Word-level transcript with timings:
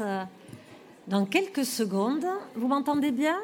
euh, 0.00 0.24
dans 1.08 1.24
quelques 1.24 1.64
secondes. 1.64 2.24
Vous 2.54 2.68
m'entendez 2.68 3.10
bien? 3.10 3.36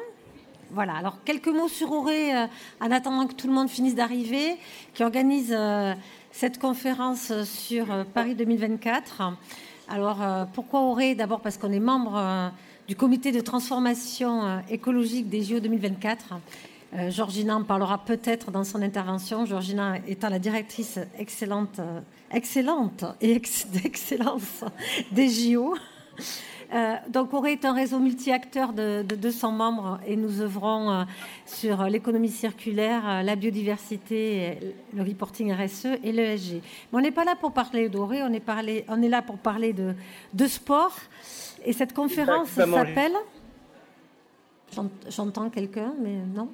Voilà, 0.71 0.95
alors 0.95 1.17
quelques 1.23 1.47
mots 1.47 1.67
sur 1.67 1.91
Auré 1.91 2.35
euh, 2.35 2.47
en 2.79 2.91
attendant 2.91 3.27
que 3.27 3.33
tout 3.33 3.47
le 3.47 3.53
monde 3.53 3.69
finisse 3.69 3.95
d'arriver, 3.95 4.57
qui 4.93 5.03
organise 5.03 5.53
euh, 5.57 5.93
cette 6.31 6.59
conférence 6.59 7.31
sur 7.43 8.05
Paris 8.13 8.35
2024. 8.35 9.33
Alors 9.89 10.19
pourquoi 10.53 10.81
Auré? 10.81 11.15
D'abord 11.15 11.41
parce 11.41 11.57
qu'on 11.57 11.73
est 11.73 11.79
membre 11.79 12.53
du 12.87 12.95
comité 12.95 13.33
de 13.33 13.41
transformation 13.41 14.61
écologique 14.69 15.27
des 15.27 15.43
JO 15.43 15.59
2024 15.59 16.35
euh, 16.93 17.09
Georgina 17.09 17.55
en 17.55 17.63
parlera 17.63 18.03
peut-être 18.03 18.51
dans 18.51 18.65
son 18.65 18.81
intervention. 18.81 19.45
Georgina 19.45 19.97
étant 20.07 20.29
la 20.29 20.39
directrice 20.39 20.99
excellente, 21.17 21.79
excellente 22.31 23.05
et 23.21 23.39
d'excellence 23.71 24.63
des 25.11 25.29
JO. 25.29 25.75
Euh, 26.73 26.95
donc, 27.09 27.33
Aurait 27.33 27.53
est 27.53 27.65
un 27.65 27.73
réseau 27.73 27.99
multi-acteur 27.99 28.71
de, 28.73 29.03
200 29.03 29.51
membres 29.51 29.99
et 30.07 30.15
nous 30.15 30.41
œuvrons 30.41 31.05
sur 31.45 31.83
l'économie 31.83 32.29
circulaire, 32.29 33.23
la 33.23 33.35
biodiversité, 33.35 34.57
le 34.93 35.03
reporting 35.03 35.53
RSE 35.53 35.87
et 36.03 36.11
l'ESG. 36.11 36.53
Mais 36.53 36.61
on 36.99 37.01
n'est 37.01 37.11
pas 37.11 37.25
là 37.25 37.35
pour 37.35 37.51
parler 37.51 37.89
d'Auré, 37.89 38.23
on, 38.23 38.31
est 38.31 38.43
on 38.87 39.01
est 39.01 39.09
là 39.09 39.21
pour 39.21 39.37
parler 39.37 39.73
de, 39.73 39.93
de 40.33 40.47
sport. 40.47 40.95
Et 41.65 41.73
cette 41.73 41.93
conférence 41.93 42.49
s'appelle. 42.49 43.13
J'entends 45.09 45.49
quelqu'un, 45.49 45.93
mais 46.01 46.15
non. 46.33 46.49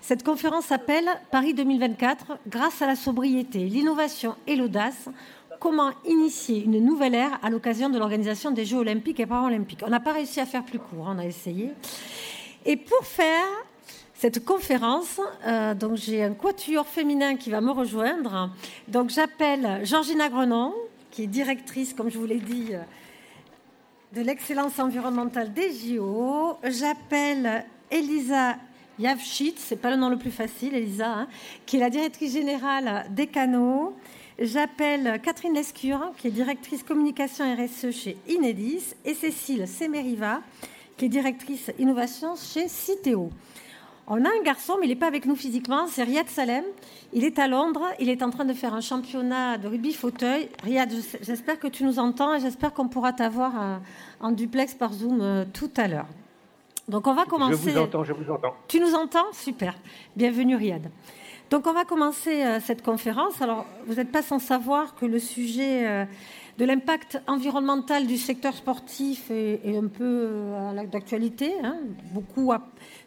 Cette 0.00 0.24
conférence 0.24 0.66
s'appelle 0.66 1.04
Paris 1.30 1.54
2024, 1.54 2.38
grâce 2.48 2.80
à 2.80 2.86
la 2.86 2.96
sobriété, 2.96 3.66
l'innovation 3.66 4.34
et 4.46 4.56
l'audace, 4.56 5.08
comment 5.60 5.92
initier 6.06 6.64
une 6.64 6.84
nouvelle 6.84 7.14
ère 7.14 7.38
à 7.42 7.50
l'occasion 7.50 7.90
de 7.90 7.98
l'organisation 7.98 8.50
des 8.50 8.64
Jeux 8.64 8.78
olympiques 8.78 9.20
et 9.20 9.26
paralympiques. 9.26 9.80
On 9.86 9.90
n'a 9.90 10.00
pas 10.00 10.14
réussi 10.14 10.40
à 10.40 10.46
faire 10.46 10.64
plus 10.64 10.78
court, 10.78 11.06
on 11.06 11.18
a 11.18 11.26
essayé. 11.26 11.70
Et 12.64 12.76
pour 12.76 13.04
faire 13.04 13.46
cette 14.14 14.44
conférence, 14.44 15.20
euh, 15.46 15.74
donc 15.74 15.96
j'ai 15.96 16.24
un 16.24 16.32
quatuor 16.32 16.86
féminin 16.86 17.36
qui 17.36 17.50
va 17.50 17.60
me 17.60 17.70
rejoindre. 17.70 18.50
Donc 18.88 19.10
j'appelle 19.10 19.80
Georgina 19.84 20.28
Grenon, 20.28 20.74
qui 21.10 21.24
est 21.24 21.26
directrice, 21.26 21.94
comme 21.94 22.10
je 22.10 22.18
vous 22.18 22.26
l'ai 22.26 22.40
dit, 22.40 22.68
euh, 22.72 22.80
de 24.14 24.22
l'excellence 24.22 24.78
environnementale 24.78 25.52
des 25.52 25.70
JO. 25.72 26.56
J'appelle 26.64 27.64
Elisa 27.90 28.56
Yavchit, 28.98 29.54
c'est 29.56 29.80
pas 29.80 29.90
le 29.90 29.96
nom 29.96 30.08
le 30.08 30.18
plus 30.18 30.30
facile, 30.30 30.74
Elisa, 30.74 31.10
hein, 31.10 31.28
qui 31.64 31.76
est 31.76 31.80
la 31.80 31.90
directrice 31.90 32.32
générale 32.32 33.06
des 33.10 33.26
canaux. 33.26 33.94
J'appelle 34.40 35.20
Catherine 35.22 35.52
Lescure, 35.52 36.12
qui 36.16 36.28
est 36.28 36.30
directrice 36.30 36.82
communication 36.82 37.44
RSE 37.54 37.90
chez 37.90 38.16
Inedis, 38.26 38.94
et 39.04 39.12
Cécile 39.12 39.68
Semeriva, 39.68 40.40
qui 40.96 41.04
est 41.04 41.08
directrice 41.10 41.70
innovation 41.78 42.36
chez 42.36 42.66
Citeo. 42.66 43.28
On 44.06 44.24
a 44.24 44.28
un 44.28 44.42
garçon, 44.42 44.78
mais 44.80 44.86
il 44.86 44.88
n'est 44.88 44.96
pas 44.96 45.08
avec 45.08 45.26
nous 45.26 45.36
physiquement, 45.36 45.86
c'est 45.88 46.04
Riyad 46.04 46.26
Salem. 46.26 46.64
Il 47.12 47.24
est 47.24 47.38
à 47.38 47.48
Londres, 47.48 47.82
il 47.98 48.08
est 48.08 48.22
en 48.22 48.30
train 48.30 48.46
de 48.46 48.54
faire 48.54 48.72
un 48.72 48.80
championnat 48.80 49.58
de 49.58 49.68
rugby 49.68 49.92
fauteuil. 49.92 50.48
Riyad, 50.62 50.90
j'espère 51.20 51.58
que 51.58 51.68
tu 51.68 51.84
nous 51.84 51.98
entends 51.98 52.34
et 52.34 52.40
j'espère 52.40 52.72
qu'on 52.72 52.88
pourra 52.88 53.12
t'avoir 53.12 53.52
euh, 53.60 53.76
en 54.20 54.32
duplex 54.32 54.72
par 54.72 54.94
Zoom 54.94 55.20
euh, 55.20 55.44
tout 55.52 55.70
à 55.76 55.86
l'heure. 55.86 56.08
Donc 56.88 57.06
on 57.06 57.12
va 57.12 57.26
commencer. 57.26 57.58
Je 57.62 57.70
vous 57.72 57.78
entends, 57.78 58.04
je 58.04 58.14
vous 58.14 58.32
entends. 58.32 58.54
Tu 58.68 58.80
nous 58.80 58.94
entends? 58.94 59.26
Super. 59.32 59.74
Bienvenue 60.16 60.56
Riyad. 60.56 60.90
Donc 61.50 61.66
on 61.66 61.72
va 61.72 61.84
commencer 61.84 62.44
euh, 62.44 62.60
cette 62.64 62.82
conférence. 62.82 63.42
Alors 63.42 63.66
vous 63.88 63.94
n'êtes 63.94 64.12
pas 64.12 64.22
sans 64.22 64.38
savoir 64.38 64.94
que 64.94 65.04
le 65.04 65.18
sujet 65.18 65.84
euh, 65.84 66.04
de 66.58 66.64
l'impact 66.64 67.20
environnemental 67.26 68.06
du 68.06 68.16
secteur 68.18 68.54
sportif 68.54 69.32
est, 69.32 69.76
un 69.76 69.88
peu 69.88 70.04
euh, 70.04 70.86
d'actualité. 70.86 71.52
Hein. 71.64 71.78
Beaucoup, 72.12 72.52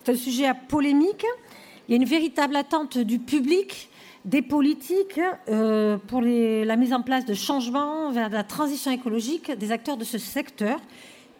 c'est 0.03 0.11
un 0.11 0.17
sujet 0.17 0.45
à 0.45 0.55
polémique. 0.55 1.25
Il 1.87 1.93
y 1.93 1.97
a 1.97 2.01
une 2.01 2.07
véritable 2.07 2.57
attente 2.57 2.97
du 2.97 3.19
public, 3.19 3.89
des 4.25 4.41
politiques 4.41 5.19
pour 6.07 6.21
la 6.21 6.75
mise 6.77 6.93
en 6.93 7.01
place 7.01 7.25
de 7.25 7.33
changements 7.33 8.09
vers 8.09 8.29
la 8.29 8.45
transition 8.45 8.89
écologique 8.89 9.51
des 9.51 9.73
acteurs 9.73 9.97
de 9.97 10.05
ce 10.05 10.17
secteur 10.17 10.79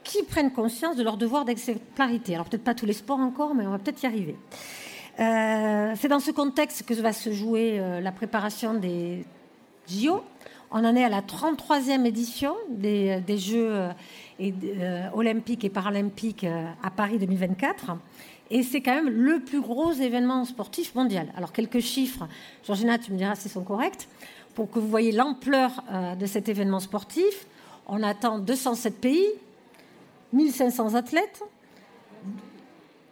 qui 0.04 0.22
prennent 0.24 0.52
conscience 0.52 0.98
de 0.98 1.04
leur 1.04 1.16
devoir 1.16 1.46
d'exemplarité. 1.46 2.36
Alors 2.36 2.48
peut-être 2.50 2.66
pas 2.66 2.76
tous 2.76 2.86
les 2.86 2.94
sports 2.94 3.20
encore, 3.20 3.56
mais 3.56 3.66
on 3.66 3.72
va 3.72 3.80
peut-être 3.80 4.04
y 4.04 4.06
arriver. 4.06 4.36
Euh, 5.20 5.94
c'est 6.00 6.08
dans 6.08 6.20
ce 6.20 6.32
contexte 6.32 6.84
que 6.84 6.94
va 6.96 7.14
se 7.14 7.32
jouer 7.32 7.80
euh, 7.80 8.02
la 8.02 8.12
préparation 8.12 8.74
des 8.74 9.26
JO. 9.88 10.24
On 10.72 10.84
en 10.84 10.96
est 10.96 11.04
à 11.04 11.10
la 11.10 11.22
33e 11.22 12.06
édition 12.06 12.56
des, 12.70 13.22
des 13.22 13.38
Jeux 13.38 13.90
euh, 14.42 15.10
olympiques 15.14 15.64
et 15.64 15.70
paralympiques 15.70 16.46
à 16.82 16.90
Paris 16.90 17.20
2024. 17.20 17.92
Et 18.50 18.64
c'est 18.64 18.82
quand 18.82 18.96
même 18.96 19.10
le 19.10 19.40
plus 19.40 19.62
gros 19.62 19.92
événement 19.92 20.46
sportif 20.46 20.96
mondial. 20.96 21.28
Alors 21.38 21.52
quelques 21.52 21.80
chiffres, 21.80 22.28
Georgina, 22.66 22.98
tu 22.98 23.12
me 23.12 23.18
diras 23.18 23.36
si 23.36 23.50
sont 23.50 23.64
corrects, 23.64 24.08
pour 24.56 24.70
que 24.72 24.80
vous 24.80 24.88
voyez 24.88 25.12
l'ampleur 25.12 25.84
de 26.20 26.26
cet 26.26 26.50
événement 26.50 26.80
sportif. 26.80 27.48
On 27.88 28.04
attend 28.04 28.40
207 28.40 29.00
pays, 29.00 29.28
1500 30.34 30.96
athlètes, 30.96 31.44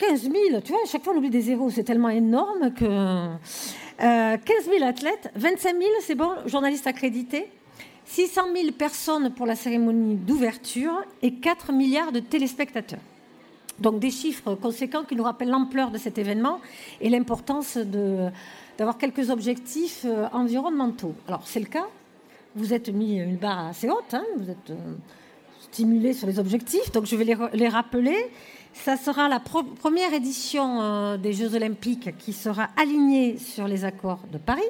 15 0.01 0.21
000, 0.23 0.61
tu 0.61 0.71
vois, 0.71 0.81
à 0.83 0.87
chaque 0.87 1.03
fois 1.03 1.13
on 1.13 1.17
oublie 1.17 1.29
des 1.29 1.41
zéros, 1.41 1.69
c'est 1.69 1.83
tellement 1.83 2.09
énorme 2.09 2.73
que... 2.73 2.85
Euh, 2.85 3.35
15 3.99 4.39
000 4.65 4.83
athlètes, 4.83 5.29
25 5.35 5.77
000, 5.77 5.91
c'est 6.01 6.15
bon, 6.15 6.31
journalistes 6.47 6.87
accrédités, 6.87 7.47
600 8.05 8.41
000 8.55 8.71
personnes 8.71 9.31
pour 9.31 9.45
la 9.45 9.55
cérémonie 9.55 10.15
d'ouverture 10.15 11.03
et 11.21 11.35
4 11.35 11.71
milliards 11.71 12.11
de 12.11 12.19
téléspectateurs. 12.19 12.99
Donc 13.77 13.99
des 13.99 14.09
chiffres 14.09 14.55
conséquents 14.55 15.03
qui 15.03 15.15
nous 15.15 15.23
rappellent 15.23 15.51
l'ampleur 15.51 15.91
de 15.91 15.99
cet 15.99 16.17
événement 16.17 16.61
et 16.99 17.09
l'importance 17.09 17.77
d'avoir 17.77 18.97
quelques 18.97 19.29
objectifs 19.29 20.01
euh, 20.05 20.27
environnementaux. 20.33 21.13
Alors 21.27 21.43
c'est 21.45 21.59
le 21.59 21.67
cas, 21.67 21.85
vous 22.55 22.73
êtes 22.73 22.89
mis 22.89 23.19
une 23.19 23.37
barre 23.37 23.67
assez 23.67 23.87
haute, 23.87 24.15
hein, 24.15 24.25
vous 24.37 24.49
êtes... 24.49 24.71
Euh, 24.71 24.95
stimuler 25.71 26.13
sur 26.13 26.27
les 26.27 26.39
objectifs, 26.39 26.91
donc 26.91 27.05
je 27.05 27.15
vais 27.15 27.25
les, 27.53 27.67
rappeler. 27.67 28.29
Ça 28.73 28.97
sera 28.97 29.27
la 29.27 29.39
première 29.39 30.13
édition 30.13 30.81
euh, 30.81 31.17
des 31.17 31.33
Jeux 31.33 31.55
olympiques 31.55 32.17
qui 32.17 32.33
sera 32.33 32.69
alignée 32.77 33.37
sur 33.37 33.67
les 33.67 33.85
accords 33.85 34.23
de 34.31 34.37
Paris. 34.37 34.61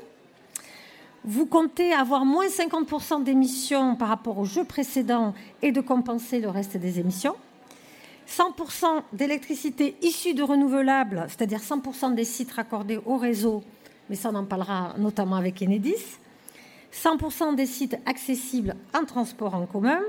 Vous 1.23 1.45
comptez 1.45 1.94
avoir 1.94 2.25
moins 2.25 2.47
50% 2.47 3.23
d'émissions 3.23 3.95
par 3.95 4.07
rapport 4.07 4.39
aux 4.39 4.45
Jeux 4.45 4.63
précédents 4.63 5.35
et 5.62 5.72
de 5.72 5.79
compenser 5.79 6.39
le 6.39 6.50
reste 6.50 6.78
des 6.78 7.00
émissions. 7.00 7.35
100% 8.28 9.03
d'électricité 9.13 9.95
issue 10.01 10.33
de 10.33 10.41
renouvelables, 10.41 11.25
c'est-à-dire 11.28 11.59
100% 11.59 12.16
des 12.16 12.23
sites 12.23 12.51
raccordés 12.51 13.00
au 13.06 13.18
réseau, 13.18 13.63
mais 14.09 14.16
ça 14.16 14.29
on 14.31 14.35
en 14.35 14.45
parlera 14.45 14.95
notamment 14.97 15.35
avec 15.35 15.62
Enedis. 15.62 16.18
100% 16.94 17.56
des 17.56 17.66
sites 17.66 17.97
accessibles 18.06 18.75
en 18.94 19.06
transport 19.06 19.53
en 19.56 19.66
commun 19.66 20.00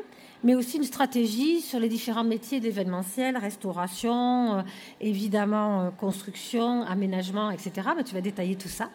mais 0.44 0.54
aussi 0.54 0.76
une 0.76 0.84
stratégie 0.84 1.60
sur 1.60 1.78
les 1.78 1.88
différents 1.88 2.24
métiers 2.24 2.58
de 2.58 2.64
l'événementiel, 2.64 3.36
restauration, 3.36 4.58
euh, 4.58 4.62
évidemment 5.00 5.82
euh, 5.82 5.90
construction, 5.90 6.82
aménagement, 6.82 7.50
etc. 7.50 7.72
Mais 7.96 8.04
tu 8.04 8.14
vas 8.14 8.20
détailler 8.20 8.56
tout 8.56 8.68
ça. 8.68 8.90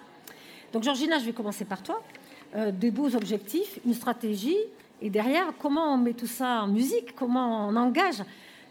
Donc 0.74 0.84
Georgina, 0.84 1.20
je 1.20 1.26
vais 1.26 1.34
commencer 1.34 1.66
par 1.66 1.82
toi. 1.82 2.02
Euh, 2.56 2.72
des 2.72 2.92
beaux 2.92 3.16
objectifs, 3.16 3.80
une 3.86 3.94
stratégie, 3.94 4.58
et 5.02 5.10
derrière, 5.10 5.54
comment 5.60 5.94
on 5.94 5.98
met 5.98 6.14
tout 6.14 6.28
ça 6.28 6.64
en 6.64 6.68
musique, 6.68 7.16
comment 7.16 7.68
on 7.68 7.76
engage 7.76 8.24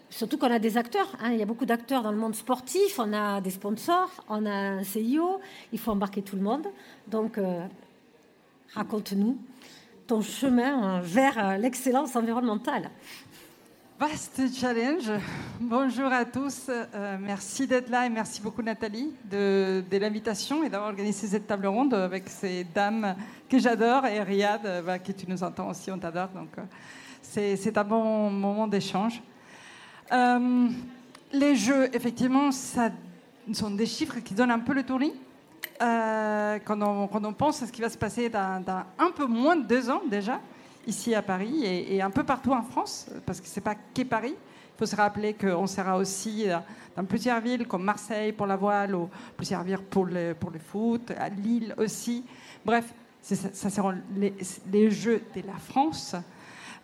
Surtout 0.08 0.38
qu'on 0.38 0.50
a 0.50 0.58
des 0.58 0.76
acteurs, 0.76 1.08
hein. 1.20 1.32
il 1.32 1.38
y 1.38 1.42
a 1.42 1.46
beaucoup 1.46 1.66
d'acteurs 1.66 2.02
dans 2.02 2.12
le 2.12 2.16
monde 2.16 2.34
sportif, 2.34 2.98
on 2.98 3.12
a 3.12 3.40
des 3.40 3.50
sponsors, 3.50 4.10
on 4.28 4.46
a 4.46 4.50
un 4.50 4.84
CIO, 4.84 5.40
il 5.72 5.78
faut 5.80 5.90
embarquer 5.90 6.22
tout 6.22 6.36
le 6.36 6.42
monde. 6.42 6.66
Donc, 7.08 7.40
raconte-nous 8.72 9.36
ton 10.06 10.20
chemin 10.20 11.00
vers 11.00 11.58
l'excellence 11.58 12.14
environnementale. 12.14 12.90
Vaste 13.98 14.42
challenge. 14.54 15.10
Bonjour 15.58 16.12
à 16.12 16.24
tous. 16.24 16.66
Euh, 16.68 17.16
merci 17.18 17.66
d'être 17.66 17.88
là 17.88 18.06
et 18.06 18.10
merci 18.10 18.42
beaucoup 18.42 18.62
Nathalie 18.62 19.12
de, 19.24 19.82
l'invitation 19.90 20.62
et 20.62 20.68
d'avoir 20.68 20.90
organisé 20.90 21.26
cette 21.26 21.46
table 21.46 21.66
ronde 21.66 21.94
avec 21.94 22.28
ces 22.28 22.64
dames 22.64 23.16
que 23.48 23.58
j'adore 23.58 24.04
et 24.06 24.22
Riyad, 24.22 24.66
euh, 24.66 24.82
bah, 24.82 24.98
que 24.98 25.12
tu 25.12 25.24
nous 25.28 25.42
entends 25.42 25.70
aussi, 25.70 25.90
on 25.90 25.98
t'adore. 25.98 26.28
Donc 26.28 26.50
euh, 26.58 27.56
c'est 27.56 27.78
un 27.78 27.84
bon 27.84 28.30
moment 28.30 28.68
d'échange. 28.68 29.22
les 31.32 31.56
jeux, 31.56 31.88
effectivement, 31.94 32.52
ça 32.52 32.90
sont 33.52 33.70
des 33.70 33.86
chiffres 33.86 34.20
qui 34.20 34.34
donnent 34.34 34.50
un 34.50 34.58
peu 34.58 34.74
le 34.74 34.82
tournis. 34.82 35.14
Euh, 35.82 36.58
quand, 36.64 36.80
on, 36.82 37.32
pense 37.32 37.62
à 37.62 37.66
ce 37.66 37.72
qui 37.72 37.80
va 37.80 37.88
se 37.88 37.98
passer 37.98 38.28
dans, 38.28 38.84
un 38.98 39.10
peu 39.10 39.26
moins 39.26 39.56
de 39.56 39.64
deux 39.66 39.90
ans 39.90 40.02
déjà, 40.08 40.40
ici 40.86 41.14
à 41.14 41.22
Paris 41.22 41.64
et, 41.64 42.00
un 42.00 42.10
peu 42.10 42.24
partout 42.24 42.52
en 42.52 42.62
France, 42.62 43.08
parce 43.26 43.40
que 43.40 43.46
ce 43.46 43.58
n'est 43.58 43.64
pas 43.64 43.74
qu'est 43.94 44.04
Paris. 44.04 44.34
Il 44.34 44.78
faut 44.78 44.86
se 44.86 44.96
rappeler 44.96 45.34
qu'on 45.34 45.66
sera 45.66 45.96
aussi 45.96 46.46
dans 46.96 47.04
plusieurs 47.04 47.40
villes 47.40 47.66
comme 47.66 47.82
Marseille 47.82 48.32
pour 48.32 48.46
la 48.46 48.56
voile 48.56 48.94
ou 48.94 49.08
plusieurs 49.36 49.62
villes 49.62 49.78
pour 49.78 50.04
le, 50.04 50.34
pour 50.34 50.50
le 50.50 50.58
foot, 50.58 51.12
à 51.18 51.28
Lille 51.28 51.74
aussi. 51.78 52.24
Bref, 52.64 52.92
ça, 53.34 53.70
seront 53.70 53.94
les, 54.16 54.90
Jeux 54.90 55.22
de 55.34 55.42
la 55.46 55.56
France. 55.58 56.14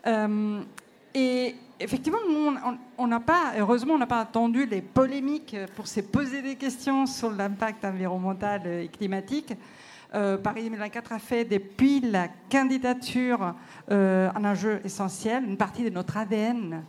Euh, 0.06 0.62
et 1.14 1.54
effectivement, 1.82 2.18
on 2.98 3.06
n'a 3.06 3.20
pas, 3.20 3.52
heureusement, 3.58 3.94
on 3.94 3.98
n'a 3.98 4.06
pas 4.06 4.20
attendu 4.20 4.66
les 4.66 4.80
polémiques 4.80 5.56
pour 5.76 5.86
se 5.86 6.00
poser 6.00 6.42
des 6.42 6.56
questions 6.56 7.06
sur 7.06 7.30
l'impact 7.30 7.84
environnemental 7.84 8.66
et 8.66 8.88
climatique. 8.88 9.54
Euh, 10.14 10.36
Paris 10.36 10.62
2024 10.64 11.12
a 11.12 11.18
fait 11.18 11.44
depuis 11.44 12.00
la 12.00 12.28
candidature 12.50 13.54
euh, 13.90 14.30
un 14.34 14.44
enjeu 14.44 14.80
essentiel, 14.84 15.44
une 15.44 15.56
partie 15.56 15.84
de 15.84 15.90
notre 15.90 16.16
ADN. 16.16 16.84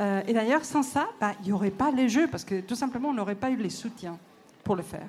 Euh, 0.00 0.22
et 0.26 0.32
d'ailleurs, 0.32 0.64
sans 0.64 0.82
ça, 0.82 1.08
bah, 1.20 1.32
il 1.40 1.46
n'y 1.46 1.52
aurait 1.52 1.70
pas 1.70 1.92
les 1.92 2.08
jeux, 2.08 2.26
parce 2.26 2.44
que 2.44 2.60
tout 2.60 2.74
simplement, 2.74 3.10
on 3.10 3.14
n'aurait 3.14 3.36
pas 3.36 3.50
eu 3.50 3.56
les 3.56 3.70
soutiens 3.70 4.18
pour 4.64 4.74
le 4.74 4.82
faire. 4.82 5.06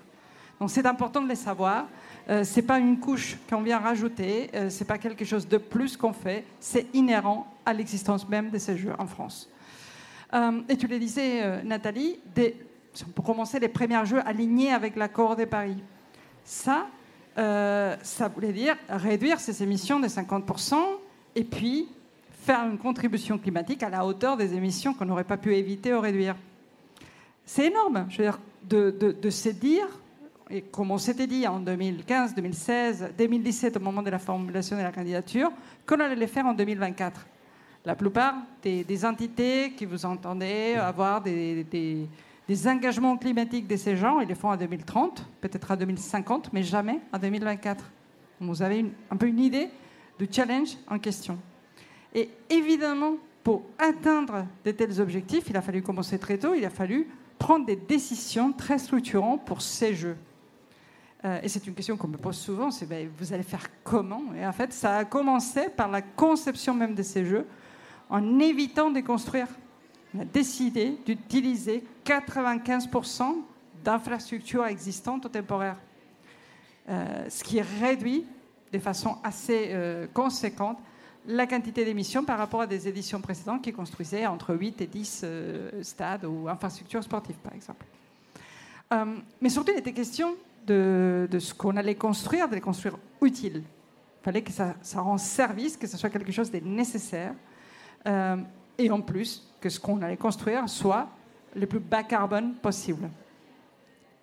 Donc 0.60 0.70
c'est 0.70 0.86
important 0.86 1.22
de 1.22 1.28
les 1.28 1.36
savoir. 1.36 1.86
Euh, 2.28 2.44
c'est 2.44 2.64
pas 2.64 2.80
une 2.80 3.00
couche 3.00 3.38
qu'on 3.48 3.62
vient 3.62 3.78
rajouter, 3.78 4.50
euh, 4.56 4.70
c'est 4.70 4.86
pas 4.86 4.98
quelque 4.98 5.24
chose 5.24 5.48
de 5.48 5.58
plus 5.58 5.96
qu'on 5.96 6.14
fait, 6.14 6.44
c'est 6.60 6.88
inhérent 6.94 7.46
à 7.66 7.74
l'existence 7.74 8.28
même 8.28 8.50
de 8.50 8.58
ces 8.58 8.78
jeux 8.78 8.94
en 8.98 9.06
France. 9.06 9.48
Euh, 10.34 10.62
et 10.68 10.76
tu 10.76 10.88
le 10.88 10.98
disais, 10.98 11.44
euh, 11.44 11.62
Nathalie, 11.62 12.18
pour 13.14 13.24
commencer, 13.24 13.60
les 13.60 13.68
premiers 13.68 14.06
jeux 14.06 14.26
alignés 14.26 14.72
avec 14.72 14.96
l'accord 14.96 15.36
de 15.36 15.46
Paris. 15.46 15.78
Ça, 16.44 16.88
ça 17.36 18.28
voulait 18.34 18.54
dire 18.54 18.78
réduire 18.88 19.42
ces 19.42 19.62
émissions 19.62 20.00
de 20.00 20.08
50% 20.08 20.76
et 21.36 21.44
puis 21.44 21.90
faire 22.44 22.66
une 22.66 22.78
contribution 22.78 23.38
climatique 23.38 23.84
à 23.84 23.90
la 23.90 24.06
hauteur 24.06 24.38
des 24.38 24.54
émissions 24.54 24.94
qu'on 24.94 25.04
n'aurait 25.04 25.26
pas 25.26 25.36
pu 25.36 25.54
éviter 25.54 25.94
ou 25.94 26.00
réduire. 26.00 26.38
C'est 27.46 27.66
énorme, 27.66 28.06
je 28.10 28.18
veux 28.20 28.24
dire, 28.24 28.40
de, 28.64 28.92
de, 28.92 29.12
de 29.12 29.30
se 29.30 29.50
dire 29.50 29.86
et 30.50 30.62
comme 30.62 30.92
on 30.92 30.98
s'était 30.98 31.28
dit 31.28 31.48
en 31.48 31.60
2015, 31.60 32.36
2016, 32.36 33.14
2017 33.18 33.78
au 33.78 33.80
moment 33.80 34.04
de 34.04 34.12
la 34.12 34.20
formulation 34.20 34.78
de 34.78 34.84
la 34.84 34.92
candidature, 34.92 35.52
qu'on 35.86 36.00
allait 36.00 36.16
les 36.16 36.28
faire 36.28 36.46
en 36.46 36.54
2024. 36.54 37.26
La 37.86 37.96
plupart 37.96 38.36
des, 38.62 39.06
entités 39.06 39.74
qui 39.76 39.86
vous 39.86 40.06
entendez 40.06 40.76
avoir 40.76 41.22
des, 41.22 41.68
engagements 42.66 43.18
climatiques 43.18 43.68
de 43.68 43.76
ces 43.76 43.96
gens, 43.96 44.20
ils 44.20 44.28
les 44.28 44.36
font 44.36 44.50
en 44.50 44.58
2030, 44.58 45.26
peut-être 45.42 45.72
en 45.72 45.76
2050, 45.76 46.54
mais 46.54 46.64
jamais 46.64 47.00
en 47.12 47.18
2024. 47.18 47.84
Vous 48.40 48.62
avez 48.62 48.86
un 49.10 49.18
peu 49.18 49.28
une 49.28 49.40
idée 49.40 49.70
du 50.20 50.28
challenge 50.32 50.78
en 50.88 51.00
question. 51.00 51.38
Et 52.14 52.30
évidemment, 52.50 53.14
pour 53.44 53.64
atteindre 53.78 54.46
de 54.64 54.72
tels 54.72 55.00
objectifs, 55.02 55.46
il 55.50 55.58
a 55.58 55.62
fallu 55.62 55.82
commencer 55.82 56.18
très 56.18 56.38
tôt, 56.38 56.54
il 56.56 56.66
a 56.66 56.70
fallu 56.70 57.08
prendre 57.38 57.66
des 57.66 57.76
décisions 57.76 58.52
très 58.52 58.78
structurantes 58.78 59.46
pour 59.46 59.62
ces 59.62 59.94
jeux. 59.94 60.18
Euh, 61.24 61.40
et 61.42 61.50
c'est 61.50 61.66
une 61.66 61.74
question 61.74 61.98
qu'on 61.98 62.08
me 62.08 62.18
pose 62.18 62.38
souvent, 62.38 62.72
c'est 62.72 62.86
ben, 62.86 63.10
vous 63.18 63.34
allez 63.34 63.44
faire 63.44 63.68
comment? 63.84 64.22
Et 64.36 64.46
en 64.46 64.52
fait, 64.52 64.74
ça 64.74 64.98
a 64.98 65.06
commencé 65.06 65.70
par 65.70 65.90
la 65.90 66.02
conception 66.02 66.74
même 66.74 66.94
de 66.94 67.04
ces 67.04 67.26
jeux, 67.26 67.48
en 68.10 68.40
évitant 68.40 68.92
de 68.92 69.00
construire. 69.00 69.48
On 70.14 70.22
a 70.22 70.26
décidé 70.26 70.98
d'utiliser 71.06 71.84
95% 72.06 73.38
d'infrastructures 73.84 74.66
existantes 74.66 75.26
ou 75.26 75.30
temporaires, 75.30 75.78
euh, 76.90 77.30
ce 77.30 77.44
qui 77.44 77.62
réduit 77.62 78.26
de 78.72 78.80
façon 78.80 79.18
assez 79.24 79.70
euh, 79.70 80.08
conséquente 80.14 80.78
la 81.28 81.48
quantité 81.48 81.86
d'émissions 81.86 82.24
par 82.24 82.38
rapport 82.38 82.62
à 82.62 82.68
des 82.68 82.88
éditions 82.88 83.20
précédentes 83.20 83.64
qui 83.64 83.74
construisaient 83.74 84.28
entre 84.28 84.54
8 84.54 84.82
et 84.82 84.86
10 84.86 85.26
stades 85.82 86.26
ou 86.26 86.48
infrastructures 86.48 87.04
sportives, 87.04 87.38
par 87.38 87.54
exemple. 87.54 87.84
mais 89.42 89.50
surtout, 89.50 89.72
il 89.74 89.80
était 89.80 89.92
question 89.92 90.36
de, 90.66 91.40
ce 91.40 91.54
qu'on 91.54 91.76
allait 91.78 91.96
construire, 91.96 92.50
de 92.50 92.56
les 92.56 92.62
construire 92.62 92.98
utiles. 93.22 93.64
Il 94.22 94.24
fallait 94.24 94.42
que 94.42 94.52
ça, 94.52 94.76
ça 94.82 95.02
rende 95.02 95.20
service, 95.20 95.78
que 95.78 95.88
ce 95.88 95.98
soit 95.98 96.10
quelque 96.10 96.32
chose 96.32 96.52
de 96.52 96.60
nécessaire. 96.60 97.34
Euh, 98.08 98.38
et 98.78 98.90
en 98.90 99.02
plus, 99.02 99.48
que 99.62 99.70
ce 99.70 99.80
qu'on 99.80 100.02
allait 100.02 100.18
construire 100.18 100.68
soit 100.68 101.08
le 101.56 101.66
plus 101.66 101.80
bas 101.80 102.04
carbone 102.04 102.56
possible. 102.56 103.10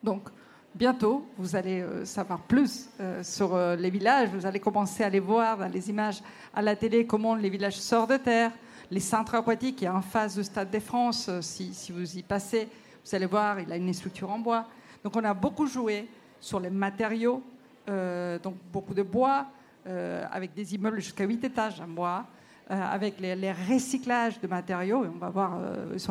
Donc, 0.03 0.29
bientôt, 0.75 1.25
vous 1.39 1.57
allez 1.57 1.81
euh, 1.81 2.05
savoir 2.05 2.41
plus 2.41 2.89
euh, 3.01 3.23
sur 3.23 3.57
les 3.77 3.91
villages. 3.91 4.29
Vous 4.31 4.45
allez 4.45 4.61
commencer 4.61 5.05
à 5.05 5.09
les 5.09 5.21
voir 5.21 5.59
dans 5.59 5.69
les 5.69 5.89
images 5.89 6.23
à 6.55 6.63
la 6.63 6.77
télé, 6.77 7.07
comment 7.07 7.35
les 7.35 7.49
villages 7.49 7.79
sortent 7.79 8.11
de 8.11 8.17
terre, 8.17 8.53
les 8.91 9.01
centres 9.01 9.35
aquatiques, 9.35 9.81
il 9.81 9.85
y 9.85 9.87
a 9.87 9.95
en 9.95 10.03
face 10.03 10.37
du 10.37 10.45
Stade 10.45 10.71
de 10.71 10.79
France. 10.79 11.31
Si, 11.41 11.73
si, 11.73 11.93
vous 11.93 12.19
y 12.19 12.23
passez, 12.23 12.69
vous 13.05 13.15
allez 13.15 13.27
voir, 13.27 13.59
il 13.61 13.73
a 13.73 13.77
une 13.77 13.93
structure 13.95 14.31
en 14.31 14.39
bois. 14.39 14.67
Donc, 15.03 15.17
on 15.17 15.25
a 15.25 15.33
beaucoup 15.33 15.67
joué 15.67 16.09
sur 16.43 16.59
les 16.61 16.71
matériaux, 16.71 17.43
euh, 17.89 18.39
donc 18.39 18.57
beaucoup 18.73 18.95
de 18.95 19.03
bois, 19.03 19.47
euh, 19.87 20.27
avec 20.31 20.53
des 20.55 20.75
immeubles 20.75 21.01
jusqu'à 21.01 21.25
8 21.25 21.45
étages 21.45 21.81
en 21.81 21.87
bois, 21.87 22.27
euh, 22.71 22.75
avec 22.75 23.21
les, 23.21 23.53
recyclages 23.53 24.41
de 24.41 24.49
matériaux. 24.49 25.05
Et 25.05 25.09
on 25.09 25.19
va 25.19 25.31
voir 25.31 25.61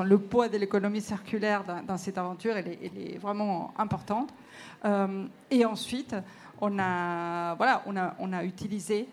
le 0.03 0.17
poids 0.17 0.47
de 0.47 0.57
l'économie 0.57 1.01
circulaire 1.01 1.63
dans, 1.85 1.97
cette 1.97 2.17
aventure, 2.17 2.55
elle 2.55 2.69
est, 2.69 3.17
vraiment 3.19 3.73
importante. 3.77 4.33
et 5.51 5.65
ensuite, 5.65 6.15
on 6.61 6.79
a, 6.79 7.55
voilà, 7.55 7.83
on 7.85 7.97
a, 7.97 8.15
on 8.19 8.31
a 8.31 8.43
utilisé 8.43 9.07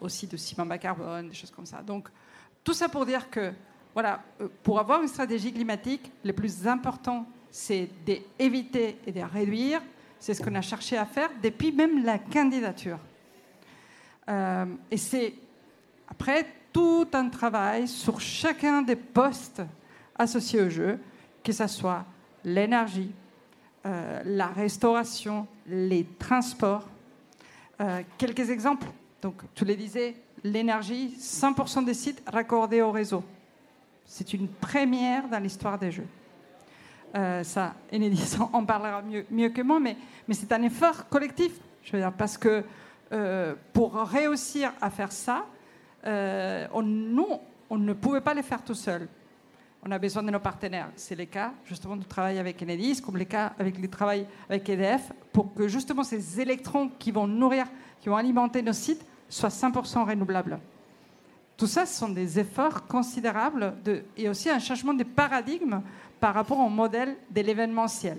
aussi 0.00 0.26
de 0.26 0.36
ciment 0.36 0.66
bas 0.66 0.78
carbone, 0.78 1.28
des 1.28 1.34
choses 1.34 1.52
comme 1.52 1.66
ça. 1.66 1.80
Donc, 1.80 2.08
tout 2.64 2.74
ça 2.74 2.88
pour 2.88 3.06
dire 3.06 3.30
que, 3.30 3.52
voilà, 3.92 4.20
pour 4.64 4.80
avoir 4.80 5.00
une 5.00 5.08
stratégie 5.08 5.52
climatique, 5.52 6.10
le 6.24 6.32
plus 6.32 6.66
important, 6.66 7.24
c'est 7.52 7.88
d'éviter 8.04 8.98
et 9.06 9.12
de 9.12 9.20
réduire 9.20 9.80
c'est 10.24 10.32
ce 10.32 10.42
qu'on 10.42 10.54
a 10.54 10.62
cherché 10.62 10.96
à 10.96 11.04
faire 11.04 11.28
depuis 11.42 11.70
même 11.70 12.02
la 12.02 12.18
candidature. 12.18 12.98
Euh, 14.26 14.64
et 14.90 14.96
c'est 14.96 15.34
après 16.08 16.46
tout 16.72 17.06
un 17.12 17.28
travail 17.28 17.86
sur 17.86 18.18
chacun 18.22 18.80
des 18.80 18.96
postes 18.96 19.60
associés 20.16 20.62
au 20.62 20.70
jeu, 20.70 20.98
que 21.42 21.52
ce 21.52 21.66
soit 21.66 22.06
l'énergie, 22.42 23.12
euh, 23.84 24.22
la 24.24 24.46
restauration, 24.46 25.46
les 25.66 26.06
transports. 26.18 26.88
Euh, 27.82 28.00
quelques 28.16 28.48
exemples. 28.48 28.86
Donc, 29.20 29.42
tu 29.54 29.66
le 29.66 29.74
disais, 29.76 30.14
l'énergie, 30.42 31.18
100% 31.20 31.84
des 31.84 31.92
sites 31.92 32.22
raccordés 32.26 32.80
au 32.80 32.92
réseau. 32.92 33.22
C'est 34.06 34.32
une 34.32 34.48
première 34.48 35.28
dans 35.28 35.38
l'histoire 35.38 35.78
des 35.78 35.92
jeux. 35.92 36.08
Euh, 37.14 37.44
ça, 37.44 37.74
Enedis 37.92 38.36
en 38.52 38.64
parlera 38.64 39.02
mieux, 39.02 39.24
mieux 39.30 39.50
que 39.50 39.62
moi, 39.62 39.78
mais, 39.78 39.96
mais 40.26 40.34
c'est 40.34 40.50
un 40.52 40.62
effort 40.62 41.08
collectif, 41.08 41.52
je 41.82 41.92
veux 41.92 41.98
dire, 41.98 42.12
parce 42.12 42.36
que 42.36 42.64
euh, 43.12 43.54
pour 43.72 43.94
réussir 43.94 44.72
à 44.80 44.90
faire 44.90 45.12
ça, 45.12 45.44
euh, 46.06 46.66
on, 46.72 46.82
nous, 46.82 47.28
on 47.70 47.78
ne 47.78 47.92
pouvait 47.92 48.20
pas 48.20 48.34
le 48.34 48.42
faire 48.42 48.62
tout 48.62 48.74
seul. 48.74 49.08
On 49.86 49.90
a 49.90 49.98
besoin 49.98 50.22
de 50.22 50.30
nos 50.30 50.40
partenaires. 50.40 50.88
C'est 50.96 51.14
le 51.14 51.26
cas 51.26 51.52
justement 51.66 51.96
du 51.96 52.06
travail 52.06 52.38
avec 52.38 52.60
Enedis, 52.62 53.00
comme 53.00 53.18
le 53.18 53.26
cas 53.26 53.52
avec 53.58 53.78
le 53.78 53.88
travail 53.88 54.26
avec 54.48 54.68
EDF, 54.68 55.12
pour 55.32 55.54
que 55.54 55.68
justement 55.68 56.02
ces 56.02 56.40
électrons 56.40 56.90
qui 56.98 57.12
vont 57.12 57.26
nourrir, 57.28 57.66
qui 58.00 58.08
vont 58.08 58.16
alimenter 58.16 58.62
nos 58.62 58.72
sites, 58.72 59.04
soient 59.28 59.50
100% 59.50 60.08
renouvelables. 60.08 60.58
Tout 61.56 61.66
ça, 61.66 61.86
ce 61.86 61.96
sont 61.96 62.08
des 62.08 62.38
efforts 62.40 62.86
considérables 62.86 63.74
et 64.16 64.28
aussi 64.28 64.50
un 64.50 64.58
changement 64.58 64.94
de 64.94 65.04
paradigme 65.04 65.80
par 66.24 66.32
rapport 66.32 66.58
au 66.58 66.70
modèle 66.70 67.18
de 67.30 67.42
l'événementiel. 67.42 68.16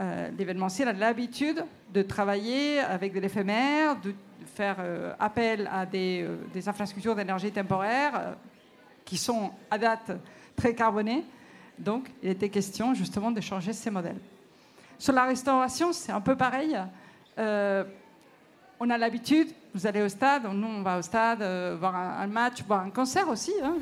Euh, 0.00 0.30
l'événementiel 0.36 0.88
a 0.88 0.92
l'habitude 0.92 1.64
de 1.94 2.02
travailler 2.02 2.80
avec 2.80 3.14
de 3.14 3.20
l'éphémère, 3.20 4.00
de 4.00 4.12
faire 4.46 4.78
euh, 4.80 5.14
appel 5.20 5.70
à 5.72 5.86
des, 5.86 6.24
euh, 6.24 6.38
des 6.52 6.68
infrastructures 6.68 7.14
d'énergie 7.14 7.52
temporaire 7.52 8.34
qui 9.04 9.16
sont 9.16 9.52
à 9.70 9.78
date 9.78 10.10
très 10.56 10.74
carbonées. 10.74 11.24
Donc, 11.78 12.10
il 12.20 12.30
était 12.30 12.48
question 12.48 12.94
justement 12.94 13.30
de 13.30 13.40
changer 13.40 13.72
ces 13.72 13.92
modèles. 13.92 14.18
Sur 14.98 15.12
la 15.12 15.22
restauration, 15.22 15.92
c'est 15.92 16.10
un 16.10 16.20
peu 16.20 16.34
pareil. 16.34 16.76
on 17.38 18.90
a 18.90 18.98
l'habitude, 18.98 19.50
vous 19.72 19.86
allez 19.86 20.02
au 20.02 20.08
stade, 20.08 20.42
nous 20.52 20.66
on 20.66 20.82
va 20.82 20.98
au 20.98 21.02
stade 21.02 21.44
voir 21.78 21.94
un, 21.94 22.26
match, 22.26 22.64
voir 22.64 22.80
un 22.80 22.90
concert 22.90 23.28
aussi. 23.28 23.52
Hein, 23.62 23.76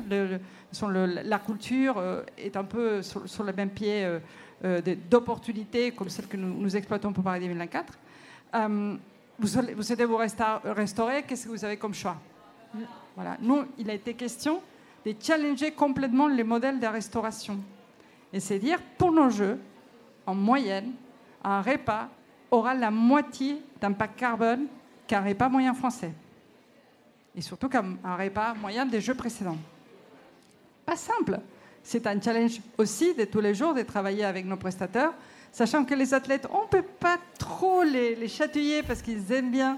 la 0.81 1.39
culture 1.39 1.97
euh, 1.97 2.23
est 2.37 2.55
un 2.57 2.63
peu 2.63 3.01
sur, 3.01 3.43
le 3.43 3.53
même 3.53 3.69
pied 3.69 4.03
euh, 4.03 4.19
euh, 4.63 4.81
d'opportunités 5.09 5.91
comme 5.91 6.09
celle 6.09 6.27
que 6.27 6.37
nous, 6.37 6.75
exploitons 6.75 7.13
pour 7.13 7.23
Paris 7.23 7.39
2024. 7.41 7.97
vous, 9.39 9.47
souhaitez 9.47 10.05
vous 10.05 10.17
restaurer, 10.17 11.23
qu'est-ce 11.23 11.45
que 11.45 11.49
vous 11.49 11.65
avez 11.65 11.77
comme 11.77 11.93
choix? 11.93 12.17
Voilà. 13.15 13.37
Nous, 13.39 13.63
il 13.77 13.89
a 13.89 13.93
été 13.93 14.13
question 14.13 14.61
de 15.05 15.13
challenger 15.19 15.71
complètement 15.71 16.27
les 16.27 16.43
modèles 16.43 16.79
de 16.79 16.87
restauration. 16.87 17.59
Et 18.33 18.39
c'est 18.39 18.59
dire, 18.59 18.79
pour 18.97 19.11
nos 19.11 19.29
jeux, 19.29 19.59
en 20.25 20.35
moyenne, 20.35 20.91
un 21.43 21.61
repas 21.61 22.09
aura 22.51 22.73
la 22.73 22.91
moitié 22.91 23.61
d'impact 23.79 24.19
carbone 24.19 24.65
qu'un 25.07 25.21
repas 25.21 25.47
moyen 25.47 25.73
français. 25.73 26.11
Et 27.35 27.41
surtout 27.41 27.69
qu'un 27.69 27.95
repas 28.17 28.55
moyen 28.55 28.85
des 28.85 28.99
jeux 28.99 29.13
précédents 29.13 29.57
pas 30.85 30.95
simple. 30.95 31.39
C'est 31.83 32.07
un 32.07 32.19
challenge 32.19 32.59
aussi 32.77 33.13
de 33.13 33.25
tous 33.25 33.41
les 33.41 33.53
jours 33.53 33.73
de 33.73 33.81
travailler 33.81 34.25
avec 34.25 34.45
nos 34.45 34.57
prestataires, 34.57 35.13
sachant 35.51 35.85
que 35.85 35.93
les 35.93 36.13
athlètes, 36.13 36.47
on 36.51 36.63
ne 36.63 36.67
peut 36.67 36.87
pas 36.99 37.17
trop 37.37 37.83
les, 37.83 38.27
chatouiller 38.27 38.83
parce 38.83 39.01
qu'ils 39.01 39.31
aiment 39.31 39.51
bien 39.51 39.77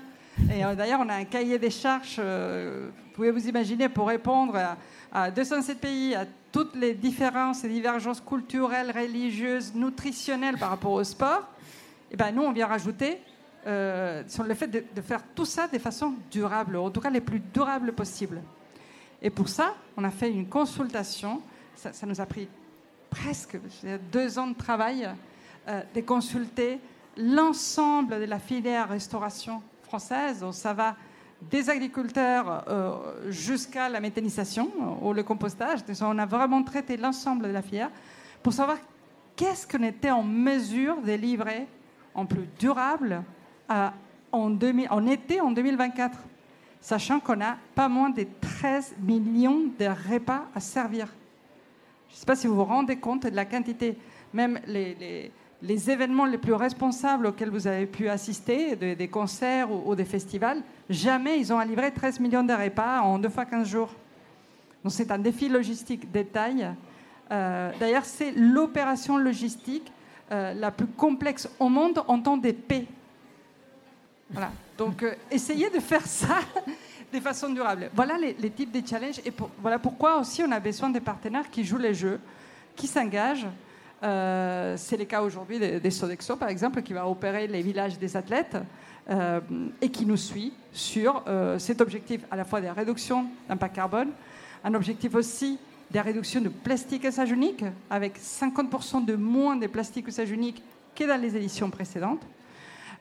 Et 0.54 0.62
d'ailleurs, 0.76 1.02
on 1.02 1.10
a 1.10 1.16
un 1.16 1.26
cahier 1.26 1.60
des 1.60 1.70
charges, 1.70 2.20
vous 2.20 3.12
pouvez 3.14 3.32
vous 3.32 3.48
imaginer, 3.48 3.90
pour 3.90 4.08
répondre 4.08 4.56
à, 4.56 4.78
à 5.12 5.32
207 5.32 5.80
pays, 5.80 6.16
à 6.16 6.26
toutes 6.52 6.76
les 6.76 6.94
différences 6.94 7.64
et 7.64 7.70
divergences 7.70 8.22
culturelles, 8.22 8.92
religieuses, 8.92 9.74
nutritionnelles 9.76 10.58
par 10.58 10.70
rapport 10.70 10.94
au 10.94 11.04
sport. 11.04 11.48
Et 12.12 12.16
ben 12.16 12.32
nous, 12.32 12.44
on 12.44 12.52
vient 12.52 12.68
rajouter 12.68 13.20
euh, 13.66 14.24
sur 14.28 14.44
le 14.44 14.54
fait 14.54 14.68
de, 14.68 15.02
faire 15.02 15.22
tout 15.36 15.46
ça 15.46 15.68
de 15.68 15.78
façon 15.78 16.14
durable, 16.32 16.78
en 16.78 16.90
tout 16.90 17.02
cas 17.02 17.10
les 17.10 17.22
plus 17.22 17.42
durables 17.54 17.92
possibles. 17.94 18.42
Et 19.22 19.30
pour 19.30 19.50
ça, 19.50 19.76
on 19.96 20.04
a 20.04 20.12
fait 20.12 20.32
une 20.32 20.48
consultation. 20.48 21.42
Ça, 21.76 21.92
nous 22.06 22.22
a 22.22 22.26
pris 22.26 22.48
presque 23.10 23.58
deux 24.12 24.40
ans 24.40 24.48
de 24.48 24.56
travail 24.56 25.10
euh, 25.68 25.82
de 25.94 26.02
consulter 26.02 26.80
l'ensemble 27.18 28.20
de 28.20 28.26
la 28.26 28.40
filière 28.40 28.90
restauration 28.90 29.62
française. 29.84 30.46
Ça 30.52 30.74
va 30.74 30.96
des 31.42 31.70
agriculteurs 31.70 32.66
euh, 32.68 33.32
jusqu'à 33.32 33.90
la 33.90 34.00
méthanisation 34.00 34.72
ou 35.02 35.14
le 35.14 35.24
compostage. 35.24 35.80
On 36.02 36.18
a 36.18 36.26
vraiment 36.26 36.64
traité 36.64 36.98
l'ensemble 36.98 37.44
de 37.44 37.52
la 37.52 37.62
filière 37.62 37.92
pour 38.42 38.54
savoir 38.54 38.78
qu'est-ce 39.36 39.68
qu'on 39.68 39.84
était 39.84 40.12
en 40.12 40.24
mesure 40.24 41.02
de 41.02 41.14
livrer 41.14 41.68
en 42.14 42.26
plus 42.26 42.48
durable 42.60 43.24
en, 44.32 45.06
été 45.08 45.42
en 45.42 45.52
2024, 45.52 46.18
sachant 46.88 47.20
qu'on 47.20 47.42
a 47.42 47.58
pas 47.76 47.90
moins 47.90 48.10
de 48.10 48.26
13 48.40 48.96
millions 49.02 49.64
de 49.78 49.88
repas 50.10 50.46
à 50.56 50.62
servir. 50.62 51.08
Je 52.08 52.14
ne 52.14 52.20
sais 52.20 52.26
pas 52.26 52.38
si 52.38 52.48
vous 52.48 52.56
vous 52.56 52.64
rendez 52.64 52.96
compte 52.96 53.24
de 53.24 53.36
la 53.36 53.44
quantité, 53.44 53.98
même 54.34 54.58
les, 54.66 55.32
événements 55.90 56.24
les 56.24 56.38
plus 56.38 56.54
responsables 56.54 57.26
auxquels 57.26 57.50
vous 57.50 57.68
avez 57.68 57.88
pu 57.88 58.08
assister, 58.08 58.78
des 58.78 59.08
concerts 59.10 59.70
ou, 59.70 59.96
des 59.96 60.06
festivals, 60.06 60.64
jamais 60.90 61.38
ils 61.42 61.52
ont 61.52 61.60
à 61.60 61.66
livrer 61.66 61.92
13 61.92 62.22
millions 62.22 62.44
de 62.44 62.54
repas 62.54 63.02
en 63.02 63.20
deux 63.20 63.28
fois 63.28 63.44
15 63.44 63.68
jours. 63.68 63.94
Donc 64.82 64.94
c'est 64.94 65.12
un 65.12 65.20
défi 65.20 65.50
logistique 65.50 66.10
détail. 66.10 66.74
Euh, 67.30 67.70
d'ailleurs, 67.82 68.06
c'est 68.06 68.32
l'opération 68.32 69.18
logistique 69.18 69.92
euh, 70.32 70.54
la 70.54 70.72
plus 70.72 70.88
complexe 70.88 71.50
au 71.60 71.68
monde 71.68 72.02
en 72.08 72.22
temps 72.22 72.38
d'épée. 72.38 72.88
Voilà. 74.30 74.52
Donc, 74.78 75.04
euh, 75.04 75.16
essayez 75.32 75.70
de 75.70 75.80
faire 75.80 76.06
ça 76.06 76.40
de 77.14 77.20
façon 77.20 77.50
durable. 77.50 77.90
Voilà 77.94 78.16
les, 78.18 78.50
types 78.50 78.72
de 78.72 78.86
challenges. 78.88 79.20
Et 79.26 79.34
voilà 79.62 79.80
pourquoi 79.80 80.20
aussi 80.20 80.44
on 80.44 80.52
a 80.52 80.60
besoin 80.60 80.90
des 80.90 81.00
partenaires 81.00 81.50
qui 81.50 81.64
jouent 81.64 81.78
les 81.78 81.94
jeux, 81.94 82.20
qui 82.76 82.88
s'engagent. 82.88 83.48
Euh, 84.04 84.76
c'est 84.78 84.98
le 84.98 85.06
cas 85.06 85.22
aujourd'hui 85.22 85.58
des, 85.60 85.92
Sodexo, 85.92 86.36
par 86.36 86.50
exemple, 86.50 86.82
qui 86.84 86.94
va 86.94 87.08
opérer 87.08 87.48
les 87.48 87.62
villages 87.62 87.98
des 87.98 88.16
athlètes 88.16 88.58
et 89.82 89.90
qui 89.90 90.06
nous 90.06 90.18
suit 90.18 90.52
sur 90.74 91.24
cet 91.60 91.80
objectif 91.80 92.20
à 92.30 92.36
la 92.36 92.44
fois 92.44 92.60
de 92.60 92.68
réduction 92.68 93.26
d'impact 93.48 93.74
carbone, 93.74 94.10
un 94.66 94.74
objectif 94.74 95.16
aussi 95.16 95.58
des 95.90 96.02
réductions 96.02 96.42
de 96.42 96.50
plastique 96.50 97.06
usage 97.06 97.32
unique, 97.32 97.64
avec 97.90 98.20
50% 98.20 99.06
de 99.06 99.16
moins 99.16 99.56
de 99.56 99.68
plastique 99.68 100.10
usage 100.10 100.32
unique 100.32 100.62
que 100.94 101.06
dans 101.06 101.20
les 101.20 101.36
éditions 101.38 101.70
précédentes. 101.70 102.22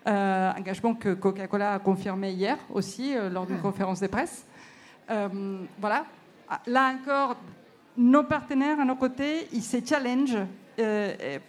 Euh, 0.07 0.53
engagement 0.57 0.95
que 0.95 1.15
Coca-Cola 1.15 1.75
a 1.75 1.79
confirmé 1.81 2.31
hier 2.31 2.57
aussi 2.73 3.17
euh, 3.17 3.29
lors 3.29 3.45
d'une 3.45 3.59
conférence 3.59 3.99
de 3.99 4.07
presse. 4.07 4.47
Euh, 5.11 5.59
voilà. 5.81 6.05
Là 6.67 6.95
encore, 6.95 7.37
nos 7.97 8.23
partenaires 8.23 8.79
à 8.79 8.85
nos 8.85 8.95
côtés, 8.95 9.49
ils 9.53 9.63
se 9.63 9.79
challenge 9.85 10.37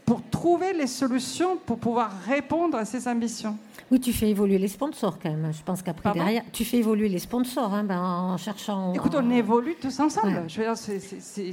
pour 0.06 0.22
trouver 0.30 0.72
les 0.72 0.88
solutions 0.88 1.58
pour 1.58 1.78
pouvoir 1.78 2.10
répondre 2.26 2.78
à 2.78 2.86
ces 2.86 3.08
ambitions. 3.10 3.58
Oui, 3.92 4.00
tu 4.00 4.14
fais 4.14 4.30
évoluer 4.30 4.58
les 4.58 4.70
sponsors 4.70 5.20
quand 5.20 5.30
même. 5.30 5.52
Je 5.54 5.62
pense 5.62 5.82
qu'après 5.82 6.14
derrière, 6.14 6.44
tu 6.52 6.64
fais 6.64 6.78
évoluer 6.78 7.10
les 7.10 7.20
sponsors 7.20 7.74
hein, 7.74 7.84
ben, 7.84 8.00
en 8.00 8.38
cherchant. 8.38 8.94
Écoute, 8.94 9.14
on 9.16 9.30
évolue 9.30 9.76
tous 9.80 10.00
ensemble. 10.00 10.46
Je 10.48 10.62
veux 10.62 10.64
dire, 10.64 10.78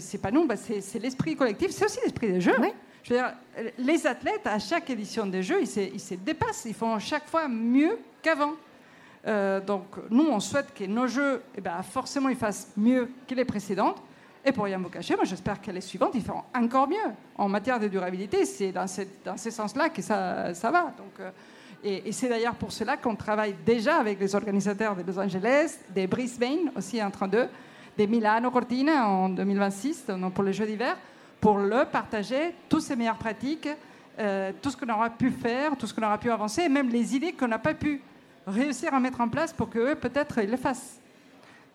c'est 0.00 0.18
pas 0.18 0.30
nous, 0.30 0.46
ben, 0.46 0.56
c'est 0.56 0.98
l'esprit 1.00 1.36
collectif, 1.36 1.72
c'est 1.72 1.84
aussi 1.84 1.98
l'esprit 2.04 2.28
des 2.28 2.40
jeux. 2.40 2.56
Je 3.04 3.12
veux 3.12 3.16
dire, 3.20 3.34
les 3.76 4.06
athlètes 4.06 4.46
à 4.46 4.58
chaque 4.58 4.88
édition 4.88 5.26
des 5.26 5.42
Jeux, 5.42 5.60
ils 5.60 6.00
se, 6.00 6.14
dépassent, 6.14 6.64
ils 6.64 6.74
font 6.74 6.98
chaque 6.98 7.28
fois 7.28 7.48
mieux 7.48 7.98
qu'avant. 8.22 8.52
Euh, 9.26 9.60
donc 9.60 9.84
nous, 10.08 10.24
on 10.24 10.40
souhaite 10.40 10.72
que 10.74 10.84
nos 10.84 11.06
Jeux, 11.06 11.42
eh 11.54 11.60
ben, 11.60 11.82
forcément, 11.82 12.30
ils 12.30 12.36
fassent 12.36 12.72
mieux 12.78 13.10
que 13.28 13.34
les 13.34 13.44
précédentes. 13.44 14.02
Et 14.42 14.52
pour 14.52 14.66
vous 14.66 14.88
cacher, 14.88 15.16
moi 15.16 15.24
j'espère 15.24 15.60
que 15.60 15.70
les 15.70 15.82
suivantes, 15.82 16.12
ils 16.14 16.22
feront 16.22 16.44
encore 16.54 16.88
mieux. 16.88 16.96
En 17.36 17.46
matière 17.46 17.78
de 17.78 17.88
durabilité, 17.88 18.46
c'est 18.46 18.72
dans, 18.72 18.86
ce 18.86 19.50
sens-là 19.50 19.90
que 19.90 20.00
ça, 20.00 20.52
va. 20.62 20.94
Euh, 21.20 21.30
et, 21.82 22.10
c'est 22.10 22.28
d'ailleurs 22.30 22.54
pour 22.54 22.72
cela 22.72 22.96
qu'on 22.96 23.16
travaille 23.16 23.54
déjà 23.66 23.96
avec 23.96 24.18
les 24.18 24.34
organisateurs 24.34 24.96
de 24.96 25.02
Los 25.02 25.18
Angeles, 25.18 25.76
de 25.94 26.06
Brisbane 26.06 26.72
aussi 26.74 27.02
en 27.02 27.10
train 27.10 27.28
de, 27.28 27.46
de 27.98 28.06
Milano 28.06 28.50
Cortina 28.50 29.06
en 29.06 29.28
2026 29.28 30.06
pour 30.34 30.44
les 30.44 30.54
Jeux 30.54 30.66
d'hiver, 30.66 30.96
pour 31.44 31.58
le 31.58 31.84
partager, 31.84 32.54
toutes 32.70 32.80
ces 32.80 32.96
meilleures 32.96 33.18
pratiques, 33.18 33.68
euh, 34.18 34.50
tout 34.62 34.70
ce 34.70 34.78
qu'on 34.78 34.88
aura 34.88 35.10
pu 35.10 35.30
faire, 35.30 35.76
tout 35.76 35.86
ce 35.86 35.92
qu'on 35.92 36.02
aura 36.02 36.16
pu 36.16 36.30
avancer, 36.30 36.62
et 36.62 36.70
même 36.70 36.88
les 36.88 37.14
idées 37.14 37.34
qu'on 37.34 37.48
n'a 37.48 37.58
pas 37.58 37.74
pu 37.74 38.00
réussir 38.46 38.94
à 38.94 38.98
mettre 38.98 39.20
en 39.20 39.28
place 39.28 39.52
pour 39.52 39.68
qu'eux, 39.68 39.94
peut-être, 39.94 40.38
ils 40.38 40.50
le 40.50 40.56
fassent. 40.56 40.98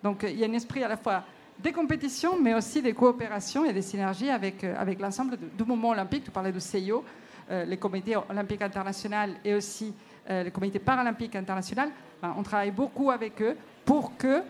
Donc 0.02 0.26
il 0.28 0.40
y 0.40 0.44
a 0.44 0.48
un 0.48 0.54
esprit 0.54 0.84
à 0.84 0.88
la 0.88 0.98
fois 0.98 1.22
des 1.60 1.72
compétitions, 1.72 2.36
mais 2.42 2.56
aussi 2.56 2.82
des 2.82 2.94
coopérations 2.94 3.64
et 3.64 3.72
des 3.72 3.84
synergies 3.84 4.32
avec, 4.32 4.64
euh, 4.64 4.74
avec 4.76 5.00
l'ensemble 5.00 5.38
du 5.38 5.64
mouvement 5.64 5.90
olympique. 5.90 6.24
Tu 6.24 6.32
parlais 6.32 6.52
de 6.52 6.60
CIO. 6.60 7.06
Euh, 7.52 7.64
les 7.66 7.78
comités 7.78 8.16
olympiques 8.16 8.64
internationaux 8.64 9.36
et 9.46 9.54
aussi 9.54 9.94
les 10.28 10.52
comités 10.52 10.80
paralympiques 10.80 11.36
internationaux, 11.36 11.92
ben, 12.22 12.34
on 12.38 12.44
travaille 12.44 12.72
beaucoup 12.72 13.10
avec 13.10 13.40
eux 13.42 13.56
pour 13.84 14.16
que 14.18 14.44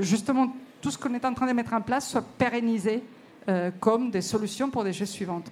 justement 0.00 0.54
tout 0.82 0.90
ce 0.90 0.98
qu'on 0.98 1.14
est 1.14 1.24
en 1.24 1.32
train 1.32 1.46
de 1.46 1.52
mettre 1.54 1.72
en 1.72 1.80
place 1.80 2.10
soit 2.10 2.24
pérennisé 2.36 3.02
comme 3.80 4.10
des 4.10 4.20
solutions 4.20 4.70
pour 4.70 4.84
des 4.84 4.92
Jeux 4.92 5.06
suivantes. 5.06 5.50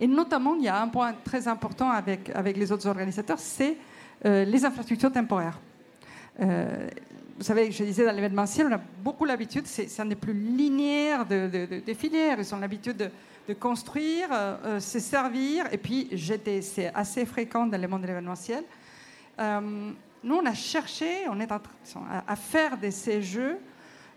Et 0.00 0.06
notamment, 0.06 0.54
il 0.56 0.64
y 0.64 0.68
a 0.68 0.80
un 0.80 0.88
point 0.88 1.14
très 1.24 1.48
important 1.48 1.90
avec, 1.90 2.30
avec 2.34 2.56
les 2.56 2.70
autres 2.70 2.86
organisateurs, 2.86 3.38
c'est 3.38 3.76
les 4.24 4.64
infrastructures 4.64 5.12
temporaires. 5.12 5.58
vous 6.38 7.42
savez, 7.42 7.70
je 7.70 7.84
disais 7.84 8.04
dans 8.04 8.12
l'événementiel, 8.12 8.66
on 8.68 8.74
a 8.74 8.80
beaucoup 9.02 9.24
l'habitude, 9.24 9.66
c'est 9.66 10.00
un 10.00 10.06
des 10.06 10.16
plus 10.16 10.32
linéaires 10.32 11.26
de, 11.26 11.80
des 11.84 11.94
filières. 11.94 12.38
Ils 12.38 12.54
ont 12.54 12.58
l'habitude 12.58 12.96
de, 12.96 13.54
construire, 13.54 14.28
euh, 14.32 14.56
euh, 14.64 14.80
se 14.80 14.98
servir. 14.98 15.66
Et 15.72 15.78
puis, 15.78 16.10
c'est 16.62 16.92
assez 16.94 17.24
fréquent 17.24 17.66
dans 17.66 17.80
le 17.80 17.88
monde 17.88 18.02
de 18.02 18.06
l'événementiel. 18.08 18.64
Euh, 19.38 19.92
nous, 20.24 20.34
on 20.34 20.46
a 20.46 20.54
cherché, 20.54 21.28
on 21.28 21.38
est 21.40 21.52
en 21.52 21.60
train 21.60 22.22
à, 22.26 22.36
faire 22.36 22.78
de 22.78 22.90
ces 22.90 23.22
jeux 23.22 23.58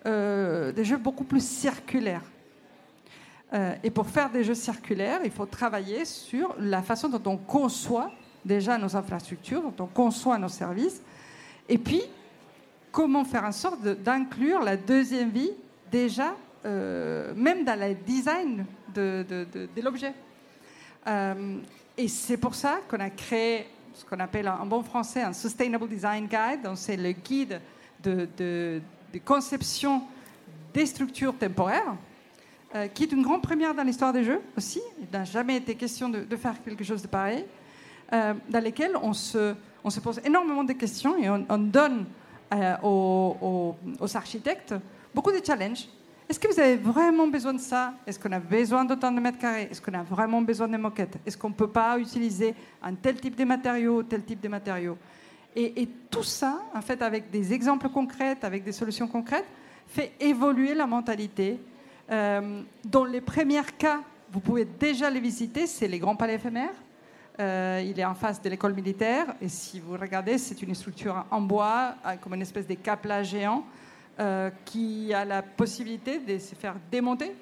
des 0.05 0.85
jeux 0.85 0.97
beaucoup 0.97 1.25
plus 1.25 1.45
circulaires. 1.45 2.23
Et 3.83 3.89
pour 3.89 4.07
faire 4.07 4.29
des 4.29 4.43
jeux 4.43 4.53
circulaires, 4.53 5.21
il 5.23 5.31
faut 5.31 5.47
travailler 5.47 6.05
sur 6.05 6.55
la 6.59 6.83
façon 6.83 7.09
dont 7.09 7.31
on 7.31 7.37
conçoit 7.37 8.11
déjà 8.45 8.77
nos 8.77 8.95
infrastructures, 8.95 9.61
dont 9.61 9.83
on 9.83 9.87
conçoit 9.87 10.37
nos 10.37 10.49
services, 10.49 11.01
et 11.67 11.79
puis 11.79 12.01
comment 12.91 13.25
faire 13.25 13.45
en 13.45 13.51
sorte 13.51 13.81
d'inclure 13.81 14.61
la 14.61 14.77
deuxième 14.77 15.31
vie 15.31 15.51
déjà, 15.91 16.35
même 16.63 17.65
dans 17.65 17.79
le 17.79 17.95
design 17.95 18.65
de, 18.93 19.81
l'objet. 19.81 20.13
Euh, 21.07 21.57
et 21.97 22.07
c'est 22.07 22.37
pour 22.37 22.55
ça 22.55 22.79
qu'on 22.87 22.99
a 22.99 23.09
créé 23.09 23.67
ce 23.93 24.05
qu'on 24.05 24.19
appelle 24.19 24.47
en 24.47 24.65
bon 24.65 24.83
français 24.83 25.21
un 25.21 25.33
Sustainable 25.33 25.87
Design 25.87 26.27
Guide. 26.27 26.61
Donc 26.63 26.77
c'est 26.77 26.97
le 26.97 27.11
guide 27.11 27.61
de, 28.01 28.27
de, 28.37 28.81
conception 29.25 30.03
des 30.73 30.85
structures 30.85 31.35
temporaires, 31.37 31.95
euh, 32.75 32.87
qui 32.87 33.03
est 33.03 33.11
une 33.11 33.21
grande 33.21 33.41
première 33.41 33.73
dans 33.73 33.83
l'histoire 33.83 34.13
des 34.13 34.23
jeux 34.23 34.41
aussi. 34.57 34.81
Il 34.99 35.07
n'a 35.11 35.23
jamais 35.23 35.57
été 35.57 35.75
question 35.75 36.09
de, 36.09 36.35
faire 36.35 36.61
quelque 36.63 36.83
chose 36.83 37.01
de 37.01 37.07
pareil, 37.07 37.45
euh, 38.13 38.33
dans 38.49 38.63
lesquels 38.63 38.95
on 39.01 39.13
se, 39.13 39.53
pose 40.03 40.21
énormément 40.23 40.63
de 40.63 40.73
questions 40.73 41.17
et 41.17 41.29
on, 41.29 41.57
donne 41.57 42.05
aux, 42.83 43.75
aux 43.99 44.17
architectes 44.17 44.73
beaucoup 45.13 45.31
de 45.31 45.43
challenges 45.45 45.87
est-ce 46.29 46.39
que 46.39 46.47
vous 46.47 46.59
avez 46.59 46.75
vraiment 46.75 47.25
besoin 47.25 47.55
de 47.55 47.59
ça? 47.59 47.95
Est-ce 48.05 48.19
qu'on 48.19 48.31
a 48.31 48.39
besoin 48.39 48.85
d'autant 48.85 49.11
de 49.11 49.19
mètres 49.19 49.39
carrés? 49.39 49.67
Est-ce 49.71 49.81
qu'on 49.81 49.95
a 49.95 50.03
vraiment 50.03 50.43
besoin 50.43 50.67
de 50.67 50.77
moquettes? 50.77 51.17
Est-ce 51.25 51.35
qu'on 51.35 51.49
ne 51.49 51.55
peut 51.55 51.71
pas 51.71 51.97
utiliser 51.97 52.53
un 52.83 52.93
tel 52.93 53.19
type 53.19 53.35
de 53.35 53.43
matériaux, 53.45 54.03
tel 54.03 54.23
type 54.23 54.39
de 54.39 54.47
matériaux? 54.47 54.95
Et, 55.55 55.89
tout 56.11 56.21
ça, 56.21 56.61
en 56.75 56.81
fait, 56.81 57.01
avec 57.01 57.31
des 57.31 57.51
exemples 57.51 57.89
concrets, 57.89 58.37
avec 58.43 58.63
des 58.63 58.71
solutions 58.71 59.07
concrètes, 59.07 59.47
fait 59.87 60.11
évoluer 60.19 60.75
la 60.75 60.85
mentalité. 60.85 61.59
Euh, 62.11 62.61
dans 62.85 63.05
les 63.05 63.21
premiers 63.21 63.61
cas, 63.77 64.01
vous 64.31 64.39
pouvez 64.39 64.65
déjà 64.65 65.09
les 65.09 65.19
visiter, 65.19 65.67
c'est 65.67 65.87
les 65.87 65.99
grands 65.99 66.15
palais 66.15 66.35
éphémères. 66.35 66.69
Euh, 67.39 67.81
il 67.85 67.99
est 67.99 68.05
en 68.05 68.15
face 68.15 68.41
de 68.41 68.49
l'école 68.49 68.73
militaire. 68.73 69.35
Et 69.41 69.47
si 69.47 69.79
vous 69.79 69.95
regardez, 69.97 70.37
c'est 70.37 70.61
une 70.61 70.75
structure 70.75 71.25
en 71.31 71.41
bois, 71.41 71.95
comme 72.21 72.33
une 72.33 72.41
espèce 72.41 72.67
de 72.67 72.73
capla 72.73 73.23
géant. 73.23 73.63
Euh, 74.19 74.49
qui 74.65 75.13
a 75.13 75.23
la 75.23 75.41
possibilité 75.41 76.19
de 76.19 76.37
se 76.39 76.53
faire 76.53 76.75
démonter 76.91 77.33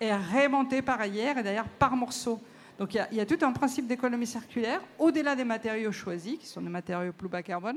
et 0.00 0.12
remonter 0.12 0.82
par 0.82 1.00
ailleurs, 1.00 1.38
et 1.38 1.44
d'ailleurs 1.44 1.68
par 1.68 1.94
morceaux. 1.94 2.40
Donc 2.76 2.92
il 2.92 3.16
y, 3.16 3.20
a 3.20 3.24
tout 3.24 3.38
un 3.42 3.52
principe 3.52 3.86
d'économie 3.86 4.26
circulaire, 4.26 4.80
au-delà 4.98 5.36
des 5.36 5.44
matériaux 5.44 5.92
choisis, 5.92 6.36
qui 6.36 6.46
sont 6.46 6.60
des 6.60 6.68
matériaux 6.68 7.12
plus 7.12 7.28
bas 7.28 7.40
carbone, 7.40 7.76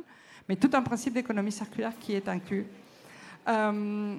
mais 0.49 0.55
tout 0.55 0.71
un 0.73 0.81
principe 0.81 1.13
d'économie 1.13 1.51
circulaire 1.51 1.91
qui 1.99 2.15
est 2.15 2.27
inclus. 2.27 2.65
Euh, 3.47 4.15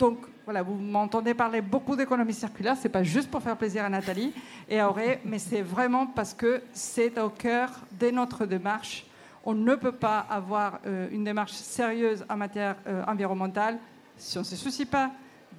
donc 0.00 0.18
voilà, 0.46 0.62
vous 0.62 0.74
m'entendez 0.74 1.34
parler 1.34 1.60
beaucoup 1.60 1.94
d'économie 1.94 2.32
circulaire, 2.32 2.74
c'est 2.80 2.88
pas 2.88 3.02
juste 3.02 3.30
pour 3.30 3.42
faire 3.42 3.56
plaisir 3.56 3.84
à 3.84 3.90
Nathalie 3.90 4.32
et 4.66 4.80
à 4.80 4.88
Auré, 4.88 5.20
mais 5.26 5.38
c'est 5.38 5.60
vraiment 5.60 6.06
parce 6.06 6.32
que 6.32 6.62
c'est 6.72 7.20
au 7.20 7.28
cœur 7.28 7.70
de 8.00 8.10
notre 8.10 8.46
démarche. 8.46 9.04
On 9.44 9.52
ne 9.52 9.74
peut 9.74 9.92
pas 9.92 10.20
avoir 10.20 10.80
euh, 10.86 11.08
une 11.12 11.24
démarche 11.24 11.52
sérieuse 11.52 12.24
en 12.30 12.36
matière 12.36 12.76
euh, 12.86 13.04
environnementale 13.06 13.78
si 14.16 14.38
on 14.38 14.40
ne 14.40 14.46
se 14.46 14.56
soucie 14.56 14.86
pas 14.86 15.10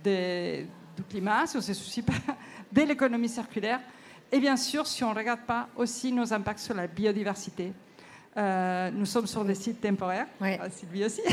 du 0.03 1.03
climat, 1.07 1.45
si 1.45 1.57
on 1.57 1.60
ne 1.60 1.63
se 1.63 1.74
soucie 1.75 2.01
pas 2.01 2.13
de 2.71 2.81
l'économie 2.81 3.29
circulaire, 3.29 3.79
et 4.31 4.39
bien 4.39 4.57
sûr 4.57 4.88
si 4.88 5.03
on 5.03 5.12
ne 5.12 5.15
regarde 5.15 5.41
pas 5.41 5.67
aussi 5.75 6.12
nos 6.12 6.33
impacts 6.33 6.60
sur 6.60 6.74
la 6.74 6.88
biodiversité. 6.88 7.74
Euh, 8.38 8.89
nous 8.93 9.05
sommes 9.05 9.27
sur 9.27 9.43
des 9.43 9.55
sites 9.55 9.81
temporaires, 9.81 10.27
ah, 10.39 10.69
Sylvie 10.69 11.05
aussi. 11.05 11.21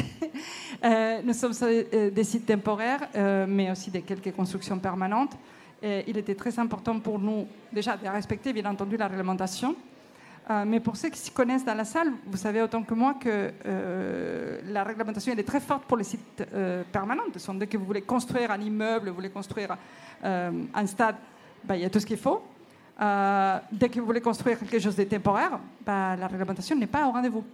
Euh, 0.85 1.23
nous 1.25 1.33
sommes 1.33 1.55
sur 1.55 1.67
euh, 1.67 2.11
des 2.11 2.23
sites 2.23 2.47
temporaires, 2.47 3.09
mais 3.49 3.69
aussi 3.69 3.91
des 3.91 4.03
quelques 4.03 4.33
constructions 4.33 4.79
permanentes. 4.79 5.33
Et 5.83 6.05
il 6.07 6.17
était 6.17 6.37
très 6.37 6.57
important 6.57 7.01
pour 7.01 7.19
nous 7.19 7.49
déjà 7.73 7.97
de 7.97 8.07
respecter, 8.07 8.53
bien 8.53 8.67
entendu, 8.67 8.97
la 8.97 9.09
réglementation. 9.09 9.75
mais 10.67 10.79
pour 10.79 10.97
ceux 10.97 11.09
qui 11.09 11.19
s'y 11.19 11.33
connaissent 11.33 11.65
dans 11.65 11.75
la 11.75 11.85
salle, 11.85 12.13
vous 12.27 12.37
savez 12.37 12.63
autant 12.63 12.85
que 12.85 12.95
moi 12.95 13.15
que 13.15 13.53
la 14.71 14.85
réglementation 14.85 15.33
elle 15.33 15.41
est 15.41 15.49
très 15.49 15.61
forte 15.61 15.85
pour 15.85 15.97
les 15.97 16.05
sites 16.05 16.45
permanents. 16.93 17.25
Dès 17.55 17.67
que 17.67 17.77
vous 17.77 17.87
voulez 17.87 18.03
construire 18.03 18.53
un 18.53 18.61
immeuble, 18.61 19.09
vous 19.09 19.17
voulez 19.17 19.31
construire 19.31 19.77
un 20.23 20.87
stade, 20.87 21.17
ben, 21.65 21.75
il 21.75 21.83
y 21.83 21.87
a 21.87 21.91
tout 21.91 22.01
ce 22.01 22.07
qu'il 22.07 22.19
faut. 22.19 22.41
Euh, 23.01 23.59
dès 23.71 23.89
que 23.89 24.01
vous 24.01 24.07
voulez 24.07 24.21
construire 24.21 24.59
quelque 24.59 24.79
chose 24.79 24.97
de 24.97 25.05
temporaire, 25.05 25.61
bah, 25.87 26.17
la 26.17 26.27
réglementation 26.27 26.75
n'est 26.75 26.89
pas 26.89 27.07
au 27.07 27.13
rendez-vous. 27.13 27.45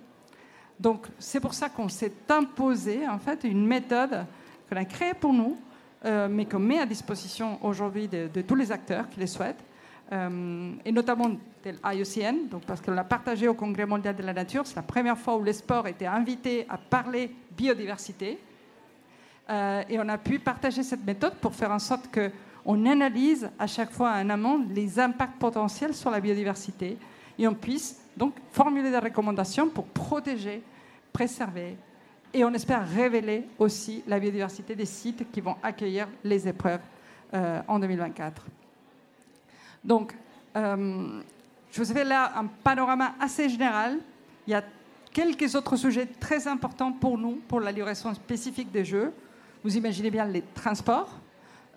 Donc 0.80 1.06
c'est 1.18 1.40
pour 1.40 1.54
ça 1.54 1.68
qu'on 1.68 1.88
s'est 1.88 2.12
imposé 2.30 3.06
en 3.06 3.18
fait 3.18 3.44
une 3.44 3.66
méthode 3.66 4.24
qu'on 4.68 4.76
a 4.76 4.84
créée 4.84 5.14
pour 5.14 5.32
nous, 5.32 5.56
euh, 6.04 6.28
mais 6.30 6.46
qu'on 6.46 6.58
met 6.58 6.78
à 6.78 6.86
disposition 6.86 7.58
aujourd'hui 7.62 8.08
de, 8.08 8.40
tous 8.40 8.54
les 8.54 8.72
acteurs 8.72 9.08
qui 9.10 9.20
les 9.20 9.26
souhaitent, 9.26 9.62
euh, 10.12 10.72
et 10.84 10.92
notamment 10.92 11.28
de 11.28 11.38
l'IUCN, 11.64 12.48
donc 12.50 12.64
parce 12.64 12.80
qu'on 12.80 12.92
l'a 12.92 13.04
partagé 13.04 13.46
au 13.46 13.54
Congrès 13.54 13.86
mondial 13.86 14.16
de 14.16 14.22
la 14.22 14.32
nature. 14.32 14.66
C'est 14.66 14.76
la 14.76 14.82
première 14.82 15.18
fois 15.18 15.36
où 15.36 15.44
les 15.44 15.52
sports 15.52 15.86
étaient 15.86 16.06
invités 16.06 16.66
à 16.68 16.78
parler 16.78 17.30
biodiversité, 17.56 18.38
et 19.46 19.98
on 19.98 20.08
a 20.08 20.16
pu 20.16 20.38
partager 20.38 20.82
cette 20.82 21.04
méthode 21.04 21.34
pour 21.34 21.54
faire 21.54 21.70
en 21.70 21.78
sorte 21.78 22.10
que 22.10 22.30
on 22.64 22.86
analyse 22.86 23.50
à 23.58 23.66
chaque 23.66 23.90
fois 23.90 24.12
en 24.12 24.30
amont 24.30 24.66
les 24.70 24.98
impacts 24.98 25.38
potentiels 25.38 25.94
sur 25.94 26.10
la 26.10 26.20
biodiversité 26.20 26.96
et 27.38 27.46
on 27.46 27.54
puisse 27.54 28.00
donc 28.16 28.34
formuler 28.52 28.90
des 28.90 28.98
recommandations 28.98 29.68
pour 29.68 29.84
protéger, 29.86 30.62
préserver 31.12 31.76
et 32.32 32.44
on 32.44 32.52
espère 32.52 32.88
révéler 32.88 33.46
aussi 33.58 34.02
la 34.06 34.18
biodiversité 34.18 34.74
des 34.74 34.86
sites 34.86 35.30
qui 35.30 35.40
vont 35.40 35.56
accueillir 35.62 36.08
les 36.24 36.48
épreuves 36.48 36.80
euh, 37.32 37.60
en 37.68 37.78
2024. 37.78 38.46
Donc, 39.84 40.16
euh, 40.56 41.20
je 41.70 41.82
vous 41.82 41.90
ai 41.90 41.94
fait 41.94 42.04
là 42.04 42.32
un 42.36 42.46
panorama 42.46 43.14
assez 43.20 43.48
général. 43.48 43.98
Il 44.46 44.50
y 44.50 44.54
a 44.54 44.64
quelques 45.12 45.54
autres 45.54 45.76
sujets 45.76 46.06
très 46.06 46.48
importants 46.48 46.92
pour 46.92 47.18
nous, 47.18 47.40
pour 47.48 47.60
la 47.60 47.70
livraison 47.70 48.12
spécifique 48.14 48.70
des 48.72 48.84
jeux. 48.84 49.12
Vous 49.62 49.76
imaginez 49.76 50.10
bien 50.10 50.26
les 50.26 50.42
transports, 50.42 51.18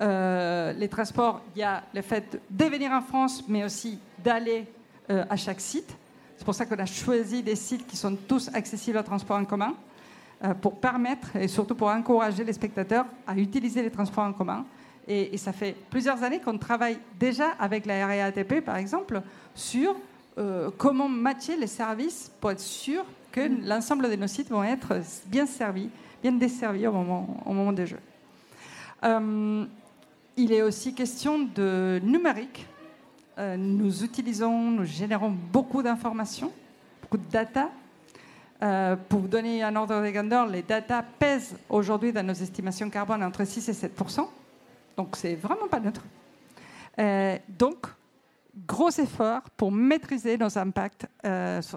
euh, 0.02 0.74
les 0.74 0.88
transports, 0.88 1.42
il 1.56 1.60
y 1.60 1.64
a 1.64 1.84
le 1.94 2.02
fait 2.02 2.40
de 2.50 2.66
venir 2.66 2.92
en 2.92 3.02
France, 3.02 3.44
mais 3.48 3.64
aussi 3.64 4.00
d'aller 4.24 4.68
euh, 5.10 5.26
à 5.30 5.36
chaque 5.36 5.60
site. 5.60 5.96
C'est 6.38 6.46
pour 6.46 6.54
ça 6.54 6.66
qu'on 6.66 6.78
a 6.78 6.86
choisi 6.86 7.42
des 7.42 7.56
sites 7.56 7.88
qui 7.88 7.98
sont 7.98 8.16
tous 8.16 8.50
accessibles 8.54 8.98
au 8.98 9.04
transport 9.04 9.38
en 9.38 9.46
commun, 9.46 9.74
euh, 10.44 10.54
pour 10.54 10.80
permettre 10.80 11.36
et 11.36 11.48
surtout 11.48 11.74
pour 11.74 11.88
encourager 11.88 12.44
les 12.44 12.54
spectateurs 12.54 13.06
à 13.26 13.36
utiliser 13.36 13.82
les 13.82 13.90
transports 13.90 14.26
en 14.26 14.34
commun. 14.34 14.66
Et, 15.08 15.38
ça 15.38 15.54
fait 15.54 15.76
plusieurs 15.90 16.22
années 16.22 16.42
qu'on 16.42 16.58
travaille 16.58 17.00
déjà 17.18 17.52
avec 17.60 17.86
la 17.86 18.06
RATP, 18.06 18.60
par 18.60 18.76
exemple, 18.76 19.22
sur 19.56 19.96
comment 20.78 21.10
matcher 21.10 21.56
les 21.56 21.66
services 21.66 22.30
pour 22.40 22.52
être 22.52 22.60
sûr 22.60 23.04
que 23.32 23.50
l'ensemble 23.66 24.08
de 24.08 24.16
nos 24.18 24.28
sites 24.28 24.50
vont 24.50 24.64
être 24.64 25.00
bien 25.26 25.48
servis, 25.48 25.90
bien 26.22 26.34
desservis 26.34 26.86
au 26.86 26.92
moment 26.92 27.72
des 27.72 27.88
jeux 27.88 28.02
il 30.38 30.54
est 30.54 30.62
aussi 30.62 30.94
question 30.94 31.40
de 31.40 32.00
numérique. 32.04 32.66
Euh, 33.40 33.58
nous 33.58 34.04
utilisons, 34.04 34.72
nous 34.72 34.86
générons 34.86 35.32
beaucoup 35.32 35.82
d'informations, 35.82 36.52
beaucoup 37.02 37.18
de 37.18 37.30
data. 37.30 37.70
Euh, 38.62 38.96
pour 38.96 39.22
vous 39.22 39.28
donner 39.28 39.62
un 39.64 39.76
ordre 39.76 40.02
de 40.02 40.10
grandeur, 40.10 40.48
les 40.48 40.62
data 40.62 41.04
pèsent 41.04 41.56
aujourd'hui 41.70 42.14
dans 42.14 42.26
nos 42.26 42.34
estimations 42.34 42.90
carbone 42.90 43.24
entre 43.24 43.46
6 43.46 43.70
et 43.70 43.74
7 43.74 44.00
Donc, 44.96 45.16
c'est 45.16 45.36
vraiment 45.36 45.68
pas 45.68 45.80
neutre. 45.80 46.04
Euh, 47.00 47.38
donc, 47.50 47.88
gros 48.68 48.90
effort 48.90 49.42
pour 49.56 49.72
maîtriser 49.72 50.38
nos 50.38 50.56
impacts, 50.58 51.06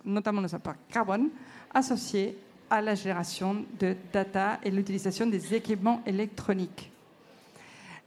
notamment 0.04 0.40
nos 0.40 0.54
impacts 0.54 0.80
carbone, 0.90 1.28
associés 1.74 2.38
à 2.70 2.80
la 2.80 2.94
génération 2.94 3.64
de 3.78 3.96
data 4.12 4.58
et 4.62 4.70
l'utilisation 4.70 5.26
des 5.26 5.54
équipements 5.54 6.00
électroniques. 6.06 6.90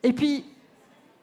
Et 0.03 0.11
puis, 0.11 0.43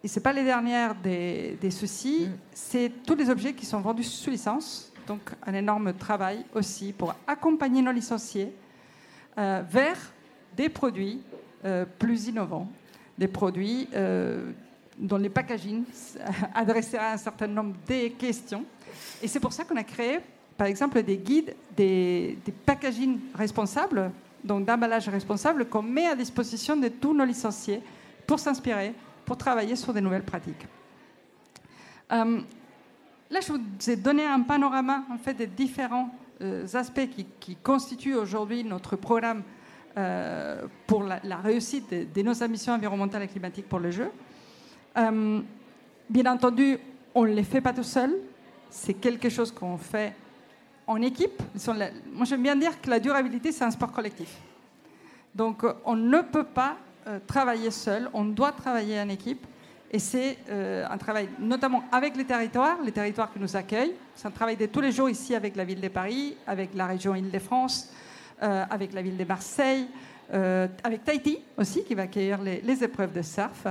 et 0.03 0.09
ce 0.09 0.19
n'est 0.19 0.23
pas 0.23 0.33
les 0.33 0.45
dernières 0.45 0.95
des, 0.95 1.71
soucis, 1.71 2.27
mm. 2.27 2.39
c'est 2.53 2.93
tous 3.07 3.15
les 3.15 3.29
objets 3.29 3.53
qui 3.53 3.67
sont 3.67 3.81
vendus 3.81 4.05
sous 4.05 4.31
licence. 4.31 4.91
Donc, 5.07 5.21
un 5.47 5.55
énorme 5.55 5.93
travail 5.93 6.45
aussi 6.55 6.93
pour 6.93 7.15
accompagner 7.27 7.83
nos 7.83 7.93
licenciés 7.93 8.53
euh, 9.37 9.63
vers 9.69 9.99
des 10.57 10.69
produits 10.69 11.21
euh, 11.65 11.85
plus 11.99 12.29
innovants, 12.29 12.69
des 13.19 13.29
produits 13.29 13.89
euh, 13.95 14.53
dont 14.97 15.19
les 15.19 15.29
packaging 15.29 15.85
adressera 16.55 17.13
un 17.13 17.17
certain 17.17 17.47
nombre 17.47 17.75
de 17.87 18.09
questions. 18.09 18.65
Et 19.23 19.29
c'est 19.29 19.41
pour 19.41 19.53
ça 19.53 19.65
qu'on 19.65 19.77
a 19.77 19.85
créé, 19.85 20.21
par 20.57 20.67
exemple, 20.67 21.03
des 21.03 21.19
guides, 21.19 21.55
des, 21.77 22.39
des 22.45 22.53
packaging 22.53 23.19
responsables, 23.35 24.11
donc 24.43 24.65
d'emballage 24.65 25.09
responsable, 25.11 25.67
qu'on 25.67 25.83
met 25.83 26.07
à 26.07 26.17
disposition 26.17 26.77
de 26.77 26.89
tous 26.89 27.13
nos 27.13 27.25
licenciés 27.25 27.83
pour 28.31 28.39
s'inspirer, 28.39 28.95
pour 29.25 29.37
travailler 29.37 29.75
sur 29.75 29.93
des 29.93 30.01
nouvelles 30.01 30.23
pratiques. 30.23 30.65
Euh, 32.13 32.41
là, 33.29 33.41
je 33.41 33.53
vous 33.53 33.91
ai 33.91 33.97
donné 33.97 34.25
un 34.25 34.43
panorama 34.43 35.03
en 35.11 35.19
fait, 35.19 35.35
des 35.35 35.49
différents 35.49 36.15
euh, 36.41 36.65
aspects 36.75 37.09
qui, 37.41 37.57
constituent 37.57 38.15
aujourd'hui 38.15 38.63
notre 38.63 38.95
programme 38.95 39.43
euh, 39.97 40.65
pour 40.87 41.03
la, 41.03 41.39
réussite 41.39 41.91
de, 41.91 42.23
nos 42.23 42.41
ambitions 42.41 42.73
environnementales 42.73 43.25
et 43.25 43.27
climatiques 43.27 43.69
pour 43.69 43.81
le 43.81 43.91
jeu. 43.91 44.13
bien 44.95 46.33
entendu, 46.33 46.79
on 47.13 47.25
ne 47.25 47.33
les 47.33 47.43
fait 47.43 47.61
pas 47.61 47.73
tout 47.73 47.83
seul. 47.83 48.15
C'est 48.69 48.95
quelque 48.95 49.29
chose 49.29 49.51
qu'on 49.51 49.77
fait 49.77 50.15
en 50.87 51.03
équipe. 51.03 51.43
Moi, 52.13 52.27
j'aime 52.27 52.45
bien 52.45 52.55
dire 52.55 52.81
que 52.81 52.91
la 52.91 53.01
durabilité, 53.01 53.51
c'est 53.51 53.65
un 53.65 53.73
sport 53.73 53.91
collectif. 53.91 54.39
Donc, 55.35 55.65
on 55.85 55.97
ne 55.97 56.21
peut 56.21 56.45
pas 56.45 56.77
travailler 57.27 57.71
seul, 57.71 58.09
on 58.13 58.25
doit 58.25 58.53
travailler 58.53 59.01
en 59.01 59.09
équipe. 59.09 59.47
Et 59.93 59.99
c'est 59.99 60.39
euh, 60.49 60.87
un 60.89 60.99
travail 60.99 61.29
notamment 61.41 61.83
avec 61.91 62.17
les 62.17 62.25
territoires, 62.25 62.79
les 62.85 62.93
territoires 62.93 63.33
qui 63.33 63.41
nous 63.41 63.57
accueillent. 63.57 63.95
C'est 64.15 64.29
un 64.29 64.31
travail 64.31 64.57
de 64.57 64.67
tous 64.67 64.81
les 64.81 64.93
jours 64.93 65.11
ici 65.11 65.35
avec 65.35 65.57
la 65.57 65.65
ville 65.65 65.81
de 65.81 65.89
Paris, 65.89 66.37
avec 66.47 66.71
la 66.75 66.87
région 66.87 67.15
Île-de-France, 67.15 67.93
euh, 68.43 68.65
avec 68.71 68.93
la 68.93 69.03
ville 69.03 69.17
de 69.17 69.25
Marseille, 69.25 69.89
avec 70.85 71.05
Tahiti 71.05 71.41
aussi 71.57 71.83
qui 71.83 71.97
va 71.97 72.03
accueillir 72.03 72.41
les, 72.41 72.85
épreuves 72.85 73.13
de 73.13 73.21
surf. 73.21 73.67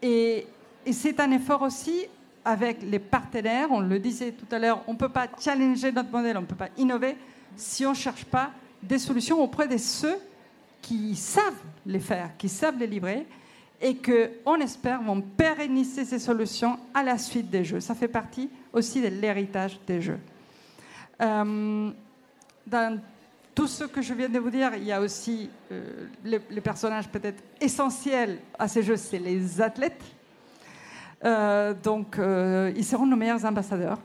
et 0.00 0.46
c'est 0.92 1.18
un 1.18 1.32
effort 1.32 1.62
aussi 1.62 2.06
avec 2.44 2.80
les 2.80 3.00
partenaires. 3.00 3.72
On 3.72 3.80
le 3.80 3.98
disait 3.98 4.30
tout 4.30 4.46
à 4.52 4.58
l'heure, 4.60 4.84
on 4.86 4.92
ne 4.92 4.98
peut 4.98 5.08
pas 5.08 5.26
challenger 5.40 5.90
notre 5.90 6.12
modèle, 6.12 6.36
on 6.36 6.42
ne 6.42 6.46
peut 6.46 6.54
pas 6.54 6.68
innover 6.76 7.16
si 7.56 7.84
on 7.84 7.90
ne 7.90 7.96
cherche 7.96 8.24
pas 8.24 8.50
des 8.80 9.00
solutions 9.00 9.42
auprès 9.42 9.66
de 9.66 9.78
ceux 9.78 10.16
qui 10.84 11.16
savent 11.16 11.62
les 11.86 11.98
faire, 11.98 12.36
qui 12.36 12.48
savent 12.48 12.78
les 12.78 12.86
livrer, 12.86 13.26
et 13.80 13.96
que, 13.96 14.32
on 14.44 14.56
espère, 14.56 15.02
vont 15.02 15.20
pérenniser 15.20 16.04
ces 16.04 16.18
solutions 16.18 16.78
à 16.92 17.02
la 17.02 17.16
suite 17.16 17.50
des 17.50 17.64
jeux. 17.64 17.80
Ça 17.80 17.94
fait 17.94 18.08
partie 18.08 18.50
aussi 18.72 19.00
de 19.00 19.08
l'héritage 19.08 19.80
des 19.86 20.02
jeux. 20.02 20.20
Euh, 21.22 21.90
dans 22.66 23.00
tout 23.54 23.66
ce 23.66 23.84
que 23.84 24.02
je 24.02 24.12
viens 24.12 24.28
de 24.28 24.38
vous 24.38 24.50
dire, 24.50 24.72
il 24.76 24.84
y 24.84 24.92
a 24.92 25.00
aussi 25.00 25.48
euh, 25.72 26.06
les, 26.22 26.60
personnages 26.60 27.08
peut-être 27.08 27.42
essentiels 27.60 28.38
à 28.58 28.68
ces 28.68 28.82
jeux, 28.82 28.96
c'est 28.96 29.18
les 29.18 29.60
athlètes. 29.62 30.02
Euh, 31.24 31.72
donc, 31.72 32.18
ils 32.76 32.84
seront 32.84 33.06
nos 33.06 33.16
meilleurs 33.16 33.44
ambassadeurs. 33.44 33.98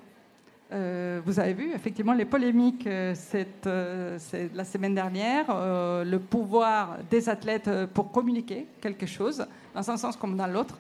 Euh, 0.72 1.20
vous 1.26 1.40
avez 1.40 1.54
vu 1.54 1.72
effectivement 1.74 2.14
les 2.14 2.26
polémiques 2.26 2.86
euh, 2.86 3.16
cette, 3.16 3.66
euh, 3.66 4.20
la 4.54 4.64
semaine 4.64 4.94
dernière, 4.94 5.48
le 5.50 6.18
pouvoir 6.18 6.98
des 7.10 7.28
athlètes 7.28 7.70
pour 7.94 8.12
communiquer 8.12 8.68
quelque 8.80 9.08
chose, 9.08 9.46
dans 9.74 9.90
un 9.90 9.98
sens 9.98 10.16
comme 10.16 10.38
dans 10.38 10.48
l'autre. 10.48 10.80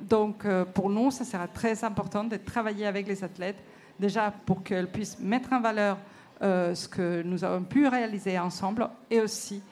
donc, 0.00 0.46
pour 0.74 0.88
nous, 0.88 1.10
ça 1.10 1.24
sera 1.24 1.46
très 1.46 1.84
important 1.84 2.24
de 2.24 2.36
travailler 2.36 2.86
avec 2.86 3.06
les 3.06 3.22
athlètes, 3.22 3.62
déjà 4.00 4.32
pour 4.46 4.62
qu'elles 4.62 4.90
puissent 4.90 5.18
mettre 5.20 5.52
en 5.52 5.60
valeur 5.60 5.98
ce 6.40 6.88
que 6.88 7.22
nous 7.22 7.44
avons 7.44 7.62
pu 7.62 7.86
réaliser 7.86 8.38
ensemble 8.38 8.88
et 9.10 9.20
aussi 9.20 9.62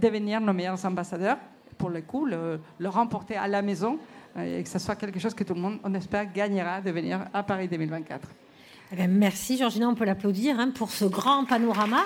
devenir 0.00 0.40
nos 0.40 0.52
meilleurs 0.52 0.84
ambassadeurs 0.84 1.38
pour 1.78 1.90
le 1.90 2.02
coup, 2.02 2.26
le, 2.26 2.60
remporter 2.84 3.36
à 3.36 3.46
la 3.46 3.62
maison 3.62 3.98
et 4.36 4.62
que 4.62 4.68
ce 4.68 4.78
soit 4.78 4.96
quelque 4.96 5.20
chose 5.20 5.34
que 5.34 5.44
tout 5.44 5.54
le 5.54 5.60
monde, 5.60 5.78
on 5.84 5.94
espère, 5.94 6.30
gagnera 6.32 6.80
de 6.80 6.90
venir 6.90 7.24
à 7.32 7.42
Paris 7.42 7.68
2024. 7.68 8.41
Eh 8.94 9.06
merci 9.06 9.56
Georgina, 9.56 9.88
on 9.88 9.94
peut 9.94 10.04
l'applaudir 10.04 10.60
hein, 10.60 10.70
pour 10.70 10.90
ce 10.90 11.06
grand 11.06 11.46
panorama. 11.46 12.04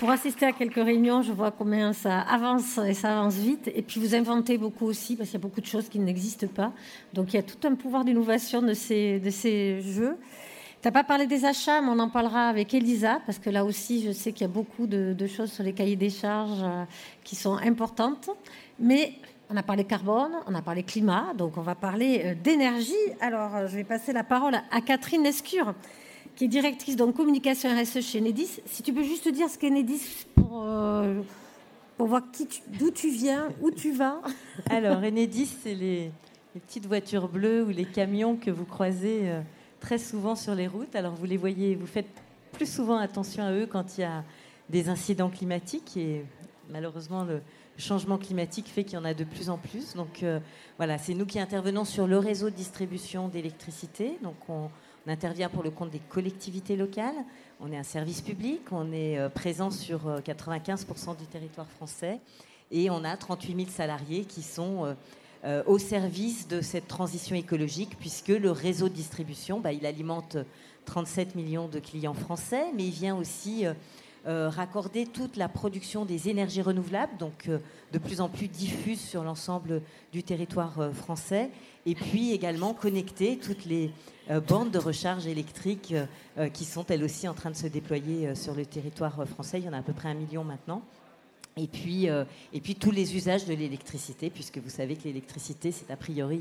Pour 0.00 0.10
assister 0.10 0.46
à 0.46 0.52
quelques 0.52 0.74
réunions, 0.74 1.22
je 1.22 1.30
vois 1.30 1.52
combien 1.52 1.92
ça 1.92 2.18
avance 2.18 2.78
et 2.78 2.94
ça 2.94 3.16
avance 3.16 3.34
vite. 3.34 3.70
Et 3.76 3.82
puis 3.82 4.00
vous 4.00 4.16
inventez 4.16 4.58
beaucoup 4.58 4.86
aussi, 4.86 5.14
parce 5.14 5.28
qu'il 5.28 5.38
y 5.38 5.40
a 5.40 5.46
beaucoup 5.46 5.60
de 5.60 5.66
choses 5.66 5.88
qui 5.88 6.00
n'existent 6.00 6.48
pas. 6.48 6.72
Donc 7.12 7.32
il 7.32 7.36
y 7.36 7.38
a 7.38 7.44
tout 7.44 7.64
un 7.64 7.76
pouvoir 7.76 8.04
d'innovation 8.04 8.60
de 8.60 8.74
ces, 8.74 9.20
de 9.20 9.30
ces 9.30 9.80
jeux. 9.80 10.16
Tu 10.82 10.88
n'as 10.88 10.92
pas 10.92 11.04
parlé 11.04 11.28
des 11.28 11.44
achats, 11.44 11.80
mais 11.80 11.90
on 11.90 11.98
en 12.00 12.08
parlera 12.08 12.48
avec 12.48 12.74
Elisa, 12.74 13.20
parce 13.24 13.38
que 13.38 13.50
là 13.50 13.64
aussi, 13.64 14.02
je 14.02 14.10
sais 14.10 14.32
qu'il 14.32 14.42
y 14.42 14.50
a 14.50 14.52
beaucoup 14.52 14.88
de, 14.88 15.26
choses 15.28 15.52
sur 15.52 15.62
les 15.62 15.74
cahiers 15.74 15.94
des 15.94 16.10
charges 16.10 16.60
euh, 16.60 16.84
qui 17.22 17.36
sont 17.36 17.54
importantes. 17.54 18.30
Mais 18.80 19.12
on 19.50 19.56
a 19.56 19.62
parlé 19.62 19.84
carbone, 19.84 20.32
on 20.46 20.54
a 20.54 20.62
parlé 20.62 20.82
climat, 20.82 21.34
donc 21.34 21.56
on 21.56 21.62
va 21.62 21.74
parler 21.74 22.22
euh, 22.24 22.34
d'énergie. 22.34 22.94
Alors, 23.20 23.54
euh, 23.54 23.66
je 23.66 23.76
vais 23.76 23.84
passer 23.84 24.12
la 24.12 24.24
parole 24.24 24.54
à 24.54 24.80
Catherine 24.80 25.26
Escure, 25.26 25.74
qui 26.36 26.44
est 26.44 26.48
directrice 26.48 26.96
de 26.96 27.04
communication 27.04 27.68
RSE 27.70 28.00
chez 28.00 28.20
Enedis. 28.20 28.60
Si 28.66 28.82
tu 28.82 28.92
peux 28.92 29.02
juste 29.02 29.28
dire 29.28 29.48
ce 29.48 29.58
qu'est 29.58 29.68
Enedis 29.68 30.26
pour, 30.34 30.66
pour 31.96 32.06
voir 32.06 32.22
d'où 32.78 32.90
tu 32.90 33.10
viens, 33.10 33.48
où 33.60 33.70
tu 33.70 33.92
vas. 33.92 34.20
Alors, 34.70 34.98
Enedis, 34.98 35.54
c'est 35.62 35.74
les, 35.74 36.10
les, 36.54 36.60
petites 36.60 36.86
voitures 36.86 37.28
bleues 37.28 37.64
ou 37.64 37.68
les 37.68 37.84
camions 37.84 38.36
que 38.36 38.50
vous 38.50 38.64
croisez 38.64 39.30
très 39.80 39.98
souvent 39.98 40.36
sur 40.36 40.54
les 40.54 40.68
routes. 40.68 40.94
Alors 40.94 41.14
vous 41.14 41.26
les 41.26 41.36
voyez, 41.36 41.74
vous 41.74 41.86
faites 41.86 42.08
plus 42.52 42.72
souvent 42.72 42.98
attention 42.98 43.42
à 43.42 43.52
eux 43.52 43.66
quand 43.66 43.98
il 43.98 44.02
y 44.02 44.04
a 44.04 44.22
des 44.70 44.88
incidents 44.88 45.28
climatiques 45.28 45.96
et 45.96 46.24
malheureusement 46.70 47.24
le 47.24 47.42
changement 47.78 48.18
climatique 48.18 48.68
fait 48.68 48.84
qu'il 48.84 48.94
y 48.94 48.96
en 48.98 49.04
a 49.04 49.14
de 49.14 49.24
plus 49.24 49.50
en 49.50 49.58
plus. 49.58 49.94
Donc 49.94 50.22
euh, 50.22 50.40
voilà, 50.76 50.98
c'est 50.98 51.14
nous 51.14 51.26
qui 51.26 51.38
intervenons 51.38 51.84
sur 51.84 52.06
le 52.06 52.18
réseau 52.18 52.50
de 52.50 52.54
distribution 52.54 53.28
d'électricité. 53.28 54.18
Donc 54.22 54.36
on, 54.48 54.70
intervient 55.08 55.48
pour 55.48 55.64
le 55.64 55.70
compte 55.70 55.90
des 55.90 55.98
collectivités 55.98 56.76
locales. 56.76 57.16
On 57.58 57.72
est 57.72 57.76
un 57.76 57.82
service 57.82 58.20
public, 58.20 58.60
on 58.70 58.92
est 58.92 59.18
euh, 59.18 59.28
présent 59.28 59.72
sur 59.72 60.06
95% 60.20 61.10
euh, 61.10 61.14
du 61.14 61.26
territoire 61.26 61.68
français 61.68 62.20
et 62.70 62.88
on 62.88 63.02
a 63.02 63.16
38 63.16 63.56
000 63.56 63.68
salariés 63.68 64.24
qui 64.24 64.42
sont 64.42 64.96
au 65.66 65.76
service 65.76 66.46
de 66.46 66.60
cette 66.60 66.86
transition 66.86 67.34
écologique, 67.34 67.98
puisque 67.98 68.28
le 68.28 68.52
réseau 68.52 68.88
de 68.88 68.94
distribution, 68.94 69.58
bah, 69.58 69.72
il 69.72 69.84
alimente 69.84 70.36
37 70.86 71.34
millions 71.34 71.66
de 71.66 71.80
clients 71.80 72.14
français, 72.14 72.66
mais 72.74 72.84
il 72.84 72.92
vient 72.92 73.16
aussi 73.16 73.66
euh, 74.26 74.30
euh, 74.32 74.48
raccorder 74.48 75.06
toute 75.06 75.36
la 75.36 75.48
production 75.48 76.04
des 76.04 76.28
énergies 76.28 76.62
renouvelables, 76.62 77.16
donc 77.18 77.48
de 77.92 77.98
plus 77.98 78.20
en 78.20 78.28
plus 78.28 78.48
diffuse 78.48 79.00
sur 79.00 79.24
l'ensemble 79.24 79.82
du 80.12 80.22
territoire 80.22 80.90
français, 80.94 81.50
et 81.86 81.94
puis 81.94 82.32
également 82.32 82.74
connecter 82.74 83.36
toutes 83.36 83.64
les 83.64 83.90
bandes 84.48 84.70
de 84.70 84.78
recharge 84.78 85.26
électrique 85.26 85.94
qui 86.52 86.64
sont 86.64 86.86
elles 86.86 87.04
aussi 87.04 87.28
en 87.28 87.34
train 87.34 87.50
de 87.50 87.56
se 87.56 87.66
déployer 87.66 88.34
sur 88.34 88.54
le 88.54 88.64
territoire 88.64 89.26
français. 89.26 89.58
Il 89.58 89.66
y 89.66 89.68
en 89.68 89.72
a 89.72 89.78
à 89.78 89.82
peu 89.82 89.92
près 89.92 90.08
un 90.08 90.14
million 90.14 90.44
maintenant. 90.44 90.82
Et 91.56 91.66
puis, 91.66 92.08
euh, 92.08 92.24
et 92.52 92.60
puis 92.60 92.74
tous 92.74 92.90
les 92.90 93.14
usages 93.14 93.44
de 93.44 93.52
l'électricité, 93.52 94.30
puisque 94.30 94.58
vous 94.58 94.70
savez 94.70 94.96
que 94.96 95.04
l'électricité, 95.04 95.70
c'est 95.70 95.90
a 95.90 95.96
priori 95.96 96.40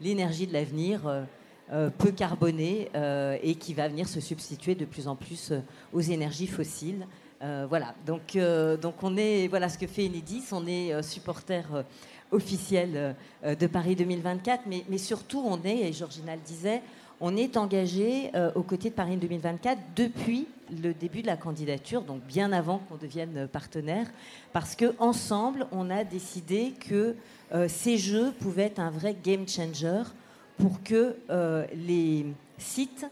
l'énergie 0.00 0.46
de 0.46 0.52
l'avenir, 0.52 1.02
euh, 1.72 1.86
euh, 1.86 1.90
peu 1.90 2.10
carbonée, 2.10 2.90
et 3.42 3.54
qui 3.54 3.74
va 3.74 3.88
venir 3.88 4.08
se 4.08 4.20
substituer 4.20 4.74
de 4.74 4.84
plus 4.84 5.08
en 5.08 5.16
plus 5.16 5.52
aux 5.92 6.00
énergies 6.00 6.46
fossiles. 6.46 7.06
voilà, 7.40 7.94
donc, 8.06 8.38
donc 8.80 8.94
on 9.02 9.16
est, 9.16 9.48
voilà 9.48 9.68
ce 9.68 9.78
que 9.78 9.86
fait 9.86 10.06
Enedis, 10.06 10.44
on 10.52 10.66
est 10.66 11.02
supporter 11.02 11.84
officiel 12.30 13.14
de 13.44 13.66
Paris 13.66 13.96
2024, 13.96 14.64
mais, 14.66 14.98
surtout 14.98 15.42
on 15.44 15.62
est, 15.64 15.88
et 15.88 15.92
Georgina 15.92 16.34
le 16.34 16.42
disait, 16.42 16.82
on 17.20 17.36
est 17.36 17.56
engagé 17.56 18.30
euh, 18.34 18.52
aux 18.54 18.62
côtés 18.62 18.90
de 18.90 18.94
Paris 18.94 19.16
2024 19.16 19.78
depuis 19.96 20.46
le 20.82 20.92
début 20.92 21.22
de 21.22 21.26
la 21.26 21.36
candidature, 21.36 22.02
donc 22.02 22.22
bien 22.22 22.52
avant 22.52 22.78
qu'on 22.78 22.96
devienne 22.96 23.48
partenaire, 23.48 24.06
parce 24.52 24.76
qu'ensemble, 24.76 25.66
on 25.72 25.90
a 25.90 26.04
décidé 26.04 26.74
que 26.88 27.16
euh, 27.52 27.66
ces 27.68 27.96
jeux 27.96 28.32
pouvaient 28.38 28.64
être 28.64 28.78
un 28.78 28.90
vrai 28.90 29.16
game 29.20 29.48
changer 29.48 30.02
pour 30.58 30.82
que 30.82 31.16
euh, 31.30 31.66
les 31.74 32.26
sites 32.58 33.06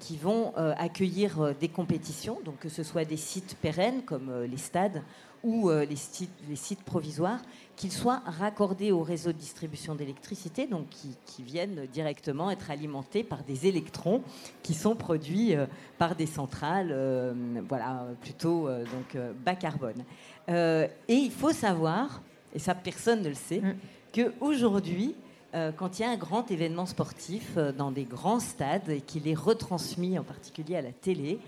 qui 0.00 0.16
vont 0.16 0.52
accueillir 0.56 1.54
des 1.54 1.68
compétitions, 1.68 2.40
donc 2.44 2.58
que 2.58 2.68
ce 2.68 2.82
soit 2.82 3.04
des 3.04 3.16
sites 3.16 3.56
pérennes 3.62 4.02
comme 4.02 4.42
les 4.42 4.56
stades 4.56 5.04
ou 5.44 5.70
les 5.70 6.56
sites 6.56 6.82
provisoires, 6.82 7.38
qu'ils 7.76 7.92
soient 7.92 8.22
raccordés 8.26 8.92
au 8.92 9.02
réseau 9.02 9.32
de 9.32 9.38
distribution 9.38 9.94
d'électricité, 9.94 10.66
donc 10.66 10.86
qui, 10.88 11.42
viennent 11.42 11.86
directement 11.92 12.50
être 12.50 12.70
alimentés 12.70 13.24
par 13.24 13.42
des 13.42 13.66
électrons 13.66 14.22
qui 14.62 14.74
sont 14.74 14.94
produits 14.94 15.56
euh, 15.56 15.66
par 15.98 16.14
des 16.14 16.26
centrales, 16.26 16.90
euh, 16.92 17.34
voilà, 17.68 18.06
plutôt 18.20 18.68
euh, 18.68 18.84
donc 18.84 19.20
bas 19.44 19.56
carbone. 19.56 20.04
et 20.48 20.88
il 21.08 21.32
faut 21.32 21.52
savoir, 21.52 22.22
et 22.54 22.60
ça 22.60 22.76
personne 22.76 23.22
ne 23.22 23.30
le 23.30 23.34
sait, 23.34 23.60
mm. 23.60 23.74
qu'aujourd'hui, 24.14 25.16
quand 25.52 25.98
il 25.98 26.02
y 26.02 26.04
a 26.04 26.10
un 26.10 26.16
grand 26.16 26.50
événement 26.50 26.86
sportif 26.86 27.56
dans 27.56 27.90
des 27.90 28.04
grands 28.04 28.40
stades 28.40 28.88
et 28.88 29.00
qu'il 29.00 29.28
est 29.28 29.34
retransmis 29.34 30.18
en 30.18 30.24
particulier 30.24 30.76
à 30.76 30.82
la 30.82 30.92
télé, 30.92 31.38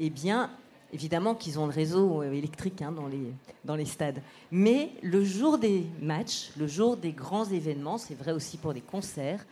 eh 0.00 0.10
bien, 0.10 0.50
Évidemment 0.94 1.34
qu'ils 1.34 1.58
ont 1.58 1.66
le 1.66 1.72
réseau 1.72 2.22
euh, 2.22 2.32
électrique 2.32 2.82
hein, 2.82 2.92
dans, 2.92 3.06
les, 3.06 3.32
dans 3.64 3.76
les 3.76 3.86
stades. 3.86 4.20
Mais 4.50 4.90
le 5.02 5.24
jour 5.24 5.56
des 5.56 5.86
matchs, 6.02 6.50
le 6.58 6.66
jour 6.66 6.98
des 6.98 7.12
grands 7.12 7.46
événements, 7.46 7.96
c'est 7.96 8.14
vrai 8.14 8.32
aussi 8.32 8.58
pour 8.58 8.74
des 8.74 8.82
concerts, 8.82 9.46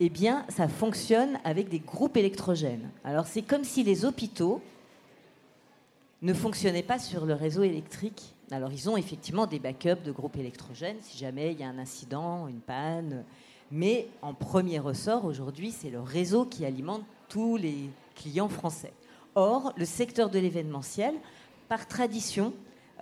eh 0.00 0.08
bien, 0.08 0.44
ça 0.48 0.66
fonctionne 0.66 1.38
avec 1.44 1.68
des 1.68 1.78
groupes 1.78 2.16
électrogènes. 2.16 2.90
Alors, 3.04 3.26
c'est 3.26 3.42
comme 3.42 3.62
si 3.62 3.84
les 3.84 4.04
hôpitaux 4.04 4.60
ne 6.22 6.34
fonctionnaient 6.34 6.82
pas 6.82 6.98
sur 6.98 7.24
le 7.24 7.34
réseau 7.34 7.62
électrique. 7.62 8.34
Alors, 8.50 8.72
ils 8.72 8.90
ont 8.90 8.96
effectivement 8.96 9.46
des 9.46 9.60
backups 9.60 10.02
de 10.04 10.10
groupes 10.10 10.38
électrogènes 10.38 10.96
si 11.02 11.18
jamais 11.18 11.52
il 11.52 11.60
y 11.60 11.62
a 11.62 11.68
un 11.68 11.78
incident, 11.78 12.48
une 12.48 12.60
panne. 12.60 13.24
Mais 13.70 14.08
en 14.22 14.34
premier 14.34 14.78
ressort, 14.78 15.24
aujourd'hui, 15.24 15.70
c'est 15.70 15.90
le 15.90 16.00
réseau 16.00 16.44
qui 16.44 16.64
alimente 16.64 17.02
tous 17.28 17.56
les 17.56 17.90
clients 18.16 18.48
français. 18.48 18.92
Or, 19.34 19.72
le 19.76 19.84
secteur 19.84 20.28
de 20.28 20.38
l'événementiel, 20.38 21.14
par 21.68 21.86
tradition, 21.86 22.52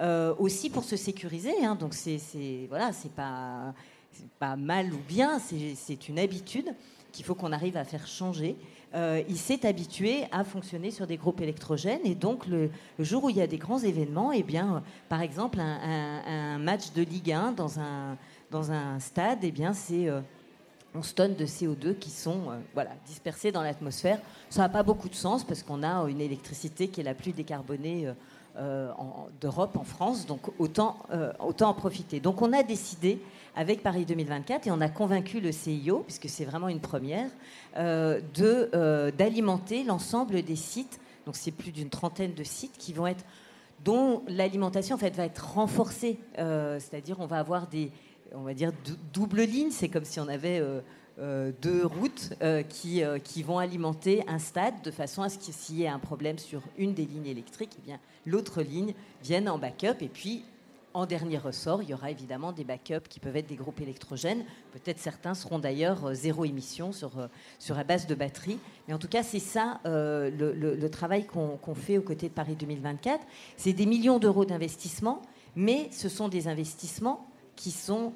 euh, 0.01 0.35
aussi 0.39 0.69
pour 0.69 0.85
se 0.85 0.97
sécuriser, 0.97 1.65
hein, 1.65 1.75
donc 1.75 1.95
c'est 1.95 2.21
voilà, 2.69 2.93
c'est 2.93 3.11
pas 3.13 4.57
mal 4.57 4.93
ou 4.93 4.99
bien, 5.09 5.39
c'est 5.39 6.09
une 6.09 6.19
habitude 6.19 6.75
qu'il 7.13 7.25
faut 7.25 7.35
qu'on 7.35 7.53
arrive 7.53 7.77
à 7.77 7.85
faire 7.85 8.07
changer. 8.07 8.57
Euh, 8.95 9.23
il 9.29 9.37
s'est 9.37 9.67
habitué 9.67 10.25
à 10.33 10.45
fonctionner 10.45 10.91
sur 10.91 11.07
des 11.07 11.17
groupes 11.19 11.41
électrogènes 11.41 12.01
et 12.05 12.15
donc 12.15 12.47
le, 12.47 12.71
jour 12.99 13.25
où 13.25 13.31
il 13.31 13.37
y 13.37 13.43
a 13.43 13.47
des 13.47 13.59
grands 13.59 13.79
événements, 13.79 14.33
eh 14.33 14.43
bien, 14.43 14.83
par 15.09 15.21
exemple 15.21 15.61
un, 15.61 16.59
match 16.59 16.93
de 16.93 17.03
Ligue 17.03 17.33
1 17.33 17.53
dans 17.53 17.81
un, 17.81 18.17
dans 18.51 18.73
un 18.73 18.99
stade, 18.99 19.41
eh 19.43 19.51
bien 19.51 19.75
c'est 19.75 20.09
euh, 20.09 20.21
11 20.95 21.15
tonnes 21.15 21.35
de 21.35 21.45
CO2 21.45 21.99
qui 21.99 22.11
sont 22.11 22.51
euh, 22.51 22.59
voilà, 22.75 22.91
dispersées 23.07 23.53
dans 23.53 23.63
l'atmosphère. 23.63 24.21
Ça 24.51 24.63
n'a 24.63 24.69
pas 24.69 24.83
beaucoup 24.83 25.09
de 25.09 25.15
sens 25.15 25.45
parce 25.45 25.63
qu'on 25.63 25.83
a 25.83 26.09
une 26.09 26.21
électricité 26.21 26.89
qui 26.89 27.01
est 27.01 27.05
la 27.05 27.15
plus 27.15 27.33
décarbonée 27.33 28.09
euh, 28.09 28.13
euh, 28.57 28.91
d'Europe, 29.41 29.77
en 29.77 29.85
France, 29.85 30.27
donc 30.27 30.41
autant, 30.59 30.99
autant 31.39 31.69
en 31.69 31.75
profiter. 31.75 32.19
Donc 32.19 32.43
on 32.43 32.53
a 32.53 32.65
décidé 32.65 33.21
avec 33.55 33.85
Paris 33.85 34.05
2024 34.05 34.67
et 34.67 34.73
on 34.73 34.81
a 34.81 34.89
convaincu 34.89 35.39
le 35.41 35.53
CIO, 35.53 36.01
puisque 36.01 36.29
c'est 36.29 36.45
vraiment 36.45 36.69
une 36.69 36.81
première, 36.81 37.31
d'alimenter 39.17 39.85
l'ensemble 39.85 40.43
des 40.43 40.57
sites. 40.57 40.99
Donc 41.25 41.37
c'est 41.37 41.53
plus 41.53 41.71
d'une 41.71 41.89
trentaine 41.89 42.35
de 42.35 42.43
sites 42.43 42.77
qui 42.79 42.93
vont 42.93 43.07
être 43.07 43.25
dont 43.85 44.25
l'alimentation 44.27 44.97
en 44.97 44.99
fait 44.99 45.15
va 45.15 45.27
être 45.27 45.53
renforcée, 45.55 46.19
c'est-à-dire 46.35 47.21
on 47.21 47.27
va 47.27 47.39
avoir 47.39 47.69
des 47.69 47.93
on 48.35 48.43
va 48.43 48.55
dire, 48.55 48.73
double 49.13 49.43
ligne. 49.43 49.71
C'est 49.71 49.89
comme 49.89 50.05
si 50.05 50.21
on 50.21 50.29
avait 50.29 50.61
euh, 50.61 50.81
euh, 51.19 51.53
deux 51.61 51.85
routes 51.87 52.35
euh, 52.43 52.63
qui, 52.63 53.43
vont 53.43 53.59
alimenter 53.59 54.25
un 54.29 54.39
stade 54.39 54.83
de 54.83 54.91
façon 54.91 55.23
à 55.23 55.29
ce 55.29 55.39
qu'il 55.39 55.55
s'il 55.55 55.77
y 55.77 55.85
ait 55.85 55.89
un 55.89 55.99
problème 55.99 56.39
sur 56.39 56.63
une 56.77 56.95
des 56.95 57.05
lignes 57.05 57.27
électriques, 57.27 57.77
eh 57.79 57.83
bien 57.83 57.99
l'autre 58.27 58.63
ligne 58.63 58.95
vienne 59.23 59.49
en 59.49 59.59
backup 59.59 60.03
et 60.03 60.09
puis 60.09 60.45
en 60.95 61.07
dernier 61.07 61.39
ressort, 61.39 61.83
il 61.83 61.91
y 61.91 61.95
aura 61.95 62.11
évidemment 62.11 62.51
des 62.51 62.65
backups 62.65 63.09
qui 63.09 63.21
peuvent 63.21 63.37
être 63.37 63.47
des 63.47 63.57
groupes 63.57 63.81
électrogènes. 63.81 64.45
Peut-être 64.73 64.99
certains 64.99 65.35
seront 65.35 65.59
d'ailleurs 65.59 66.15
zéro 66.15 66.45
émission 66.45 66.93
sur, 66.93 67.29
sur 67.59 67.77
la 67.77 67.85
base 67.85 68.07
de 68.07 68.15
batterie. 68.15 68.59
Mais 68.89 68.95
en 68.95 68.99
tout 68.99 69.07
cas, 69.07 69.23
c'est 69.23 69.39
ça 69.39 69.81
le, 69.85 70.89
travail 70.89 71.27
qu'on 71.27 71.75
fait 71.75 71.99
aux 71.99 72.03
côtés 72.03 72.29
de 72.29 72.35
Paris 72.35 72.57
2024. 72.57 73.21
C'est 73.57 73.75
des 73.75 73.87
millions 73.87 74.19
d'euros 74.19 74.47
d'investissement, 74.47 75.23
mais 75.55 75.89
ce 75.93 76.09
sont 76.09 76.29
des 76.29 76.49
investissements 76.49 77.28
qui 77.59 77.73
sont 77.73 78.13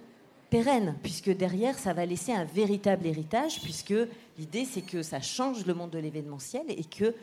pérennes, 0.48 0.94
puisque 1.02 1.30
derrière, 1.30 1.78
ça 1.78 1.92
va 1.92 2.06
laisser 2.06 2.32
un 2.32 2.44
véritable 2.44 3.06
héritage, 3.06 3.60
puisque 3.62 3.94
l'idée, 4.38 4.64
c'est 4.64 4.82
que 4.82 5.02
ça 5.02 5.20
change 5.20 5.66
le 5.66 5.74
monde 5.74 5.90
de 5.90 5.98
l'événementiel 5.98 6.64
et 6.68 6.84
que, 6.84 7.14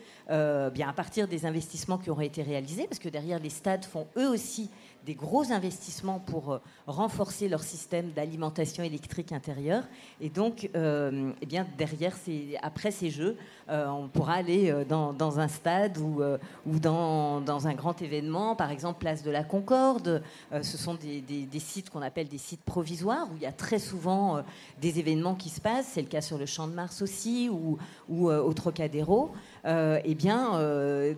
bien, 0.70 0.88
à 0.88 0.92
partir 0.92 1.28
des 1.28 1.46
investissements 1.46 1.96
qui 1.96 2.10
auront 2.10 2.20
été 2.22 2.42
réalisés, 2.42 2.86
parce 2.88 2.98
que 2.98 3.08
derrière, 3.08 3.38
les 3.38 3.50
stades 3.50 3.84
font 3.84 4.06
eux 4.16 4.28
aussi 4.28 4.68
des 5.04 5.14
gros 5.14 5.50
investissements 5.52 6.18
pour 6.18 6.52
euh, 6.52 6.58
renforcer 6.86 7.48
leur 7.48 7.62
système 7.62 8.10
d'alimentation 8.10 8.82
électrique 8.82 9.32
intérieure. 9.32 9.84
Et 10.20 10.28
donc, 10.28 10.68
euh, 10.74 11.32
eh 11.40 11.46
bien, 11.46 11.66
derrière, 11.78 12.14
ces, 12.16 12.56
après 12.62 12.90
ces 12.90 13.10
jeux, 13.10 13.36
euh, 13.68 13.88
on 13.88 14.08
pourra 14.08 14.34
aller 14.34 14.84
dans, 14.88 15.38
un 15.38 15.48
stade 15.48 15.98
ou, 15.98 16.22
dans, 16.66 17.66
un 17.66 17.74
grand 17.74 18.00
événement, 18.02 18.56
par 18.56 18.70
exemple 18.70 18.98
Place 19.00 19.22
de 19.22 19.30
la 19.30 19.44
Concorde. 19.44 20.22
ce 20.50 20.76
sont 20.76 20.94
des, 20.94 21.20
des, 21.20 21.58
sites 21.58 21.90
qu'on 21.90 22.02
appelle 22.02 22.28
des 22.28 22.38
sites 22.38 22.64
provisoires, 22.64 23.28
où 23.32 23.36
il 23.36 23.42
y 23.42 23.46
a 23.46 23.52
très 23.52 23.78
souvent 23.78 24.42
des 24.80 24.98
événements 24.98 25.34
qui 25.34 25.48
se 25.48 25.60
passent. 25.60 25.90
C'est 25.94 26.02
le 26.02 26.08
cas 26.08 26.20
sur 26.20 26.38
le 26.38 26.46
Champ 26.46 26.66
de 26.66 26.74
Mars 26.74 27.02
aussi, 27.02 27.48
ou, 27.48 27.78
ou 28.08 28.30
au 28.30 28.52
Trocadéro. 28.52 29.32
Eh 29.64 30.14
bien, 30.14 30.60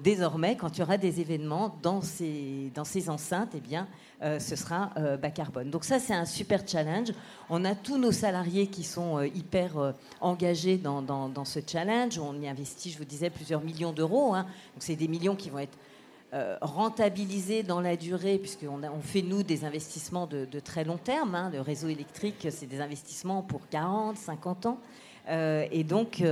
désormais, 0.03 0.57
quand 0.57 0.77
il 0.77 0.81
y 0.81 0.83
aura 0.83 0.99
des 0.99 1.21
événements 1.21 1.77
dans 1.83 2.03
ces, 2.03 2.71
dans 2.75 2.85
ces 2.85 3.09
enceintes, 3.09 3.53
eh 3.55 3.61
bien, 3.61 3.87
euh, 4.23 4.39
ce 4.39 4.55
sera 4.55 4.91
euh, 4.99 5.17
bas 5.17 5.31
carbone. 5.31 5.71
Donc 5.71 5.85
ça, 5.85 5.99
c'est 5.99 6.15
un 6.15 6.25
super 6.25 6.63
challenge. 6.67 7.09
On 7.51 7.65
a 7.65 7.75
tous 7.75 7.99
nos 7.99 8.13
salariés 8.13 8.69
qui 8.69 8.85
sont 8.85 9.19
euh, 9.19 9.27
hyper 9.27 9.95
engagés 10.21 10.77
dans, 10.77 11.45
ce 11.45 11.59
challenge. 11.67 12.21
On 12.21 12.41
y 12.41 12.47
investit, 12.47 12.93
je 12.93 12.99
vous 12.99 13.05
disais, 13.05 13.31
plusieurs 13.31 13.63
millions 13.63 13.93
d'euros. 13.93 14.35
Hein. 14.35 14.45
Donc 14.75 14.81
c'est 14.81 14.95
des 14.95 15.09
millions 15.09 15.35
qui 15.35 15.51
vont 15.51 15.59
être 15.59 15.77
rentabilisés 16.63 17.63
dans 17.63 17.83
la 17.83 17.95
durée, 17.95 18.39
puisqu'on 18.39 18.83
on 18.83 19.01
fait, 19.03 19.21
nous, 19.21 19.43
des 19.43 19.67
investissements 19.67 20.27
de, 20.27 20.47
très 20.61 20.83
long 20.83 20.97
terme. 20.97 21.35
Hein. 21.35 21.51
Le 21.53 21.61
réseau 21.61 21.89
électrique, 21.89 22.47
c'est 22.51 22.67
des 22.67 22.81
investissements 22.81 23.43
pour 23.43 23.69
40, 23.69 24.17
50 24.17 24.67
ans. 24.67 24.79
Et 25.29 25.85
donc, 25.85 26.23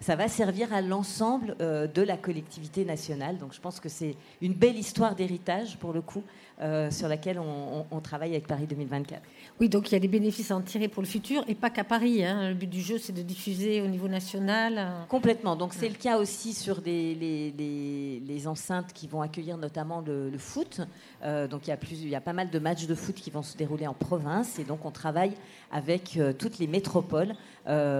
ça 0.00 0.16
va 0.16 0.28
servir 0.28 0.72
à 0.72 0.80
l'ensemble 0.80 1.56
de 1.58 2.02
la 2.02 2.16
collectivité 2.16 2.84
nationale. 2.84 3.36
Donc, 3.38 3.52
je 3.52 3.60
pense 3.60 3.78
que 3.80 3.88
c'est 3.88 4.16
une 4.40 4.54
belle 4.54 4.76
histoire 4.76 5.14
d'héritage, 5.14 5.76
pour 5.76 5.92
le 5.92 6.00
coup, 6.00 6.22
euh, 6.60 6.90
sur 6.90 7.06
laquelle 7.06 7.38
on, 7.38 8.00
travaille 8.00 8.32
avec 8.32 8.48
Paris 8.48 8.66
2024. 8.66 9.22
Oui, 9.60 9.68
donc 9.68 9.90
il 9.90 9.94
y 9.94 9.96
a 9.96 10.00
des 10.00 10.06
bénéfices 10.06 10.52
à 10.52 10.56
en 10.56 10.60
tirer 10.60 10.86
pour 10.86 11.02
le 11.02 11.08
futur 11.08 11.42
et 11.48 11.56
pas 11.56 11.68
qu'à 11.68 11.82
Paris. 11.82 12.24
Hein. 12.24 12.50
Le 12.50 12.54
but 12.54 12.70
du 12.70 12.80
jeu, 12.80 12.96
c'est 12.96 13.12
de 13.12 13.22
diffuser 13.22 13.80
au 13.80 13.88
niveau 13.88 14.06
national. 14.06 14.92
Complètement. 15.08 15.56
Donc 15.56 15.74
c'est 15.74 15.88
le 15.88 15.96
cas 15.96 16.18
aussi 16.18 16.54
sur 16.54 16.80
les, 16.84 17.14
les, 17.14 18.46
enceintes 18.46 18.92
qui 18.92 19.08
vont 19.08 19.20
accueillir 19.20 19.56
notamment 19.58 20.00
le, 20.06 20.30
foot. 20.38 20.80
Euh, 21.24 21.48
donc 21.48 21.66
il 21.66 21.70
y, 21.70 21.72
a 21.72 21.76
plus, 21.76 22.00
il 22.00 22.08
y 22.08 22.14
a 22.14 22.20
pas 22.20 22.32
mal 22.32 22.50
de 22.50 22.58
matchs 22.60 22.86
de 22.86 22.94
foot 22.94 23.16
qui 23.16 23.30
vont 23.30 23.42
se 23.42 23.56
dérouler 23.56 23.88
en 23.88 23.94
province 23.94 24.60
et 24.60 24.64
donc 24.64 24.84
on 24.84 24.92
travaille 24.92 25.32
avec 25.72 26.16
euh, 26.16 26.32
toutes 26.32 26.58
les 26.60 26.68
métropoles 26.68 27.34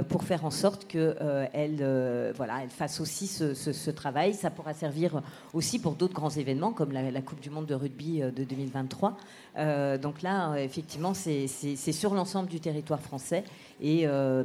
pour 0.09 0.23
faire 0.23 0.47
en 0.47 0.51
sorte 0.51 0.87
qu'elles 0.87 2.33
voilà, 2.35 2.62
elles 2.62 2.71
fassent 2.71 3.01
aussi 3.01 3.27
ce, 3.27 3.90
travail. 3.90 4.33
Ça 4.33 4.49
pourra 4.49 4.73
servir 4.73 5.21
aussi 5.53 5.79
pour 5.79 5.92
d'autres 5.92 6.14
grands 6.14 6.31
événements 6.31 6.73
comme 6.73 6.90
la, 6.90 7.11
la 7.11 7.21
Coupe 7.21 7.40
du 7.40 7.51
Monde 7.51 7.66
de 7.66 7.75
rugby 7.75 8.21
de 8.21 8.44
2023. 8.44 9.18
Euh, 9.59 9.99
donc 9.99 10.23
là, 10.23 10.57
effectivement, 10.57 11.14
c'est 11.14 11.47
sur 11.48 12.14
l'ensemble 12.14 12.48
du 12.48 12.61
territoire 12.61 13.00
français 13.00 13.44
euh, 13.82 14.44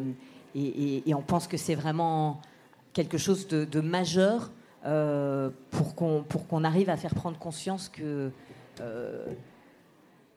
et, 0.55 1.13
on 1.13 1.21
pense 1.21 1.47
que 1.47 1.57
c'est 1.57 1.75
vraiment 1.75 2.41
quelque 2.93 3.17
chose 3.17 3.47
de, 3.47 3.81
majeur 3.81 4.51
euh, 4.85 5.49
pour 5.71 5.95
qu'on 5.95 6.63
arrive 6.63 6.89
à 6.89 6.97
faire 6.97 7.15
prendre 7.15 7.37
conscience 7.37 7.89
que, 7.89 8.31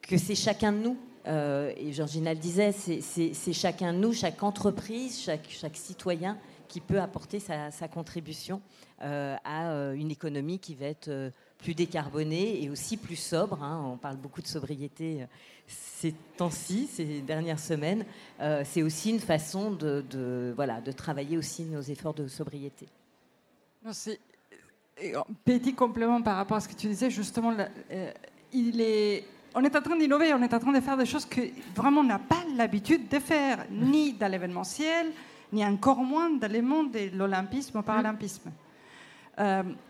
que 0.03 0.17
c'est 0.17 0.35
chacun 0.35 0.73
de 0.73 0.79
nous. 0.79 0.97
et 1.27 1.93
Georgina 1.93 2.35
le 2.35 2.41
disait, 2.41 2.73
c'est 2.73 3.53
chacun 3.53 3.93
de 3.93 3.99
nous, 3.99 4.13
chaque 4.13 4.43
entreprise, 4.43 5.21
chaque, 5.21 5.77
citoyen 5.77 6.39
qui 6.69 6.81
peut 6.81 7.01
apporter 7.01 7.39
sa 7.41 7.89
contribution 7.89 8.61
à 9.01 9.93
une 9.95 10.11
économie 10.11 10.59
qui 10.59 10.75
va 10.75 10.87
être 10.87 11.33
plus 11.59 11.75
décarboné 11.75 12.63
et 12.63 12.71
aussi 12.71 12.97
plus 12.97 13.17
sobre. 13.17 13.63
Hein. 13.63 13.83
On 13.93 13.97
parle 13.97 14.17
beaucoup 14.17 14.43
de 14.43 14.47
sobriété 14.47 15.23
euh, 15.23 15.27
ces 15.67 16.13
temps-ci, 16.37 16.87
ces 16.87 17.21
dernières 17.23 17.59
semaines. 17.59 18.05
Euh, 18.41 18.63
c'est 18.65 18.83
aussi 18.83 19.11
une 19.11 19.21
façon 19.21 19.71
de, 19.71 20.53
voilà, 20.55 20.81
de 20.81 20.93
travailler 20.93 21.37
aussi 21.37 21.65
nos 21.65 21.81
efforts 21.81 22.15
de 22.15 22.29
sobriété. 22.29 22.87
C'est 23.93 24.21
petit 25.45 25.75
complément 25.75 26.23
par 26.23 26.37
rapport 26.37 26.57
à 26.57 26.61
ce 26.61 26.69
que 26.69 26.75
tu 26.75 26.89
disais. 26.89 27.11
Justement, 27.11 27.55
euh, 27.91 28.11
on 29.55 29.65
est 29.65 29.77
en 29.77 29.83
train 29.83 29.97
d'innover, 29.97 30.35
on 30.35 30.43
est 30.43 30.55
en 30.55 30.59
train 30.59 30.73
de 30.73 30.81
faire 30.81 30.97
des 30.97 31.07
choses 31.07 31.25
que 31.25 31.41
vraiment 31.75 32.01
on 32.01 32.05
n'a 32.05 32.19
pas 32.19 32.43
l'habitude 32.57 33.09
de 33.09 33.19
faire, 33.19 33.67
ni 33.71 34.13
dans 34.13 34.31
l'événementiel, 34.31 35.13
ni 35.53 35.65
encore 35.65 35.99
moins 35.99 36.31
dans 36.31 36.51
le 36.51 36.63
monde 36.63 36.91
de 36.93 37.17
l'olympisme 37.17 37.83
paralympisme. 37.83 38.51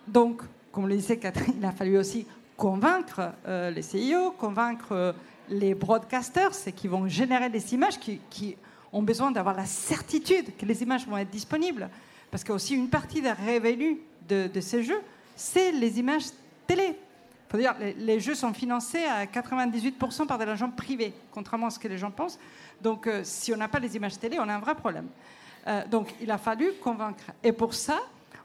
donc, 0.07 0.43
comme 0.77 0.89
le 0.89 0.97
disait 0.97 1.17
Catherine, 1.17 1.55
il 1.57 1.65
a 1.65 1.73
fallu 1.73 1.97
aussi 1.97 2.27
convaincre 2.55 3.33
euh, 3.49 3.71
les 3.71 3.81
CIO, 3.81 4.33
convaincre 4.33 4.93
euh, 4.93 5.13
les 5.49 5.75
broadcasters, 5.75 6.53
c'est 6.53 6.73
qui 6.73 6.87
vont 6.87 7.09
générer 7.09 7.49
des 7.49 7.73
images 7.73 7.99
qui, 7.99 8.59
ont 8.93 9.03
besoin 9.03 9.31
d'avoir 9.31 9.57
la 9.57 9.65
certitude 9.65 10.55
que 10.55 10.67
les 10.67 10.83
images 10.83 11.07
vont 11.07 11.17
être 11.17 11.31
disponibles. 11.31 11.89
Parce 12.31 12.45
qu'aussi 12.45 12.75
une 12.75 12.91
partie 12.91 13.23
des 13.23 13.33
revenus 13.33 13.97
de, 14.29 14.51
ces 14.61 14.83
jeux, 14.83 15.01
c'est 15.35 15.73
les 15.73 15.99
images 15.99 16.25
télé. 16.67 16.95
Faut 17.49 17.57
dire, 17.57 17.75
les, 17.97 18.21
jeux 18.21 18.35
sont 18.35 18.53
financés 18.53 19.07
à 19.07 19.25
98% 19.25 20.27
par 20.27 20.37
de 20.37 20.45
l'argent 20.45 20.69
privé, 20.69 21.15
contrairement 21.33 21.69
à 21.69 21.71
ce 21.71 21.79
que 21.79 21.89
les 21.89 21.97
gens 21.97 22.11
pensent. 22.11 22.39
Donc, 22.83 23.07
euh, 23.07 23.23
si 23.25 23.55
on 23.55 23.57
n'a 23.57 23.69
pas 23.69 23.79
les 23.79 23.97
images 23.97 24.19
télé, 24.19 24.39
on 24.39 24.47
a 24.47 24.55
un 24.55 24.61
vrai 24.61 24.75
problème. 24.75 25.09
donc, 25.91 26.15
il 26.21 26.31
a 26.31 26.37
fallu 26.37 26.75
convaincre. 26.83 27.33
Et 27.43 27.53
pour 27.53 27.73
ça, 27.73 27.99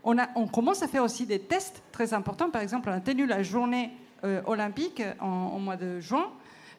on, 0.04 0.48
commence 0.48 0.82
à 0.82 0.88
faire 0.88 1.04
aussi 1.04 1.26
des 1.26 1.40
tests 1.40 1.84
très 1.92 2.14
importants. 2.14 2.50
Par 2.50 2.62
exemple, 2.62 2.90
on 2.90 2.94
a 2.94 3.00
tenu 3.00 3.26
la 3.26 3.44
journée 3.44 3.92
euh, 4.24 4.42
olympique 4.46 5.02
en, 5.20 5.60
mois 5.60 5.78
de 5.78 6.00
juin. 6.00 6.32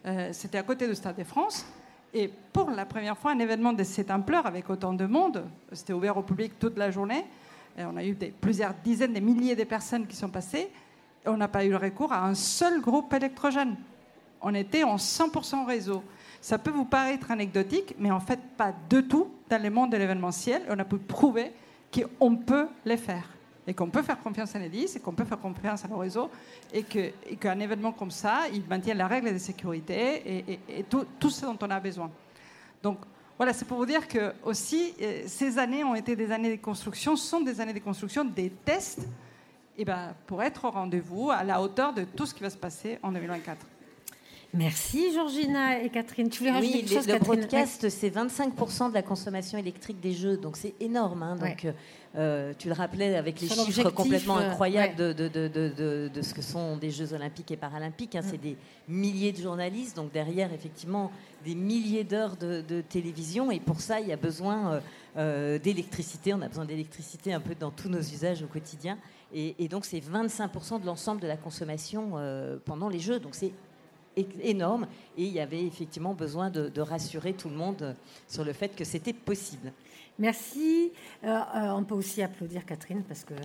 Euh, 0.06 0.30
c'était 0.32 0.58
à 0.58 0.62
côté 0.62 0.88
du 0.88 0.94
Stade 0.94 1.16
de 1.16 1.24
France. 1.24 1.66
Et 2.14 2.30
pour 2.52 2.70
la 2.70 2.85
première 2.85 3.16
fois, 3.16 3.32
un 3.32 3.38
événement 3.38 3.72
de 3.72 3.85
cette 3.85 4.11
ampleur, 4.11 4.46
avec 4.46 4.68
autant 4.68 4.92
de 4.92 5.06
monde, 5.06 5.44
c'était 5.72 5.92
ouvert 5.92 6.16
au 6.16 6.22
public 6.22 6.58
toute 6.58 6.76
la 6.76 6.90
journée. 6.90 7.24
On 7.78 7.96
a 7.96 8.04
eu 8.04 8.14
plusieurs 8.14 8.74
dizaines 8.85 9.14
de 9.14 9.20
milliers 9.20 9.56
de 9.56 9.64
personnes 9.64 10.06
qui 10.06 10.14
sont 10.14 10.28
passées. 10.28 10.68
On 11.24 11.37
n'a 11.37 11.48
pas 11.48 11.64
eu 11.64 11.74
recours 11.74 12.12
à 12.12 12.26
un 12.26 12.35
seul 12.35 12.82
groupe 12.82 13.14
électrogène. 13.14 13.76
On 14.42 14.54
était 14.54 14.82
en 14.82 14.96
100% 14.96 15.64
réseau. 15.64 16.02
Ça 16.42 16.58
peut 16.58 16.70
vous 16.70 16.85
paraître 16.85 17.30
anecdotique, 17.30 17.94
mais 17.98 18.11
en 18.11 18.20
fait 18.20 18.40
pas 18.56 18.74
du 18.90 19.06
tout 19.06 19.28
dans 19.48 19.62
le 19.62 19.70
monde 19.70 19.92
de 19.92 19.96
l'événementiel. 19.96 20.62
On 20.68 20.78
a 20.78 20.85
pu 20.85 20.98
prouver 20.98 21.52
qu'on 21.92 22.37
peut 22.37 22.68
les 22.85 22.96
faire 22.96 23.28
et 23.66 23.74
qu'on 23.74 23.88
peut 23.88 24.02
faire 24.02 24.18
confiance 24.18 24.55
à 24.57 24.59
Enedis 24.59 24.96
et 24.96 25.00
qu'on 25.00 25.12
peut 25.12 25.24
faire 25.24 25.38
confiance 25.38 25.85
à 25.85 25.88
nos 25.88 25.98
réseaux 25.98 26.31
et 26.72 26.83
qu'un 26.83 27.61
événement 27.61 27.92
comme 27.92 28.11
ça, 28.11 28.42
il 28.52 28.64
maintient 28.68 28.94
la 28.94 29.07
règle 29.07 29.33
de 29.33 29.38
sécurité 29.38 30.59
et, 30.68 30.85
tout, 30.85 31.31
ce 31.31 31.44
dont 31.44 31.59
on 31.61 31.70
a 31.70 31.81
besoin. 31.81 32.11
Donc 32.83 32.98
voilà, 33.37 33.52
c'est 33.52 33.64
pour 33.64 33.78
vous 33.78 33.87
dire 33.87 34.07
que 34.09 34.33
aussi 34.44 34.94
euh, 35.00 35.22
ces 35.26 35.59
années 35.59 35.83
ont 35.85 35.94
été 35.94 36.14
des 36.14 36.31
années 36.31 36.57
de 36.57 36.62
construction, 36.62 37.16
sont 37.16 37.40
des 37.40 37.61
années 37.61 37.72
de 37.72 37.78
construction, 37.78 38.24
des 38.24 38.50
tests, 38.50 39.09
ben, 39.85 40.14
pour 40.26 40.42
être 40.42 40.64
au 40.64 40.70
rendez-vous, 40.70 41.31
à 41.31 41.42
la 41.42 41.61
hauteur 41.61 41.92
de 41.92 42.05
tout 42.05 42.26
ce 42.26 42.35
qui 42.35 42.42
va 42.42 42.50
se 42.50 42.57
passer 42.57 42.98
en 43.02 43.11
2024. 43.11 43.66
Merci 44.54 45.14
Georgina 45.14 45.82
et 45.82 45.88
Catherine. 45.88 46.28
Tu 46.28 46.40
voulais 46.40 46.50
rajouter 46.50 46.80
quelque 46.80 46.94
chose, 46.94 47.08
le 47.08 47.18
broadcast, 47.18 47.88
c'est 47.88 48.10
25% 48.10 48.90
de 48.90 48.94
la 48.94 49.02
consommation 49.02 49.56
électrique 49.56 49.98
des 49.98 50.12
jeux, 50.12 50.36
donc 50.36 50.58
c'est 50.58 50.74
énorme. 50.78 51.22
Hein. 51.22 51.36
donc, 51.36 51.72
euh, 52.16 52.52
tu 52.58 52.68
le 52.68 52.74
rappelais 52.74 53.16
avec 53.16 53.40
les 53.40 53.48
chiffres 53.48 53.88
complètement 53.88 54.36
euh, 54.36 54.50
incroyables 54.50 54.94
de, 54.94 55.12
de, 55.14 56.22
ce 56.22 56.34
que 56.34 56.42
sont 56.42 56.76
des 56.76 56.90
Jeux 56.90 57.14
olympiques 57.14 57.50
et 57.50 57.56
paralympiques. 57.56 58.14
Hein. 58.14 58.20
C'est 58.22 58.40
des 58.40 58.58
milliers 58.88 59.32
de 59.32 59.40
journalistes, 59.40 59.96
donc 59.96 60.12
derrière, 60.12 60.52
effectivement, 60.52 61.10
des 61.46 61.54
milliers 61.54 62.04
d'heures 62.04 62.36
de, 62.36 62.82
télévision. 62.82 63.50
Et 63.50 63.58
pour 63.58 63.80
ça, 63.80 64.00
il 64.00 64.08
y 64.08 64.12
a 64.12 64.16
besoin 64.16 64.82
euh, 65.16 65.58
d'électricité. 65.58 66.34
On 66.34 66.42
a 66.42 66.48
besoin 66.48 66.66
d'électricité 66.66 67.32
un 67.32 67.40
peu 67.40 67.54
dans 67.54 67.70
tous 67.70 67.88
nos 67.88 68.00
usages 68.00 68.42
au 68.42 68.48
quotidien. 68.48 68.98
Et, 69.32 69.54
et 69.58 69.68
donc, 69.68 69.86
c'est 69.86 70.00
25% 70.00 70.82
de 70.82 70.86
l'ensemble 70.86 71.22
de 71.22 71.26
la 71.26 71.38
consommation 71.38 72.12
pendant 72.66 72.90
les 72.90 73.00
Jeux. 73.00 73.18
Donc, 73.18 73.34
c'est 73.34 73.52
énorme 74.16 74.87
et 75.16 75.25
il 75.25 75.33
y 75.33 75.40
avait 75.40 75.64
effectivement 75.64 76.14
besoin 76.14 76.51
de, 76.51 76.81
rassurer 76.81 77.33
tout 77.33 77.48
le 77.48 77.57
monde 77.57 77.94
sur 78.29 78.44
le 78.44 78.53
fait 78.53 78.75
que 78.75 78.85
c'était 78.85 79.12
possible. 79.12 79.72
Merci. 80.18 80.92
Euh, 81.25 81.29
euh, 81.29 81.70
on 81.70 81.85
peut 81.85 81.94
aussi 81.94 82.22
applaudir 82.22 82.66
Catherine 82.66 83.03
parce 83.03 83.25
que 83.25 83.35
euh, 83.35 83.37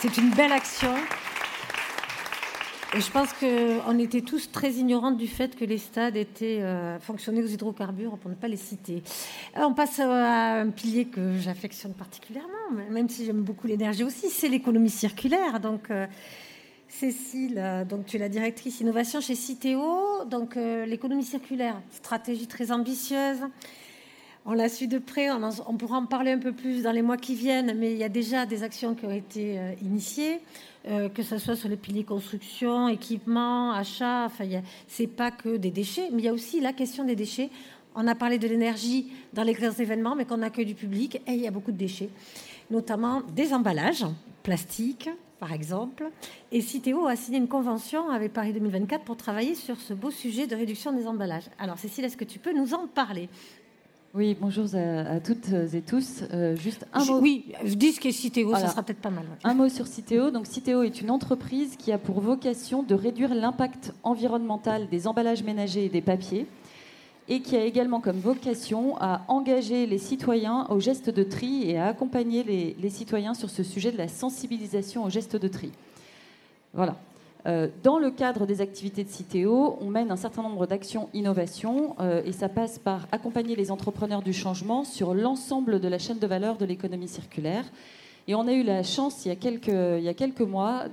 c'est 0.00 0.16
une 0.18 0.30
belle 0.30 0.52
action. 0.52 0.94
Et 2.96 3.00
je 3.00 3.10
pense 3.10 3.32
qu'on 3.32 3.98
était 3.98 4.20
tous 4.20 4.52
très 4.52 4.70
ignorants 4.74 5.10
du 5.10 5.26
fait 5.26 5.56
que 5.56 5.64
les 5.64 5.78
stades 5.78 6.16
étaient 6.16 6.62
euh, 6.62 7.00
fonctionnaient 7.00 7.42
aux 7.42 7.48
hydrocarbures, 7.48 8.16
pour 8.18 8.30
ne 8.30 8.36
pas 8.36 8.46
les 8.46 8.56
citer. 8.56 9.02
on 9.56 9.74
passe 9.74 9.98
à 9.98 10.60
un 10.60 10.70
pilier 10.70 11.06
que 11.06 11.36
j'affectionne 11.38 11.92
particulièrement, 11.92 12.70
même 12.90 13.08
si 13.08 13.24
j'aime 13.24 13.42
beaucoup 13.42 13.66
l'énergie 13.66 14.04
aussi, 14.04 14.30
c'est 14.30 14.48
l'économie 14.48 14.90
circulaire. 14.90 15.58
Donc, 15.58 15.90
Cécile, 17.00 17.86
donc 17.88 18.06
tu 18.06 18.16
es 18.16 18.18
la 18.20 18.28
directrice 18.28 18.80
innovation 18.80 19.20
chez 19.20 19.34
Citeo. 19.34 20.24
Donc, 20.26 20.54
l'économie 20.54 21.24
circulaire, 21.24 21.80
stratégie 21.90 22.46
très 22.46 22.70
ambitieuse. 22.70 23.40
On 24.46 24.52
l'a 24.52 24.68
su 24.68 24.88
de 24.88 24.98
près, 24.98 25.30
on, 25.30 25.76
pourra 25.78 25.96
en 25.96 26.04
parler 26.04 26.30
un 26.32 26.38
peu 26.38 26.52
plus 26.52 26.82
dans 26.82 26.92
les 26.92 27.00
mois 27.00 27.16
qui 27.16 27.34
viennent, 27.34 27.74
mais 27.78 27.92
il 27.92 27.96
y 27.96 28.04
a 28.04 28.10
déjà 28.10 28.44
des 28.44 28.62
actions 28.62 28.94
qui 28.94 29.06
ont 29.06 29.10
été 29.10 29.58
euh, 29.58 29.72
initiées, 29.82 30.38
euh, 30.86 31.08
que 31.08 31.22
ce 31.22 31.38
soit 31.38 31.56
sur 31.56 31.70
les 31.70 31.78
piliers 31.78 32.04
construction, 32.04 32.88
équipement, 32.88 33.72
achat. 33.72 34.26
Enfin, 34.26 34.44
c'est 34.86 35.06
pas 35.06 35.30
que 35.30 35.56
des 35.56 35.70
déchets, 35.70 36.10
mais 36.12 36.18
il 36.20 36.24
y 36.26 36.28
a 36.28 36.32
aussi 36.34 36.60
la 36.60 36.74
question 36.74 37.04
des 37.04 37.16
déchets. 37.16 37.48
On 37.94 38.06
a 38.06 38.14
parlé 38.14 38.38
de 38.38 38.46
l'énergie 38.46 39.10
dans 39.32 39.44
les 39.44 39.54
grands 39.54 39.72
événements, 39.72 40.14
mais 40.14 40.26
qu'on 40.26 40.42
accueille 40.42 40.66
du 40.66 40.74
public, 40.74 41.22
et 41.26 41.32
il 41.32 41.40
y 41.40 41.46
a 41.46 41.50
beaucoup 41.50 41.72
de 41.72 41.78
déchets, 41.78 42.10
notamment 42.70 43.22
des 43.34 43.54
emballages 43.54 44.04
plastiques, 44.42 45.08
par 45.38 45.52
exemple. 45.52 46.10
Et 46.52 46.60
Citeo 46.60 47.06
a 47.06 47.16
signé 47.16 47.38
une 47.38 47.48
convention 47.48 48.10
avec 48.10 48.32
Paris 48.32 48.52
2024 48.52 49.04
pour 49.04 49.16
travailler 49.16 49.54
sur 49.54 49.80
ce 49.80 49.94
beau 49.94 50.10
sujet 50.10 50.46
de 50.46 50.56
réduction 50.56 50.92
des 50.92 51.06
emballages. 51.06 51.44
Alors, 51.58 51.78
Cécile, 51.78 52.04
est-ce 52.04 52.16
que 52.16 52.24
tu 52.24 52.38
peux 52.38 52.52
nous 52.52 52.74
en 52.74 52.86
parler? 52.86 53.28
Oui, 54.14 54.36
bonjour 54.40 54.66
à, 54.74 55.18
toutes 55.18 55.48
et 55.48 55.82
tous. 55.82 56.22
Euh, 56.32 56.54
juste 56.54 56.86
un 56.92 57.04
mot. 57.04 57.18
Oui, 57.18 57.52
dis 57.64 57.92
ce 57.92 58.00
qu'est 58.00 58.12
ça 58.12 58.68
sera 58.68 58.84
peut-être 58.84 59.00
pas 59.00 59.10
mal. 59.10 59.24
Un 59.42 59.54
mot 59.54 59.68
sur 59.68 59.88
Citeo. 59.88 60.30
Donc, 60.30 60.46
Citeo 60.46 60.84
est 60.84 61.00
une 61.00 61.10
entreprise 61.10 61.76
qui 61.76 61.90
a 61.90 61.98
pour 61.98 62.20
vocation 62.20 62.84
de 62.84 62.94
réduire 62.94 63.34
l'impact 63.34 63.92
environnemental 64.04 64.88
des 64.88 65.08
emballages 65.08 65.42
ménagers 65.42 65.86
et 65.86 65.88
des 65.88 66.00
papiers 66.00 66.46
et 67.28 67.40
qui 67.40 67.56
a 67.56 67.64
également 67.64 68.00
comme 68.00 68.18
vocation 68.18 68.96
à 68.98 69.22
engager 69.28 69.86
les 69.86 69.98
citoyens 69.98 70.66
au 70.68 70.80
geste 70.80 71.10
de 71.10 71.22
tri 71.22 71.70
et 71.70 71.78
à 71.78 71.86
accompagner 71.86 72.42
les, 72.42 72.90
citoyens 72.90 73.34
sur 73.34 73.50
ce 73.50 73.62
sujet 73.62 73.92
de 73.92 73.98
la 73.98 74.08
sensibilisation 74.08 75.04
au 75.04 75.10
geste 75.10 75.36
de 75.36 75.48
tri. 75.48 75.72
Voilà. 76.74 76.96
Euh, 77.46 77.68
dans 77.82 77.98
le 77.98 78.10
cadre 78.10 78.46
des 78.46 78.60
activités 78.62 79.04
de 79.04 79.10
Citeo, 79.10 79.76
on 79.80 79.90
mène 79.90 80.10
un 80.10 80.16
certain 80.16 80.42
nombre 80.42 80.66
d'actions 80.66 81.10
innovation 81.12 81.94
euh, 82.00 82.22
et 82.24 82.32
ça 82.32 82.48
passe 82.48 82.78
par 82.78 83.06
accompagner 83.12 83.54
les 83.54 83.70
entrepreneurs 83.70 84.22
du 84.22 84.32
changement 84.32 84.84
sur 84.84 85.14
l'ensemble 85.14 85.78
de 85.80 85.88
la 85.88 85.98
chaîne 85.98 86.18
de 86.18 86.26
valeur 86.26 86.56
de 86.56 86.64
l'économie 86.64 87.08
circulaire. 87.08 87.64
Et 88.26 88.34
on 88.34 88.46
a 88.48 88.52
eu 88.52 88.62
la 88.62 88.82
chance, 88.82 89.24
il 89.24 89.28
y 89.28 89.32
a 89.32 90.14
quelques, 90.14 90.40
mois, 90.40 90.84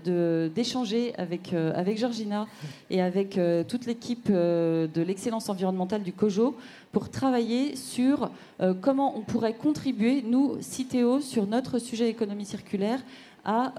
d'échanger 0.54 1.14
avec, 1.18 1.54
euh, 1.54 1.72
avec 1.76 1.98
Georgina 1.98 2.48
et 2.90 3.02
avec 3.02 3.40
toute 3.68 3.86
l'équipe 3.86 4.30
de 4.30 5.02
l'excellence 5.02 5.50
environnementale 5.50 6.04
du 6.04 6.12
COJO 6.12 6.56
pour 6.92 7.10
travailler 7.10 7.76
sur 7.76 8.30
comment 8.82 9.18
on 9.18 9.22
pourrait 9.22 9.54
contribuer, 9.54 10.24
nous, 10.24 10.58
Citeo, 10.60 11.22
sur 11.22 11.48
notre 11.48 11.80
sujet 11.80 12.10
économie 12.10 12.46
circulaire, 12.46 13.00
à 13.46 13.74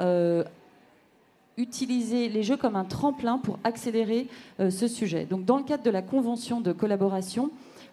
utiliser 1.57 2.29
les 2.29 2.43
jeux 2.43 2.57
comme 2.57 2.77
un 2.77 2.85
tremplin 2.85 3.39
pour 3.39 3.59
accélérer 3.65 4.29
euh, 4.61 4.71
ce 4.71 4.89
sujet. 4.89 5.27
Donc, 5.27 5.45
dans 5.45 5.59
le 5.59 5.65
cadre 5.65 5.83
de 5.83 5.91
la 5.91 6.03
convention 6.03 6.61
de 6.61 6.73
collaboration, 6.73 7.51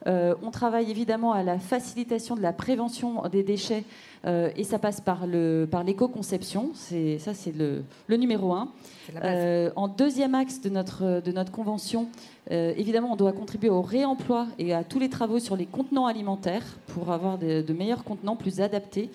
euh, 0.07 0.35
on 0.41 0.51
travaille 0.51 0.89
évidemment 0.89 1.33
à 1.33 1.43
la 1.43 1.59
facilitation 1.59 2.35
de 2.35 2.41
la 2.41 2.53
prévention 2.53 3.23
des 3.31 3.43
déchets 3.43 3.83
euh, 4.25 4.49
et 4.55 4.63
ça 4.63 4.79
passe 4.79 5.01
par 5.01 5.25
l'éco-conception. 5.27 6.71
Ça, 6.73 7.33
c'est 7.33 7.55
le, 7.55 7.83
le, 8.07 8.17
numéro 8.17 8.53
un. 8.53 8.69
en 9.75 9.87
deuxième 9.87 10.35
axe 10.35 10.61
de 10.61 10.69
notre, 10.69 11.21
de 11.21 11.31
notre 11.31 11.51
convention, 11.51 12.07
évidemment, 12.49 13.13
on 13.13 13.15
doit 13.15 13.33
contribuer 13.33 13.69
au 13.69 13.81
réemploi 13.81 14.47
et 14.57 14.73
à 14.73 14.83
tous 14.83 14.99
les 14.99 15.09
travaux 15.09 15.39
sur 15.39 15.55
les 15.55 15.65
contenants 15.65 16.07
alimentaires 16.07 16.65
pour 16.87 17.11
avoir 17.11 17.37
de, 17.37 17.61
de 17.61 17.73
meilleurs 17.73 18.03
contenants 18.03 18.35
plus 18.35 18.61
adaptés, 18.61 19.09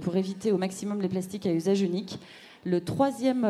pour 0.00 0.16
éviter 0.16 0.52
au 0.52 0.58
maximum 0.58 1.00
les 1.00 1.08
plastiques 1.08 1.46
à 1.46 1.52
usage 1.52 1.82
unique. 1.82 2.18
Le 2.64 2.84
troisième, 2.84 3.44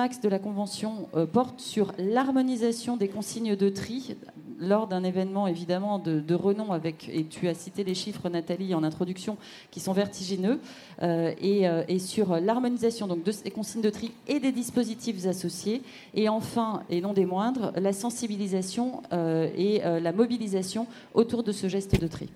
axe 0.00 0.20
de 0.20 0.28
la 0.28 0.40
Convention 0.40 1.08
euh, 1.14 1.24
porte 1.24 1.60
sur 1.60 1.92
l'harmonisation 1.98 2.96
des 2.96 3.06
consignes 3.06 3.54
de 3.54 3.68
tri. 3.68 4.16
Lors 4.58 4.88
d'un 4.88 5.04
événement 5.04 5.46
évidemment 5.46 5.98
de, 5.98 6.34
renom 6.34 6.72
avec, 6.72 7.08
et 7.08 7.24
tu 7.24 7.48
as 7.48 7.54
cité 7.54 7.82
les 7.82 7.94
chiffres 7.94 8.28
Nathalie 8.28 8.74
en 8.74 8.82
introduction, 8.82 9.38
qui 9.70 9.80
sont 9.80 9.94
vertigineux, 9.94 10.60
euh, 11.00 11.32
euh, 11.42 11.84
et, 11.88 11.98
sur 11.98 12.38
l'harmonisation 12.38 13.06
donc 13.06 13.22
de 13.22 13.32
ces 13.32 13.50
consignes 13.50 13.80
de 13.80 13.88
tri 13.88 14.12
et 14.28 14.38
des 14.38 14.52
dispositifs 14.52 15.24
associés, 15.24 15.80
et 16.12 16.28
enfin, 16.28 16.82
et 16.90 17.00
non 17.00 17.14
des 17.14 17.24
moindres, 17.24 17.72
la 17.76 17.94
sensibilisation 17.94 19.00
et 19.12 19.80
la 19.80 20.12
mobilisation 20.12 20.86
autour 21.14 21.42
de 21.42 21.52
ce 21.52 21.66
geste 21.66 21.98
de 21.98 22.06
tri. 22.06 22.28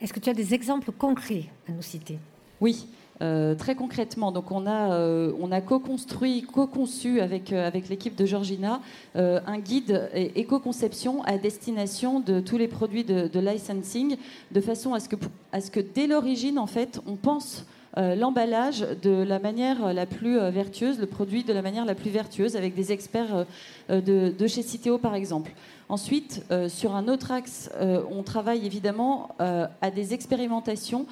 Est-ce 0.00 0.14
que 0.14 0.20
tu 0.20 0.30
as 0.30 0.34
des 0.34 0.54
exemples 0.54 0.92
concrets 0.92 1.44
à 1.68 1.72
nous 1.72 1.82
citer? 1.82 2.18
Oui. 2.60 2.86
Euh, 3.22 3.54
très 3.54 3.74
concrètement, 3.74 4.32
donc 4.32 4.50
on 4.50 4.66
a, 4.66 4.94
euh, 4.94 5.50
a 5.50 5.60
co-construit, 5.60 6.40
co-conçu 6.42 7.20
avec, 7.20 7.52
euh, 7.52 7.70
l'équipe 7.90 8.16
de 8.16 8.24
Georgina 8.24 8.80
un 9.14 9.58
guide 9.58 10.08
éco-conception 10.14 11.22
à 11.24 11.36
destination 11.36 12.20
de 12.20 12.40
tous 12.40 12.56
les 12.56 12.68
produits 12.68 13.04
de, 13.04 13.28
de, 13.28 13.40
licensing, 13.40 14.16
de 14.52 14.60
façon 14.60 14.94
à 14.94 15.00
ce 15.00 15.08
que, 15.08 15.16
à 15.52 15.60
ce 15.60 15.70
que 15.70 15.80
dès 15.80 16.06
l'origine, 16.06 16.58
en 16.58 16.66
fait, 16.66 17.00
on 17.06 17.16
pense 17.16 17.66
l'emballage 17.96 18.86
de 19.02 19.10
la 19.10 19.40
manière 19.40 19.92
la 19.92 20.06
plus 20.06 20.38
vertueuse, 20.50 21.00
le 21.00 21.06
produit 21.06 21.42
de 21.42 21.52
la 21.52 21.60
manière 21.60 21.84
la 21.84 21.96
plus 21.96 22.10
vertueuse, 22.10 22.54
avec 22.54 22.74
des 22.74 22.92
experts 22.92 23.46
de, 23.88 24.30
de 24.30 24.46
chez 24.46 24.62
Citeo 24.62 24.96
par 24.96 25.16
exemple. 25.16 25.50
Ensuite, 25.90 26.44
euh, 26.52 26.68
sur 26.68 26.94
un 26.94 27.08
autre 27.08 27.32
axe, 27.32 27.68
euh, 27.80 28.04
on 28.12 28.22
travaille 28.22 28.64
évidemment 28.64 29.34
euh, 29.40 29.66
à 29.82 29.90
des 29.90 30.14
expérimentations 30.14 31.04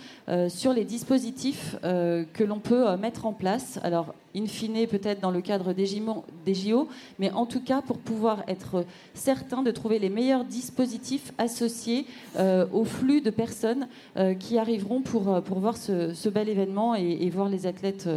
sur 0.48 0.74
les 0.74 0.84
dispositifs 0.84 1.76
que 1.82 2.44
l'on 2.44 2.58
peut 2.58 2.96
mettre 2.96 3.24
en 3.24 3.32
place. 3.32 3.80
Alors, 3.82 4.14
in 4.36 4.46
fine, 4.46 4.86
peut-être 4.86 5.20
dans 5.20 5.30
le 5.30 5.40
cadre 5.40 5.72
des 5.72 5.86
JO, 5.86 6.88
mais 7.18 7.30
en 7.30 7.46
tout 7.46 7.62
cas 7.62 7.80
pour 7.80 7.96
pouvoir 7.96 8.44
être 8.46 8.84
certain 9.14 9.62
de 9.62 9.70
trouver 9.70 9.98
les 9.98 10.10
meilleurs 10.10 10.44
dispositifs 10.44 11.32
associés 11.38 12.04
au 12.38 12.84
flux 12.84 13.22
de 13.22 13.30
personnes 13.30 13.88
qui 14.38 14.58
arriveront 14.58 15.00
pour, 15.00 15.42
pour 15.42 15.60
voir 15.60 15.78
ce, 15.78 16.28
bel 16.28 16.50
événement 16.50 16.94
et, 16.94 17.30
voir 17.30 17.48
les 17.48 17.66
athlètes, 17.66 18.08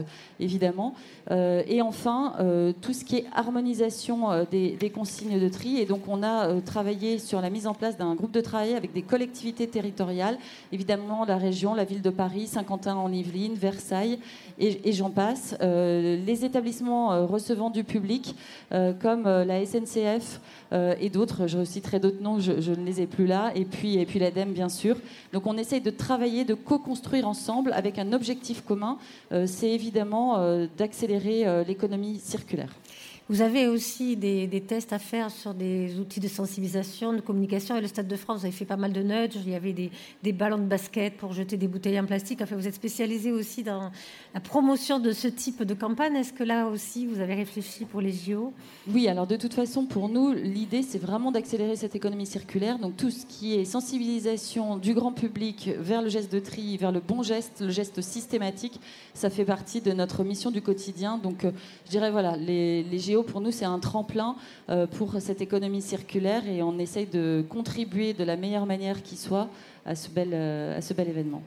évidemment. 0.41 0.93
et 1.29 1.81
enfin, 1.81 2.33
tout 2.81 2.93
ce 2.93 3.05
qui 3.05 3.17
est 3.17 3.25
harmonisation 3.33 4.45
des, 4.51 4.71
des 4.71 4.89
consignes 4.89 5.39
de 5.39 5.49
tri. 5.49 5.77
Et 5.77 5.85
donc, 5.85 6.01
on 6.09 6.23
a 6.23 6.50
euh, 6.51 6.61
travailler 6.61 7.19
sur 7.19 7.41
la 7.41 7.49
mise 7.49 7.67
en 7.67 7.73
place 7.73 7.97
d'un 7.97 8.15
groupe 8.15 8.31
de 8.31 8.41
travail 8.41 8.75
avec 8.75 8.93
des 8.93 9.01
collectivités 9.01 9.67
territoriales, 9.67 10.37
évidemment 10.71 11.25
la 11.25 11.37
région, 11.37 11.73
la 11.73 11.83
ville 11.83 12.01
de 12.01 12.09
Paris, 12.09 12.47
Saint-Quentin-en-Yvelines, 12.47 13.55
Versailles, 13.55 14.19
et, 14.59 14.91
j'en 14.91 15.09
passe. 15.09 15.55
Euh, 15.61 16.17
les 16.25 16.45
établissements 16.45 17.13
euh, 17.13 17.25
recevant 17.25 17.69
du 17.69 17.83
public, 17.83 18.35
comme 19.01 19.23
la 19.23 19.65
SNCF 19.65 20.39
et 20.71 21.09
d'autres, 21.09 21.47
je 21.47 21.63
citerai 21.63 21.99
d'autres 21.99 22.21
noms, 22.21 22.39
je, 22.39 22.71
ne 22.71 22.85
les 22.85 23.01
ai 23.01 23.07
plus 23.07 23.25
là, 23.25 23.51
et 23.55 23.65
puis, 23.65 23.97
et 23.97 24.05
puis 24.05 24.19
l'ADEME, 24.19 24.53
bien 24.53 24.69
sûr. 24.69 24.97
Donc 25.33 25.45
on 25.47 25.57
essaye 25.57 25.81
de 25.81 25.89
travailler, 25.89 26.45
de 26.45 26.53
co-construire 26.53 27.27
ensemble 27.27 27.73
avec 27.73 27.99
un 27.99 28.13
objectif 28.13 28.63
commun, 28.63 28.97
c'est 29.45 29.69
évidemment 29.69 30.39
d'accélérer 30.77 31.63
l'économie 31.65 32.19
circulaire. 32.19 32.73
Vous 33.29 33.41
avez 33.41 33.67
aussi 33.67 34.17
des, 34.17 34.63
tests 34.67 34.91
à 34.91 34.99
faire 34.99 35.31
sur 35.31 35.53
des 35.53 35.97
outils 35.99 36.19
de 36.19 36.27
sensibilisation, 36.27 37.13
de 37.13 37.21
communication. 37.21 37.77
Et 37.77 37.81
le 37.81 37.87
Stade 37.87 38.07
de 38.07 38.15
France, 38.15 38.39
vous 38.39 38.45
avez 38.45 38.55
fait 38.55 38.65
pas 38.65 38.75
mal 38.75 38.91
de 38.91 39.01
nudge. 39.01 39.35
Il 39.35 39.49
y 39.49 39.55
avait 39.55 39.73
des, 39.73 40.31
ballons 40.33 40.57
de 40.57 40.65
basket 40.65 41.15
pour 41.15 41.31
jeter 41.31 41.55
des 41.55 41.67
bouteilles 41.67 41.99
en 41.99 42.05
plastique. 42.05 42.41
Enfin, 42.41 42.55
vous 42.55 42.67
êtes 42.67 42.75
spécialisé 42.75 43.31
aussi 43.31 43.63
dans 43.63 43.91
la 44.33 44.39
promotion 44.41 44.99
de 44.99 45.13
ce 45.13 45.27
type 45.27 45.63
de 45.63 45.73
campagne. 45.73 46.15
Est-ce 46.15 46.33
que 46.33 46.43
là 46.43 46.67
aussi, 46.67 47.05
vous 47.05 47.21
avez 47.21 47.35
réfléchi 47.35 47.85
pour 47.85 48.01
les 48.01 48.11
JO 48.11 48.53
Oui, 48.89 49.07
alors 49.07 49.27
de 49.27 49.37
toute 49.37 49.53
façon, 49.53 49.85
pour 49.85 50.09
nous, 50.09 50.33
l'idée, 50.33 50.81
c'est 50.81 50.99
vraiment 50.99 51.31
d'accélérer 51.31 51.77
cette 51.77 51.95
économie 51.95 52.25
circulaire. 52.25 52.79
Donc 52.79 52.97
tout 52.97 53.11
ce 53.11 53.25
qui 53.25 53.55
est 53.55 53.65
sensibilisation 53.65 54.77
du 54.77 54.93
grand 54.93 55.13
public 55.13 55.69
vers 55.79 56.01
le 56.01 56.09
geste 56.09 56.33
de 56.33 56.39
tri, 56.39 56.75
vers 56.75 56.91
le 56.91 56.99
bon 56.99 57.23
geste, 57.23 57.61
le 57.61 57.69
geste 57.69 58.01
systématique, 58.01 58.81
ça 59.13 59.29
fait 59.29 59.45
partie 59.45 59.79
de 59.79 59.93
notre 59.93 60.23
mission 60.23 60.51
du 60.51 60.61
quotidien. 60.61 61.17
Donc 61.17 61.45
euh, 61.45 61.51
je 61.85 61.91
dirais, 61.91 62.11
voilà, 62.11 62.35
les, 62.35 62.83
les 62.83 62.99
Pour 63.19 63.41
nous, 63.41 63.51
c'est 63.51 63.65
un 63.65 63.79
tremplin 63.79 64.35
euh, 64.69 64.87
pour 64.87 65.15
cette 65.19 65.41
économie 65.41 65.81
circulaire 65.81 66.47
et 66.47 66.63
on 66.63 66.79
essaye 66.79 67.05
de 67.05 67.43
contribuer 67.49 68.13
de 68.13 68.23
la 68.23 68.37
meilleure 68.37 68.65
manière 68.65 69.03
qui 69.03 69.17
soit 69.17 69.49
à 69.85 69.95
ce 69.95 70.09
bel, 70.09 70.29
euh, 70.31 70.77
à 70.77 70.81
ce 70.81 70.93
bel 70.93 71.09
événement. 71.09 71.43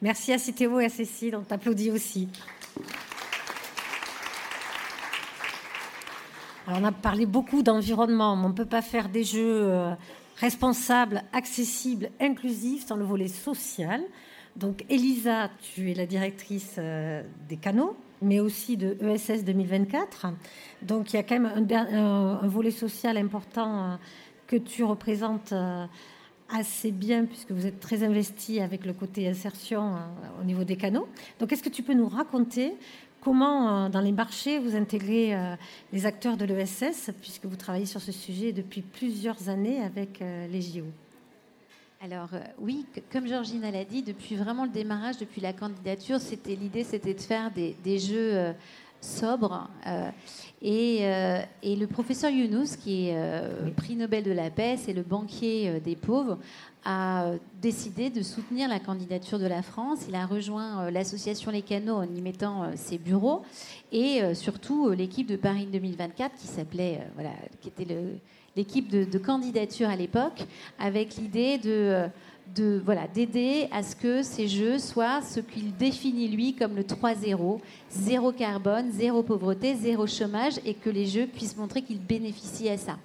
Merci 0.00 0.32
à 0.32 0.38
Cithéo 0.38 0.80
et 0.80 0.86
à 0.86 0.88
Cécile, 0.88 1.36
on 1.36 1.42
t'applaudit 1.42 1.90
aussi. 1.90 2.28
Alors 6.66 6.80
on 6.80 6.84
a 6.84 6.92
parlé 6.92 7.26
beaucoup 7.26 7.62
d'environnement, 7.62 8.34
mais 8.34 8.46
on 8.46 8.48
ne 8.48 8.54
peut 8.54 8.64
pas 8.64 8.82
faire 8.82 9.10
des 9.10 9.24
jeux 9.24 9.64
euh, 9.64 9.92
responsables, 10.36 11.22
accessibles, 11.34 12.08
inclusifs 12.18 12.86
sans 12.86 12.96
le 12.96 13.04
volet 13.04 13.28
social. 13.28 14.00
Donc 14.56 14.86
Elisa, 14.88 15.50
tu 15.60 15.90
es 15.90 15.94
la 15.94 16.06
directrice 16.06 16.78
des 17.48 17.56
canaux 17.56 17.96
mais 18.24 18.40
aussi 18.40 18.76
de 18.76 18.96
ESS 19.00 19.44
2024. 19.44 20.26
Donc 20.82 21.12
il 21.12 21.16
y 21.16 21.18
a 21.18 21.22
quand 21.22 21.38
même 21.38 21.68
un, 21.70 22.46
volet 22.48 22.70
social 22.70 23.16
important 23.16 23.98
que 24.46 24.56
tu 24.56 24.84
représentes 24.84 25.54
assez 26.48 26.90
bien 26.90 27.24
puisque 27.24 27.52
vous 27.52 27.66
êtes 27.66 27.80
très 27.80 28.02
investi 28.02 28.60
avec 28.60 28.84
le 28.84 28.92
côté 28.92 29.28
insertion 29.28 29.92
au 30.40 30.44
niveau 30.44 30.64
des 30.64 30.76
canaux. 30.76 31.08
Donc 31.38 31.52
est-ce 31.52 31.62
que 31.62 31.68
tu 31.68 31.82
peux 31.82 31.94
nous 31.94 32.08
raconter 32.08 32.74
comment 33.20 33.88
dans 33.88 34.00
les 34.00 34.12
marchés 34.12 34.58
vous 34.58 34.76
intégrez 34.76 35.34
les 35.92 36.06
acteurs 36.06 36.36
de 36.36 36.44
l'ESS 36.44 37.10
puisque 37.20 37.46
vous 37.46 37.56
travaillez 37.56 37.86
sur 37.86 38.00
ce 38.00 38.12
sujet 38.12 38.52
depuis 38.52 38.82
plusieurs 38.82 39.48
années 39.48 39.80
avec 39.80 40.20
les 40.20 40.60
JO 40.60 40.84
alors 42.02 42.28
euh, 42.34 42.40
oui, 42.58 42.84
comme 43.10 43.26
Georgina 43.26 43.70
l'a 43.70 43.84
dit, 43.84 44.02
depuis 44.02 44.36
vraiment 44.36 44.64
le 44.64 44.70
démarrage, 44.70 45.16
depuis 45.18 45.40
la 45.40 45.52
candidature, 45.52 46.20
c'était 46.20 46.54
l'idée, 46.54 46.84
c'était 46.84 47.14
de 47.14 47.20
faire 47.20 47.50
des, 47.50 47.98
jeux 47.98 48.34
euh, 48.34 48.52
sobres. 49.00 49.68
Euh, 49.86 50.10
et, 50.60 51.76
le 51.76 51.86
professeur 51.86 52.30
Younous, 52.30 52.76
qui 52.76 53.08
est 53.08 53.74
prix 53.76 53.96
Nobel 53.96 54.24
de 54.24 54.32
la 54.32 54.50
paix, 54.50 54.76
c'est 54.76 54.92
le 54.92 55.02
banquier 55.02 55.80
des 55.80 55.96
pauvres, 55.96 56.38
a 56.86 57.32
décidé 57.62 58.10
de 58.10 58.22
soutenir 58.22 58.68
la 58.68 58.80
candidature 58.80 59.38
de 59.38 59.46
la 59.46 59.62
France. 59.62 60.04
Il 60.08 60.14
a 60.14 60.26
rejoint 60.26 60.90
l'association 60.90 61.50
Les 61.50 61.62
Canaux 61.62 61.96
en 61.96 62.04
y 62.04 62.20
mettant 62.20 62.70
ses 62.76 62.98
bureaux 62.98 63.42
et 63.92 64.34
surtout 64.34 64.90
l'équipe 64.90 65.26
de 65.26 65.36
Paris 65.36 65.66
2024 65.70 66.34
qui 66.36 66.46
s'appelait, 66.46 67.06
voilà, 67.14 67.32
qui 67.60 67.68
était 67.68 67.86
le 67.86 68.18
l'équipe 68.56 68.88
de, 68.88 69.18
candidature 69.18 69.88
à 69.88 69.96
l'époque, 69.96 70.44
avec 70.78 71.16
l'idée 71.16 71.58
de, 71.58 72.06
de 72.54 72.80
voilà 72.84 73.06
d'aider 73.08 73.68
à 73.72 73.82
ce 73.82 73.96
que 73.96 74.22
ces 74.22 74.48
jeux 74.48 74.78
soient 74.78 75.22
ce 75.22 75.40
qu'il 75.40 75.74
définit 75.76 76.28
lui 76.28 76.54
comme 76.54 76.76
le 76.76 76.82
3-0, 76.82 77.60
zéro 77.90 78.32
carbone, 78.32 78.90
zéro 78.90 79.22
pauvreté, 79.22 79.74
zéro 79.74 80.06
chômage, 80.06 80.54
et 80.64 80.74
que 80.74 80.90
les 80.90 81.06
jeux 81.06 81.26
puissent 81.26 81.56
montrer 81.56 81.82
qu'ils 81.82 82.00
bénéficient 82.00 82.70
à 82.70 82.76
ça. 82.76 82.96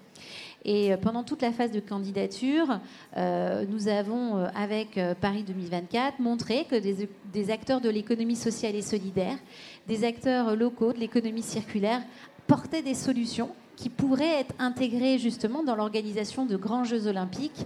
Et 0.65 0.91
euh, 0.91 0.97
pendant 0.97 1.23
toute 1.23 1.41
la 1.41 1.51
phase 1.51 1.71
de 1.71 1.79
candidature, 1.79 2.79
euh, 3.17 3.65
nous 3.69 3.87
avons, 3.87 4.37
euh, 4.37 4.47
avec 4.55 4.99
Paris 5.21 5.43
2024, 5.43 6.19
montré 6.19 6.65
que 6.65 6.75
des 6.75 7.51
acteurs 7.51 7.81
de 7.81 7.89
l'économie 7.89 8.35
sociale 8.35 8.75
et 8.75 8.81
solidaire, 8.81 9.37
des 9.87 10.03
acteurs 10.03 10.55
locaux 10.55 10.93
de 10.93 10.99
l'économie 10.99 11.41
circulaire 11.41 12.01
portaient 12.47 12.81
des 12.81 12.93
solutions 12.93 13.49
qui 13.79 13.87
pourraient 13.87 14.41
être 14.41 14.53
intégrés 14.59 15.17
justement 15.17 15.63
dans 15.63 15.75
l'organisation 15.75 16.45
de 16.45 16.57
grands 16.57 16.83
Jeux 16.83 17.07
olympiques 17.07 17.65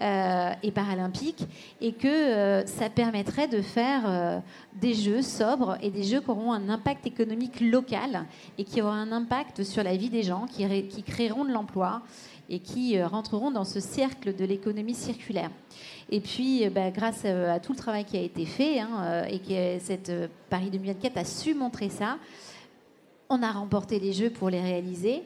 euh, 0.00 0.50
et 0.64 0.72
paralympiques, 0.72 1.46
et 1.80 1.92
que 1.92 2.08
euh, 2.08 2.66
ça 2.66 2.90
permettrait 2.90 3.46
de 3.46 3.62
faire 3.62 4.02
euh, 4.06 4.38
des 4.80 4.92
jeux 4.92 5.22
sobres 5.22 5.78
et 5.80 5.90
des 5.90 6.02
jeux 6.02 6.20
qui 6.20 6.30
auront 6.30 6.52
un 6.52 6.68
impact 6.68 7.06
économique 7.06 7.60
local 7.60 8.26
et 8.58 8.64
qui 8.64 8.82
auront 8.82 8.90
un 8.90 9.12
impact 9.12 9.62
sur 9.62 9.84
la 9.84 9.96
vie 9.96 10.10
des 10.10 10.24
gens, 10.24 10.46
qui, 10.46 10.66
qui 10.88 11.02
créeront 11.04 11.44
de 11.44 11.52
l'emploi 11.52 12.02
et 12.50 12.58
qui 12.58 13.00
rentreront 13.00 13.52
dans 13.52 13.64
ce 13.64 13.78
cercle 13.78 14.34
de 14.34 14.44
l'économie 14.44 14.94
circulaire. 14.94 15.50
Et 16.10 16.20
puis, 16.20 16.68
bah, 16.70 16.90
grâce 16.90 17.24
à, 17.24 17.60
tout 17.60 17.72
le 17.72 17.78
travail 17.78 18.04
qui 18.04 18.16
a 18.16 18.20
été 18.20 18.44
fait, 18.44 18.80
hein, 18.80 19.24
et 19.30 19.38
que 19.38 19.82
cette 19.82 20.12
Paris 20.50 20.70
2024 20.70 21.16
a 21.18 21.24
su 21.24 21.54
montrer 21.54 21.88
ça, 21.88 22.18
on 23.32 23.42
a 23.42 23.50
remporté 23.50 23.98
les 23.98 24.12
Jeux 24.12 24.30
pour 24.30 24.50
les 24.50 24.60
réaliser. 24.60 25.22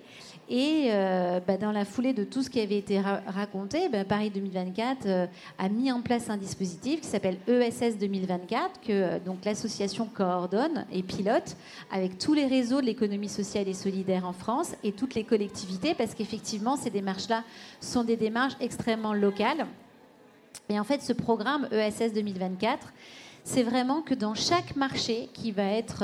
Et 0.48 0.88
euh, 0.90 1.40
bah, 1.44 1.56
dans 1.56 1.72
la 1.72 1.84
foulée 1.84 2.12
de 2.12 2.22
tout 2.22 2.42
ce 2.42 2.50
qui 2.50 2.60
avait 2.60 2.78
été 2.78 3.00
raconté, 3.00 3.88
bah, 3.88 4.04
Paris 4.04 4.30
2024 4.30 5.06
euh, 5.06 5.26
a 5.58 5.68
mis 5.68 5.90
en 5.90 6.02
place 6.02 6.30
un 6.30 6.36
dispositif 6.36 7.00
qui 7.00 7.08
s'appelle 7.08 7.38
ESS 7.48 7.98
2024, 7.98 8.80
que 8.80 8.92
euh, 8.92 9.18
l'association 9.44 10.06
coordonne 10.06 10.86
et 10.92 11.02
pilote 11.02 11.56
avec 11.90 12.18
tous 12.18 12.32
les 12.32 12.46
réseaux 12.46 12.80
de 12.80 12.86
l'économie 12.86 13.28
sociale 13.28 13.66
et 13.66 13.74
solidaire 13.74 14.24
en 14.24 14.32
France 14.32 14.76
et 14.84 14.92
toutes 14.92 15.14
les 15.16 15.24
collectivités, 15.24 15.94
parce 15.94 16.14
qu'effectivement, 16.14 16.76
ces 16.76 16.90
démarches-là 16.90 17.42
sont 17.80 18.04
des 18.04 18.16
démarches 18.16 18.54
extrêmement 18.60 19.14
locales. 19.14 19.66
Et 20.68 20.78
en 20.78 20.84
fait, 20.84 21.02
ce 21.02 21.12
programme 21.12 21.68
ESS 21.72 22.12
2024, 22.12 22.92
c'est 23.46 23.62
vraiment 23.62 24.02
que 24.02 24.12
dans 24.12 24.34
chaque 24.34 24.74
marché 24.74 25.28
qui 25.32 25.52
va 25.52 25.62
être 25.62 26.02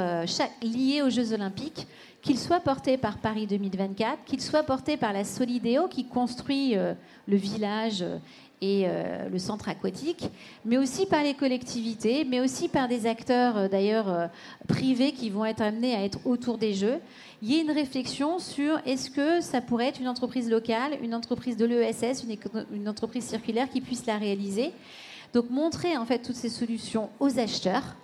lié 0.62 1.02
aux 1.02 1.10
Jeux 1.10 1.32
Olympiques, 1.32 1.88
qu'il 2.22 2.38
soit 2.38 2.60
porté 2.60 2.96
par 2.96 3.18
Paris 3.18 3.48
2024, 3.48 4.24
qu'il 4.24 4.40
soit 4.40 4.62
porté 4.62 4.96
par 4.96 5.12
la 5.12 5.24
Solidéo 5.24 5.88
qui 5.88 6.06
construit 6.06 6.76
euh, 6.76 6.94
le 7.26 7.36
village 7.36 8.02
euh, 8.02 8.18
et 8.60 8.84
euh, 8.86 9.28
le 9.28 9.38
centre 9.40 9.68
aquatique, 9.68 10.28
mais 10.64 10.78
aussi 10.78 11.06
par 11.06 11.24
les 11.24 11.34
collectivités, 11.34 12.24
mais 12.24 12.38
aussi 12.38 12.68
par 12.68 12.86
des 12.86 13.06
acteurs 13.06 13.68
d'ailleurs 13.68 14.30
privés 14.68 15.10
qui 15.10 15.30
vont 15.30 15.44
être 15.44 15.62
amenés 15.62 15.96
à 15.96 16.04
être 16.04 16.20
autour 16.24 16.58
des 16.58 16.72
Jeux. 16.72 17.00
Il 17.42 17.52
y 17.52 17.58
a 17.58 17.60
une 17.60 17.72
réflexion 17.72 18.38
sur 18.38 18.78
est-ce 18.86 19.10
que 19.10 19.40
ça 19.40 19.60
pourrait 19.60 19.88
être 19.88 20.00
une 20.00 20.06
entreprise 20.06 20.48
locale, 20.48 20.92
une 21.02 21.12
entreprise 21.12 21.56
de 21.56 21.64
l'ESS, 21.64 22.24
une 22.72 22.88
entreprise 22.88 23.24
circulaire 23.24 23.68
qui 23.68 23.80
puisse 23.80 24.06
la 24.06 24.16
réaliser. 24.16 24.70
Donc 25.32 25.50
montrer 25.50 25.96
en 25.96 26.04
fait 26.04 26.18
toutes 26.18 26.36
ces 26.36 26.48
solutions 26.48 27.08
aux 27.20 27.38
acheteurs 27.38 27.96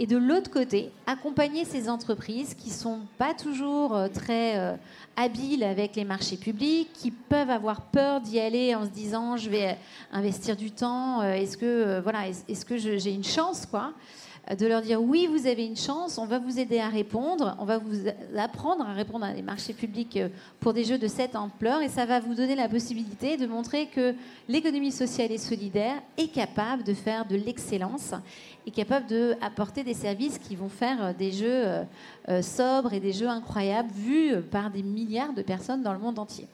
et 0.00 0.08
de 0.08 0.16
l'autre 0.16 0.50
côté, 0.50 0.90
accompagner 1.06 1.64
ces 1.64 1.88
entreprises 1.88 2.54
qui 2.54 2.70
sont 2.70 3.00
pas 3.16 3.32
toujours 3.32 3.94
euh, 3.94 4.08
très 4.08 4.58
euh, 4.58 4.74
habiles 5.16 5.62
avec 5.62 5.94
les 5.94 6.04
marchés 6.04 6.36
publics, 6.36 6.92
qui 6.92 7.12
peuvent 7.12 7.50
avoir 7.50 7.80
peur 7.82 8.20
d'y 8.20 8.40
aller 8.40 8.74
en 8.74 8.84
se 8.86 8.90
disant 8.90 9.36
je 9.36 9.48
vais 9.48 9.78
investir 10.10 10.56
du 10.56 10.72
temps, 10.72 11.20
euh, 11.20 11.34
est-ce 11.34 11.56
que 11.56 12.00
voilà, 12.00 12.26
est-ce 12.26 12.64
que 12.64 12.76
j'ai 12.76 13.12
une 13.12 13.22
chance 13.22 13.66
quoi 13.66 13.92
de 14.58 14.66
leur 14.66 14.82
dire 14.82 15.02
oui, 15.02 15.26
vous 15.26 15.46
avez 15.46 15.64
une 15.64 15.76
chance, 15.76 16.18
on 16.18 16.26
va 16.26 16.38
vous 16.38 16.58
aider 16.58 16.78
à 16.78 16.88
répondre, 16.88 17.56
on 17.58 17.64
va 17.64 17.78
vous 17.78 18.08
apprendre 18.36 18.86
à 18.86 18.92
répondre 18.92 19.24
à 19.24 19.32
des 19.32 19.42
marchés 19.42 19.72
publics 19.72 20.18
pour 20.60 20.72
des 20.72 20.84
jeux 20.84 20.98
de 20.98 21.08
cette 21.08 21.36
ampleur 21.36 21.80
et 21.80 21.88
ça 21.88 22.04
va 22.06 22.20
vous 22.20 22.34
donner 22.34 22.54
la 22.54 22.68
possibilité 22.68 23.36
de 23.36 23.46
montrer 23.46 23.86
que 23.86 24.14
l'économie 24.48 24.92
sociale 24.92 25.32
et 25.32 25.38
solidaire 25.38 25.96
est 26.18 26.28
capable 26.28 26.84
de 26.84 26.94
faire 26.94 27.26
de 27.26 27.36
l'excellence 27.36 28.14
est 28.66 28.70
capable 28.70 29.06
d'apporter 29.06 29.84
des 29.84 29.94
services 29.94 30.38
qui 30.38 30.56
vont 30.56 30.68
faire 30.68 31.04
euh, 31.04 31.12
des 31.12 31.32
jeux 31.32 31.66
euh, 31.66 31.82
euh, 32.28 32.42
sobres 32.42 32.92
et 32.92 33.00
des 33.00 33.12
jeux 33.12 33.28
incroyables 33.28 33.90
vus 33.92 34.42
par 34.50 34.70
des 34.70 34.82
milliards 34.82 35.34
de 35.34 35.42
personnes 35.42 35.82
dans 35.82 35.92
le 35.92 35.98
monde 35.98 36.18
entier. 36.18 36.46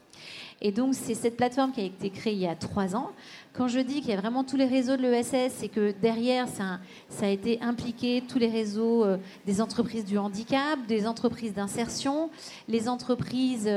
Et 0.63 0.73
donc, 0.73 0.95
c'est 0.95 1.15
cette 1.15 1.37
plateforme 1.37 1.73
qui 1.73 1.81
a 1.81 1.85
été 1.85 2.11
créée 2.11 2.35
il 2.35 2.41
y 2.41 2.47
a 2.47 2.55
trois 2.55 2.95
ans. 2.95 3.11
Quand 3.53 3.67
je 3.67 3.81
dis 3.81 4.01
qu'il 4.01 4.11
y 4.11 4.13
a 4.13 4.21
vraiment 4.21 4.45
tous 4.45 4.57
les 4.57 4.67
réseaux 4.67 4.97
de 4.97 5.03
l'ESS, 5.03 5.53
c'est 5.57 5.69
que 5.69 5.93
derrière, 6.03 6.47
ça, 6.49 6.81
a 7.23 7.29
été 7.29 7.61
impliqué 7.63 8.23
tous 8.29 8.39
les 8.39 8.49
réseaux 8.49 9.05
des 9.47 9.61
entreprises 9.61 10.05
du 10.05 10.19
handicap, 10.19 10.79
des 10.87 11.07
entreprises 11.07 11.55
d'insertion, 11.55 12.31
les 12.69 12.89
entreprises, 12.89 13.69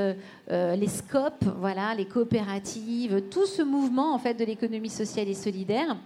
les 0.50 0.88
scopes, 0.88 1.46
voilà, 1.58 1.96
les 1.96 2.06
coopératives, 2.06 3.24
tout 3.32 3.46
ce 3.46 3.62
mouvement 3.62 4.14
en 4.14 4.20
fait 4.20 4.36
de 4.36 4.46
l'économie 4.46 4.90
sociale 4.90 5.28
et 5.28 5.34
solidaire, 5.34 5.98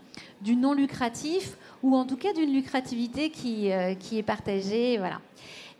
du 0.41 0.55
non 0.55 0.73
lucratif 0.73 1.57
ou 1.83 1.95
en 1.95 2.05
tout 2.05 2.17
cas 2.17 2.33
d'une 2.33 2.53
lucrativité 2.53 3.29
qui, 3.29 3.71
euh, 3.71 3.93
qui 3.95 4.17
est 4.17 4.23
partagée. 4.23 4.97
Voilà. 4.97 5.19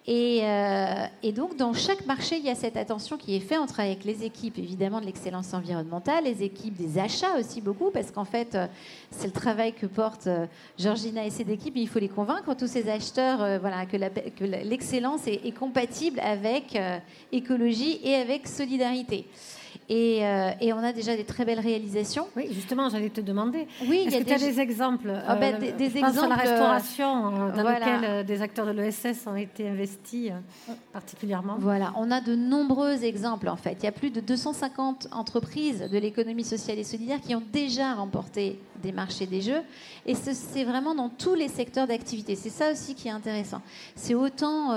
Et, 0.09 0.39
euh, 0.41 1.05
et, 1.21 1.33
donc, 1.33 1.57
dans 1.57 1.73
chaque 1.73 2.05
marché, 2.05 2.37
il 2.37 2.45
y 2.45 2.49
a 2.49 2.55
cette 2.55 2.77
attention 2.77 3.17
qui 3.17 3.35
est 3.35 3.41
faite. 3.41 3.59
On 3.61 3.65
travaille 3.65 3.91
avec 3.91 4.05
les 4.05 4.23
équipes, 4.23 4.57
évidemment, 4.57 5.01
de 5.01 5.05
l'excellence 5.05 5.53
environnementale, 5.53 6.23
les 6.23 6.43
équipes 6.43 6.75
des 6.75 6.97
achats 6.97 7.37
aussi 7.37 7.59
beaucoup, 7.59 7.91
parce 7.91 8.09
qu'en 8.11 8.23
fait, 8.23 8.55
euh, 8.55 8.67
c'est 9.11 9.27
le 9.27 9.33
travail 9.33 9.73
que 9.73 9.85
porte 9.85 10.29
Georgina 10.79 11.25
et 11.25 11.29
ses 11.29 11.51
équipes. 11.51 11.75
il 11.75 11.89
faut 11.89 11.99
les 11.99 12.07
convaincre, 12.07 12.55
tous 12.55 12.67
ces 12.67 12.89
acheteurs, 12.89 13.59
voilà, 13.59 13.85
que 13.85 13.97
l'excellence 13.97 15.27
est, 15.27 15.51
compatible 15.57 16.19
avec 16.21 16.77
écologie 17.31 17.99
et 18.03 18.15
avec 18.15 18.47
solidarité. 18.47 19.25
Euh, 19.89 20.51
et, 20.59 20.73
on 20.73 20.79
a 20.79 20.91
déjà 20.91 21.15
des 21.15 21.23
très 21.23 21.45
belles 21.45 21.59
réalisations. 21.59 22.27
Oui, 22.35 22.47
justement, 22.51 22.89
j'allais 22.89 23.09
te 23.09 23.21
demander. 23.21 23.67
Oui, 23.87 24.03
il 24.05 24.11
y 24.11 24.15
a 24.15 24.23
des... 24.23 24.35
des 24.35 24.59
exemples. 24.59 25.13
Ah 25.25 25.35
ben, 25.35 25.55
euh, 25.55 25.71
des, 25.77 25.89
je 25.89 25.99
pense 25.99 26.17
à 26.17 26.27
la 26.27 26.35
restauration, 26.35 27.27
euh, 27.27 27.55
dans 27.55 27.63
laquelle 27.63 28.25
des 28.25 28.41
acteurs 28.41 28.65
de 28.65 28.71
l'ESS 28.71 29.27
ont 29.27 29.35
été 29.35 29.69
investis 29.69 30.31
particulièrement. 30.91 31.55
Voilà, 31.59 31.93
on 31.95 32.11
a 32.11 32.21
de 32.21 32.35
nombreux 32.35 33.03
exemples 33.03 33.47
en 33.47 33.55
fait. 33.55 33.77
Il 33.81 33.85
y 33.85 33.87
a 33.87 33.91
plus 33.91 34.09
de 34.09 34.19
250 34.19 35.07
entreprises 35.11 35.89
de 35.89 35.97
l'économie 35.97 36.43
sociale 36.43 36.79
et 36.79 36.83
solidaire 36.83 37.19
qui 37.21 37.35
ont 37.35 37.43
déjà 37.53 37.93
remporté 37.93 38.59
des 38.83 38.91
marchés 38.91 39.25
des 39.25 39.41
jeux. 39.41 39.61
Et 40.05 40.15
c'est 40.15 40.63
vraiment 40.63 40.95
dans 40.95 41.09
tous 41.09 41.33
les 41.33 41.47
secteurs 41.47 41.87
d'activité. 41.87 42.35
C'est 42.35 42.49
ça 42.49 42.71
aussi 42.71 42.93
qui 42.93 43.07
est 43.07 43.11
intéressant. 43.11 43.61
C'est 43.95 44.15
autant 44.15 44.71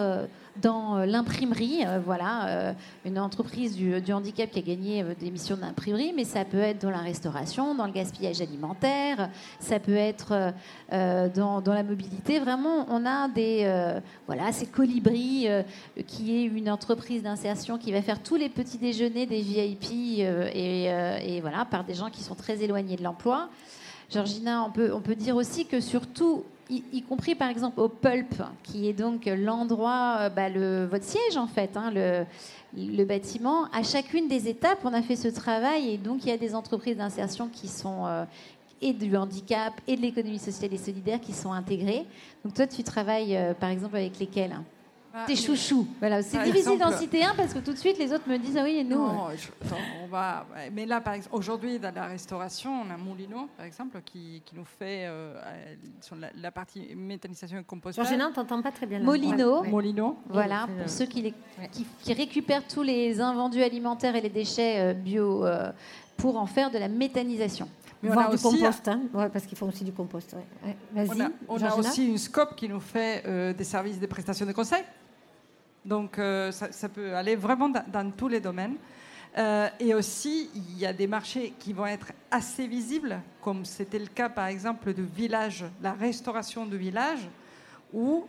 dans 0.56 0.96
euh, 0.96 1.06
l'imprimerie, 1.06 1.84
euh, 1.86 2.00
voilà, 2.04 2.48
euh, 2.48 2.72
une 3.04 3.18
entreprise 3.18 3.76
du, 3.76 4.12
handicap 4.12 4.50
qui 4.50 4.58
a 4.58 4.62
gagné 4.62 5.04
des 5.18 5.30
missions 5.30 5.56
d'imprimerie, 5.56 6.12
mais 6.14 6.24
ça 6.24 6.44
peut 6.44 6.58
être 6.58 6.80
dans 6.82 6.90
la 6.90 6.98
restauration, 6.98 7.74
dans 7.74 7.86
le 7.86 7.92
gaspillage 7.92 8.40
alimentaire, 8.40 9.30
ça 9.58 9.78
peut 9.78 9.94
être 9.94 10.52
dans, 10.90 11.62
la 11.66 11.82
mobilité. 11.82 12.40
Vraiment, 12.40 12.86
on 12.88 13.06
a 13.06 13.28
des, 13.28 14.00
voilà, 14.26 14.52
c'est 14.52 14.66
Colibri 14.66 15.46
qui 16.06 16.36
est 16.36 16.44
une 16.44 16.68
entreprise 16.68 17.22
d'insertion 17.22 17.78
qui 17.78 17.92
va 17.92 18.02
faire 18.02 18.22
tous 18.22 18.36
les 18.36 18.48
petits 18.48 18.78
déjeuners 18.78 19.26
des 19.26 19.40
VIP 19.40 20.20
et 20.20 21.40
voilà 21.40 21.64
par 21.64 21.84
des 21.84 21.94
gens 21.94 22.10
qui 22.10 22.22
sont 22.22 22.34
très 22.34 22.62
éloignés 22.62 22.96
de 22.96 23.04
l'emploi. 23.04 23.48
Georgina, 24.10 24.64
on 24.64 24.70
peut, 24.70 24.92
on 24.92 25.00
dire 25.14 25.36
aussi 25.36 25.66
que 25.66 25.80
surtout, 25.80 26.44
y, 26.68 27.02
compris 27.02 27.34
par 27.34 27.48
exemple 27.48 27.80
au 27.80 27.88
Pulp, 27.88 28.42
qui 28.62 28.88
est 28.88 28.92
donc 28.92 29.26
l'endroit, 29.26 30.18
euh, 30.20 30.28
bah, 30.28 30.48
le, 30.48 30.86
votre 30.86 31.04
siège 31.04 31.36
en 31.36 31.46
fait, 31.46 31.76
hein, 31.76 31.92
le, 31.92 33.04
bâtiment, 33.04 33.66
à 33.72 33.82
chacune 33.82 34.28
des 34.28 34.48
étapes, 34.48 34.78
on 34.84 34.92
a 34.92 35.02
fait 35.02 35.16
ce 35.16 35.28
travail 35.28 35.90
et 35.90 35.98
donc 35.98 36.24
il 36.24 36.28
y 36.28 36.32
a 36.32 36.36
des 36.36 36.54
entreprises 36.54 36.96
d'insertion 36.96 37.48
qui 37.48 37.68
sont 37.68 38.06
euh, 38.06 38.24
et 38.82 38.92
du 38.92 39.14
handicap 39.16 39.74
et 39.86 39.96
de 39.96 40.00
l'économie 40.00 40.38
sociale 40.38 40.72
et 40.72 40.78
solidaire 40.78 41.20
qui 41.20 41.32
sont 41.32 41.52
intégrées. 41.52 42.06
Donc 42.44 42.54
toi, 42.54 42.66
tu 42.66 42.82
travailles 42.82 43.36
euh, 43.36 43.54
par 43.54 43.70
exemple 43.70 43.96
avec 43.96 44.18
lesquels 44.18 44.50
bah, 44.50 44.64
Tes 45.26 45.34
chouchous. 45.34 45.88
Voilà, 45.98 46.22
c'est 46.22 46.42
difficile 46.44 46.78
d'en 46.78 46.92
citer 46.92 47.24
un 47.24 47.34
parce 47.34 47.52
que 47.52 47.58
tout 47.58 47.72
de 47.72 47.78
suite 47.78 47.98
les 47.98 48.12
autres 48.12 48.28
me 48.28 48.38
disent 48.38 48.56
ah 48.56 48.62
oui 48.62 48.76
et 48.76 48.84
nous. 48.84 48.96
Non, 48.96 49.28
on 50.02 50.06
va. 50.06 50.46
Mais 50.72 50.86
là, 50.86 51.00
par 51.00 51.14
exemple, 51.14 51.34
aujourd'hui 51.34 51.80
dans 51.80 51.92
la 51.92 52.06
restauration, 52.06 52.82
on 52.82 52.90
a 52.90 52.96
Moulino, 52.96 53.48
par 53.56 53.66
exemple, 53.66 54.00
qui, 54.04 54.42
qui 54.44 54.54
nous 54.54 54.64
fait 54.64 55.06
euh, 55.06 55.34
sur 56.00 56.16
la, 56.16 56.50
partie 56.52 56.94
méthanisation 56.94 57.58
et 57.58 57.64
compostage. 57.64 58.06
Je 58.08 58.14
n'entends 58.14 58.62
pas 58.62 58.70
très 58.70 58.86
bien. 58.86 59.00
Molino. 59.00 59.64
Molino. 59.64 60.16
Voilà, 60.28 60.68
pour 60.78 60.88
ceux 60.88 61.06
qui, 61.06 61.22
les, 61.22 61.34
qui, 62.02 62.12
récupèrent 62.12 62.66
tous 62.66 62.82
les 62.82 63.20
invendus 63.20 63.62
alimentaires 63.62 64.14
et 64.14 64.20
les 64.20 64.30
déchets 64.30 64.78
euh, 64.78 64.94
bio 64.94 65.44
euh, 65.44 65.72
pour 66.16 66.36
en 66.36 66.46
faire 66.46 66.70
de 66.70 66.78
la 66.78 66.88
méthanisation. 66.88 67.68
Mais 68.02 68.10
on 68.10 68.18
a 68.18 68.28
du 68.28 68.34
aussi, 68.34 68.42
compost, 68.44 68.88
hein 68.88 69.02
ouais, 69.12 69.28
parce 69.28 69.44
qu'ils 69.44 69.58
font 69.58 69.68
aussi 69.68 69.84
du 69.84 69.92
compost. 69.92 70.34
Vas-y. 70.92 71.28
On 71.48 71.62
a, 71.62 71.74
aussi 71.74 72.08
une 72.08 72.16
scope 72.16 72.56
qui 72.56 72.66
nous 72.66 72.80
fait 72.80 73.54
des 73.54 73.64
services 73.64 74.00
de 74.00 74.06
prestations 74.06 74.46
de 74.46 74.52
conseil. 74.52 74.82
Donc 75.84 76.18
euh, 76.18 76.52
ça, 76.52 76.88
peut 76.88 77.14
aller 77.16 77.36
vraiment 77.36 77.68
dans, 77.68 78.10
tous 78.10 78.28
les 78.28 78.40
domaines. 78.40 78.76
Euh, 79.38 79.68
et 79.78 79.94
aussi, 79.94 80.50
il 80.54 80.78
y 80.78 80.84
a 80.84 80.92
des 80.92 81.06
marchés 81.06 81.54
qui 81.58 81.72
vont 81.72 81.86
être 81.86 82.12
assez 82.30 82.66
visibles, 82.66 83.20
comme 83.40 83.64
c'était 83.64 83.98
le 83.98 84.06
cas 84.06 84.28
par 84.28 84.46
exemple 84.46 84.92
de 84.92 85.02
village, 85.02 85.64
la 85.82 85.92
restauration 85.92 86.66
de 86.66 86.76
village, 86.76 87.28
où 87.92 88.26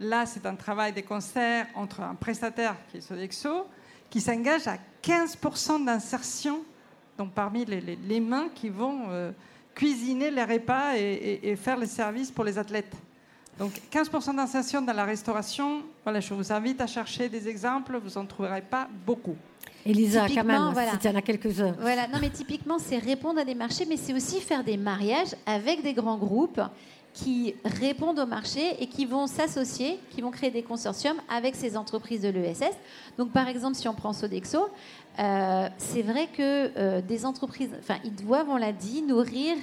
là 0.00 0.24
c'est 0.24 0.46
un 0.46 0.54
travail 0.54 0.92
de 0.92 1.02
concert 1.02 1.66
entre 1.74 2.00
un 2.00 2.14
prestataire 2.14 2.76
qui 2.90 2.96
est 2.96 3.00
Sodexo, 3.02 3.66
qui 4.08 4.22
s'engage 4.22 4.66
à 4.66 4.78
15% 5.02 5.84
d'insertion, 5.84 6.64
donc 7.18 7.32
parmi 7.32 7.66
les, 7.66 8.20
mains 8.20 8.48
qui 8.54 8.70
vont 8.70 9.02
euh, 9.10 9.32
cuisiner 9.74 10.30
les 10.30 10.44
repas 10.44 10.96
et 10.96 11.56
faire 11.56 11.76
les 11.76 11.86
services 11.86 12.30
pour 12.30 12.44
les 12.44 12.56
athlètes. 12.56 12.96
Donc 13.58 13.72
15% 13.90 14.36
d'insertion 14.36 14.82
dans 14.82 14.92
la 14.92 15.04
restauration, 15.04 15.82
voilà, 16.04 16.20
je 16.20 16.32
vous 16.32 16.52
invite 16.52 16.80
à 16.80 16.86
chercher 16.86 17.28
des 17.28 17.48
exemples, 17.48 17.98
vous 17.98 18.18
n'en 18.18 18.24
trouverez 18.24 18.62
pas 18.62 18.88
beaucoup. 19.04 19.36
Elisa, 19.84 20.26
quand 20.28 20.44
même, 20.44 20.70
voilà. 20.72 20.92
si 20.92 20.98
tu 20.98 21.08
en 21.08 21.14
as 21.14 21.22
quelques-uns. 21.22 21.74
Voilà, 21.80 22.06
non 22.08 22.18
mais 22.20 22.30
typiquement, 22.30 22.78
c'est 22.78 22.98
répondre 22.98 23.40
à 23.40 23.44
des 23.44 23.54
marchés, 23.54 23.84
mais 23.88 23.96
c'est 23.96 24.14
aussi 24.14 24.40
faire 24.40 24.62
des 24.62 24.76
mariages 24.76 25.34
avec 25.46 25.82
des 25.82 25.94
grands 25.94 26.18
groupes 26.18 26.60
qui 27.14 27.54
répondent 27.64 28.18
au 28.20 28.26
marché 28.26 28.76
et 28.80 28.86
qui 28.86 29.06
vont 29.06 29.26
s'associer, 29.26 29.98
qui 30.10 30.20
vont 30.20 30.30
créer 30.30 30.50
des 30.50 30.62
consortiums 30.62 31.16
avec 31.28 31.56
ces 31.56 31.76
entreprises 31.76 32.22
de 32.22 32.28
l'ESS. 32.28 32.76
Donc 33.16 33.32
par 33.32 33.48
exemple, 33.48 33.76
si 33.76 33.88
on 33.88 33.94
prend 33.94 34.12
Sodexo, 34.12 34.68
euh, 35.18 35.68
c'est 35.78 36.02
vrai 36.02 36.28
que 36.28 36.70
euh, 36.76 37.00
des 37.00 37.26
entreprises, 37.26 37.70
enfin, 37.80 37.96
ils 38.04 38.14
doivent, 38.14 38.48
on 38.48 38.56
l'a 38.56 38.72
dit, 38.72 39.02
nourrir 39.02 39.56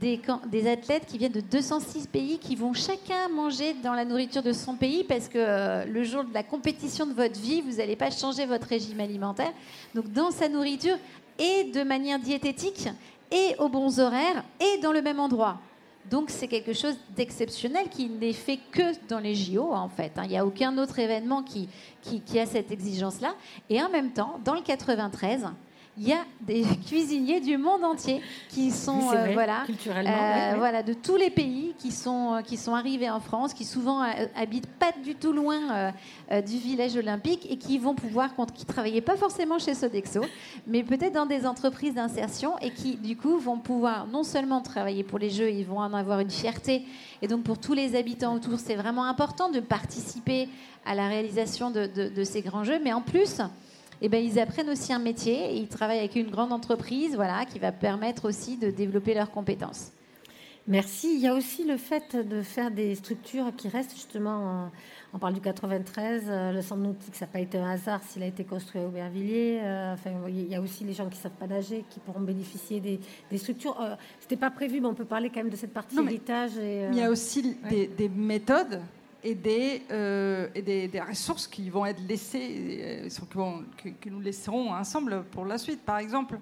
des, 0.00 0.68
athlètes 0.68 1.06
qui 1.06 1.18
viennent 1.18 1.32
de 1.32 1.40
206 1.40 2.06
pays 2.06 2.38
qui 2.38 2.54
vont 2.54 2.74
chacun 2.74 3.28
manger 3.34 3.74
dans 3.82 3.94
la 3.94 4.04
nourriture 4.04 4.42
de 4.42 4.52
son 4.52 4.74
pays 4.74 5.04
parce 5.04 5.28
que 5.28 5.38
euh, 5.38 5.84
le 5.84 6.04
jour 6.04 6.24
de 6.24 6.34
la 6.34 6.42
compétition 6.42 7.06
de 7.06 7.12
votre 7.12 7.38
vie, 7.40 7.62
vous 7.62 7.76
n'allez 7.76 7.96
pas 7.96 8.10
changer 8.10 8.46
votre 8.46 8.66
régime 8.66 9.00
alimentaire. 9.00 9.52
Donc 9.94 10.12
dans 10.12 10.30
sa 10.30 10.48
nourriture 10.48 10.96
et 11.38 11.64
de 11.64 11.82
manière 11.82 12.18
diététique 12.18 12.88
et 13.30 13.56
aux 13.58 13.68
bons 13.68 13.98
horaires 13.98 14.44
et 14.60 14.80
dans 14.80 14.92
le 14.92 15.02
même 15.02 15.20
endroit. 15.20 15.58
Donc 16.10 16.30
c'est 16.30 16.46
quelque 16.46 16.72
chose 16.72 16.96
d'exceptionnel 17.16 17.88
qui 17.88 18.08
n'est 18.08 18.32
fait 18.32 18.60
que 18.70 19.08
dans 19.08 19.18
les 19.18 19.34
JO 19.34 19.72
en 19.72 19.88
fait. 19.88 20.12
Hein. 20.16 20.22
Il 20.24 20.30
n'y 20.30 20.38
a 20.38 20.46
aucun 20.46 20.76
autre 20.78 20.98
événement 20.98 21.42
qui, 21.42 21.68
qui, 22.02 22.20
qui 22.20 22.38
a 22.38 22.46
cette 22.46 22.70
exigence-là. 22.70 23.34
Et 23.70 23.82
en 23.82 23.88
même 23.88 24.12
temps, 24.12 24.38
dans 24.44 24.54
le 24.54 24.60
93, 24.60 25.46
il 25.98 26.08
y 26.08 26.12
a 26.12 26.24
des 26.40 26.64
cuisiniers 26.86 27.40
du 27.40 27.56
monde 27.56 27.84
entier 27.84 28.20
qui 28.48 28.70
sont 28.70 29.10
euh, 29.12 29.32
voilà, 29.32 29.64
euh, 29.68 30.54
voilà 30.56 30.82
de 30.82 30.92
tous 30.92 31.16
les 31.16 31.30
pays 31.30 31.74
qui 31.78 31.90
sont 31.90 32.34
euh, 32.34 32.42
qui 32.42 32.56
sont 32.56 32.74
arrivés 32.74 33.10
en 33.10 33.20
France, 33.20 33.54
qui 33.54 33.64
souvent 33.64 34.02
habitent 34.34 34.66
pas 34.66 34.92
du 35.04 35.14
tout 35.14 35.32
loin 35.32 35.92
du 36.30 36.58
village 36.58 36.96
olympique 36.96 37.46
et 37.50 37.56
qui 37.56 37.78
vont 37.78 37.94
pouvoir 37.94 38.30
qui 38.54 38.66
travaillaient 38.66 39.00
pas 39.00 39.16
forcément 39.16 39.58
chez 39.58 39.74
Sodexo, 39.74 40.22
mais 40.66 40.82
peut-être 40.82 41.14
dans 41.14 41.26
des 41.26 41.46
entreprises 41.46 41.94
d'insertion 41.94 42.58
et 42.58 42.70
qui 42.70 42.96
du 42.96 43.16
coup 43.16 43.38
vont 43.38 43.58
pouvoir 43.58 44.06
non 44.06 44.22
seulement 44.22 44.60
travailler 44.60 45.04
pour 45.04 45.18
les 45.18 45.30
Jeux, 45.30 45.50
ils 45.50 45.64
vont 45.64 45.78
en 45.78 45.94
avoir 45.94 46.20
une 46.20 46.30
fierté. 46.30 46.84
Et 47.22 47.28
donc 47.28 47.42
pour 47.42 47.58
tous 47.58 47.74
les 47.74 47.96
habitants 47.96 48.34
autour, 48.34 48.58
c'est 48.58 48.76
vraiment 48.76 49.04
important 49.04 49.50
de 49.50 49.60
participer 49.60 50.48
à 50.84 50.94
la 50.94 51.08
réalisation 51.08 51.70
de, 51.70 51.86
de 51.86 52.24
ces 52.24 52.42
grands 52.42 52.64
Jeux, 52.64 52.80
mais 52.82 52.92
en 52.92 53.00
plus 53.00 53.40
eh 54.02 54.08
ben, 54.08 54.22
ils 54.22 54.38
apprennent 54.38 54.70
aussi 54.70 54.92
un 54.92 54.98
métier 54.98 55.52
et 55.52 55.56
ils 55.56 55.68
travaillent 55.68 55.98
avec 55.98 56.16
une 56.16 56.30
grande 56.30 56.52
entreprise 56.52 57.14
voilà, 57.16 57.44
qui 57.44 57.58
va 57.58 57.72
permettre 57.72 58.28
aussi 58.28 58.56
de 58.56 58.70
développer 58.70 59.14
leurs 59.14 59.30
compétences. 59.30 59.92
Merci. 60.68 61.14
Il 61.14 61.20
y 61.20 61.28
a 61.28 61.34
aussi 61.34 61.64
le 61.64 61.76
fait 61.76 62.16
de 62.16 62.42
faire 62.42 62.70
des 62.70 62.96
structures 62.96 63.54
qui 63.56 63.68
restent 63.68 63.94
justement. 63.94 64.70
On 65.14 65.18
parle 65.18 65.34
du 65.34 65.40
93, 65.40 66.24
euh, 66.26 66.52
le 66.52 66.60
centre 66.60 66.82
nautique, 66.82 67.14
ça 67.14 67.24
n'a 67.24 67.32
pas 67.32 67.40
été 67.40 67.56
un 67.56 67.70
hasard 67.70 68.02
s'il 68.02 68.22
a 68.22 68.26
été 68.26 68.44
construit 68.44 68.82
à 68.82 68.84
Aubervilliers. 68.84 69.60
Euh, 69.62 69.94
enfin, 69.94 70.10
il 70.28 70.48
y 70.48 70.54
a 70.54 70.60
aussi 70.60 70.84
les 70.84 70.92
gens 70.92 71.04
qui 71.08 71.16
ne 71.16 71.22
savent 71.22 71.38
pas 71.38 71.46
nager 71.46 71.84
qui 71.88 72.00
pourront 72.00 72.20
bénéficier 72.20 72.80
des, 72.80 73.38
structures. 73.38 73.80
Euh, 73.80 73.94
Ce 74.18 74.24
n'était 74.24 74.36
pas 74.36 74.50
prévu, 74.50 74.80
mais 74.80 74.88
on 74.88 74.94
peut 74.94 75.04
parler 75.04 75.30
quand 75.30 75.40
même 75.40 75.48
de 75.48 75.56
cette 75.56 75.72
partie 75.72 75.96
héritage. 75.98 76.50
il 76.56 76.98
y 76.98 77.02
a 77.02 77.10
aussi 77.10 77.56
des, 77.70 78.08
méthodes 78.08 78.82
et 79.26 79.34
des, 79.34 79.82
euh, 79.90 80.46
et 80.54 80.62
des, 80.62 81.00
ressources 81.00 81.48
qui 81.48 81.68
vont 81.68 81.84
être 81.84 82.00
laissées, 82.06 82.78
euh, 82.80 83.08
que, 84.00 84.08
nous 84.08 84.20
laisserons 84.20 84.72
ensemble 84.72 85.24
pour 85.32 85.44
la 85.44 85.58
suite. 85.58 85.84
Par 85.84 85.98
exemple, 85.98 86.38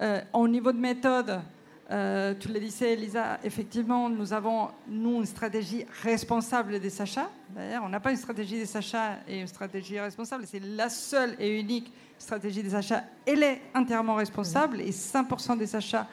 euh, 0.00 0.20
au 0.32 0.46
niveau 0.46 0.70
de 0.70 0.78
méthode, 0.78 1.40
tu 1.88 2.48
le 2.48 2.60
disais, 2.60 2.92
Elisa, 2.92 3.38
effectivement, 3.42 4.08
nous 4.08 4.32
avons, 4.32 4.68
nous, 4.88 5.16
une 5.16 5.26
stratégie 5.26 5.84
responsable 6.02 6.78
des 6.78 7.02
achats. 7.02 7.28
D'ailleurs, 7.50 7.82
on 7.84 7.88
n'a 7.88 8.00
pas 8.00 8.12
une 8.12 8.16
stratégie 8.16 8.54
des 8.54 8.76
achats 8.76 9.18
et 9.28 9.40
une 9.40 9.46
stratégie 9.48 9.98
responsable. 9.98 10.44
C'est 10.46 10.62
la 10.62 10.88
seule 10.88 11.34
et 11.40 11.58
unique 11.58 11.92
stratégie 12.16 12.62
des 12.62 12.74
achats. 12.74 13.02
Elle 13.26 13.42
est 13.42 13.60
entièrement 13.74 14.14
responsable 14.14 14.80
et 14.80 14.90
100% 14.90 15.58
des 15.58 15.76
achats 15.76 16.06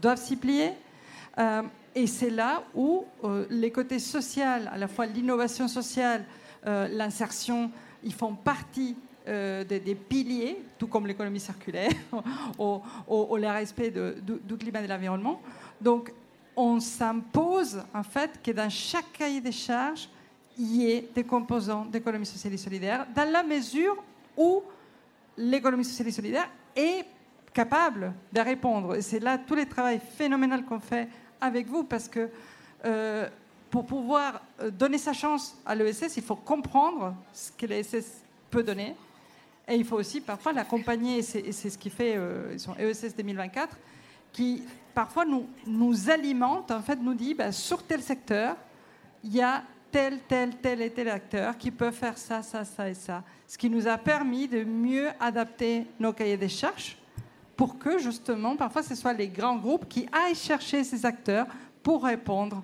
doivent 0.00 0.20
s'y 0.20 0.36
plier. 0.36 0.72
Et 1.94 2.06
c'est 2.06 2.30
là 2.30 2.64
où 2.74 3.04
euh, 3.22 3.46
les 3.50 3.70
côtés 3.70 4.00
sociaux, 4.00 4.42
à 4.42 4.76
la 4.76 4.88
fois 4.88 5.06
l'innovation 5.06 5.68
sociale, 5.68 6.24
euh, 6.66 6.88
l'insertion, 6.88 7.70
ils 8.02 8.12
font 8.12 8.34
partie 8.34 8.96
euh, 9.28 9.62
des, 9.64 9.94
piliers, 9.94 10.62
tout 10.76 10.88
comme 10.88 11.06
l'économie 11.06 11.40
circulaire, 11.40 11.92
au, 12.58 12.82
respect 13.30 13.90
du 13.90 14.56
climat 14.56 14.80
et 14.80 14.86
de 14.86 14.88
l'environnement. 14.88 15.40
Donc, 15.80 16.12
on 16.56 16.80
s'impose 16.80 17.82
en 17.92 18.02
fait 18.02 18.40
que 18.42 18.50
dans 18.50 18.70
chaque 18.70 19.12
cahier 19.12 19.40
des 19.40 19.52
charges, 19.52 20.08
il 20.58 20.76
y 20.76 20.90
ait 20.90 21.08
des 21.14 21.24
composants 21.24 21.84
d'économie 21.84 22.26
sociale 22.26 22.54
et 22.54 22.58
solidaire, 22.58 23.06
dans 23.14 23.30
la 23.30 23.42
mesure 23.42 23.96
où 24.36 24.62
l'économie 25.36 25.84
sociale 25.84 26.08
et 26.08 26.12
solidaire 26.12 26.50
est 26.74 27.04
capable 27.52 28.12
de 28.32 28.40
répondre. 28.40 28.96
Et 28.96 29.02
c'est 29.02 29.20
là 29.20 29.38
tout 29.38 29.54
le 29.54 29.66
travail 29.66 30.00
phénoménal 30.16 30.64
qu'on 30.64 30.80
fait 30.80 31.08
avec 31.44 31.66
vous 31.66 31.84
parce 31.84 32.08
que 32.08 32.28
euh, 32.84 33.28
pour 33.70 33.86
pouvoir 33.86 34.42
euh, 34.60 34.70
donner 34.70 34.98
sa 34.98 35.12
chance 35.12 35.56
à 35.66 35.74
l'ESS, 35.74 36.16
il 36.16 36.22
faut 36.22 36.36
comprendre 36.36 37.14
ce 37.32 37.50
que 37.52 37.66
l'ESS 37.66 38.22
peut 38.50 38.62
donner. 38.62 38.94
Et 39.66 39.76
il 39.76 39.84
faut 39.84 39.96
aussi 39.96 40.20
parfois 40.20 40.52
l'accompagner, 40.52 41.18
et 41.18 41.22
c'est 41.22 41.70
ce 41.70 41.78
qui 41.78 41.88
fait 41.88 42.16
euh, 42.16 42.56
son 42.58 42.74
ESS 42.76 43.16
2024, 43.16 43.76
qui 44.32 44.62
parfois 44.94 45.24
nous, 45.24 46.10
alimente, 46.10 46.70
en 46.70 46.82
fait 46.82 46.96
nous 46.96 47.14
dit, 47.14 47.34
bah, 47.34 47.50
sur 47.50 47.82
tel 47.82 48.02
secteur, 48.02 48.56
il 49.22 49.34
y 49.34 49.40
a 49.40 49.62
tel, 49.90 50.18
tel, 50.28 50.56
tel 50.56 50.82
et 50.82 50.90
tel 50.90 51.08
acteur 51.08 51.56
qui 51.56 51.70
peut 51.70 51.90
faire 51.90 52.18
ça, 52.18 52.42
ça, 52.42 52.64
ça 52.64 52.90
et 52.90 52.94
ça. 52.94 53.22
Ce 53.48 53.56
qui 53.56 53.70
nous 53.70 53.88
a 53.88 53.96
permis 53.96 54.48
de 54.48 54.64
mieux 54.64 55.08
adapter 55.18 55.86
nos 55.98 56.12
cahiers 56.12 56.36
des 56.36 56.48
charges 56.48 56.98
pour 57.56 57.78
que 57.78 57.98
justement, 57.98 58.56
parfois, 58.56 58.82
ce 58.82 58.94
soit 58.94 59.12
les 59.12 59.28
grands 59.28 59.56
groupes 59.56 59.88
qui 59.88 60.06
aillent 60.12 60.34
chercher 60.34 60.84
ces 60.84 61.06
acteurs 61.06 61.46
pour 61.82 62.04
répondre 62.04 62.62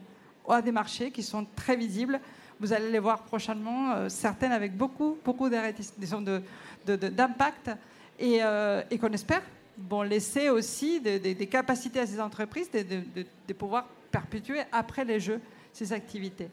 à 0.48 0.62
des 0.62 0.72
marchés 0.72 1.10
qui 1.10 1.22
sont 1.22 1.46
très 1.54 1.76
visibles. 1.76 2.20
Vous 2.58 2.72
allez 2.72 2.90
les 2.90 2.98
voir 2.98 3.22
prochainement, 3.22 3.92
euh, 3.92 4.08
certaines 4.08 4.52
avec 4.52 4.76
beaucoup, 4.76 5.16
beaucoup 5.24 5.48
d'impact 5.48 7.68
de, 7.68 7.72
et, 8.18 8.42
euh, 8.42 8.82
et 8.90 8.98
qu'on 8.98 9.12
espère 9.12 9.42
vont 9.88 10.02
laisser 10.02 10.50
aussi 10.50 11.00
des 11.00 11.46
capacités 11.46 12.00
à 12.00 12.06
ces 12.06 12.20
entreprises 12.20 12.70
de, 12.70 13.52
pouvoir 13.54 13.86
perpétuer 14.10 14.60
après 14.72 15.04
les 15.04 15.20
Jeux 15.20 15.40
ces 15.72 15.92
activités. 15.92 16.48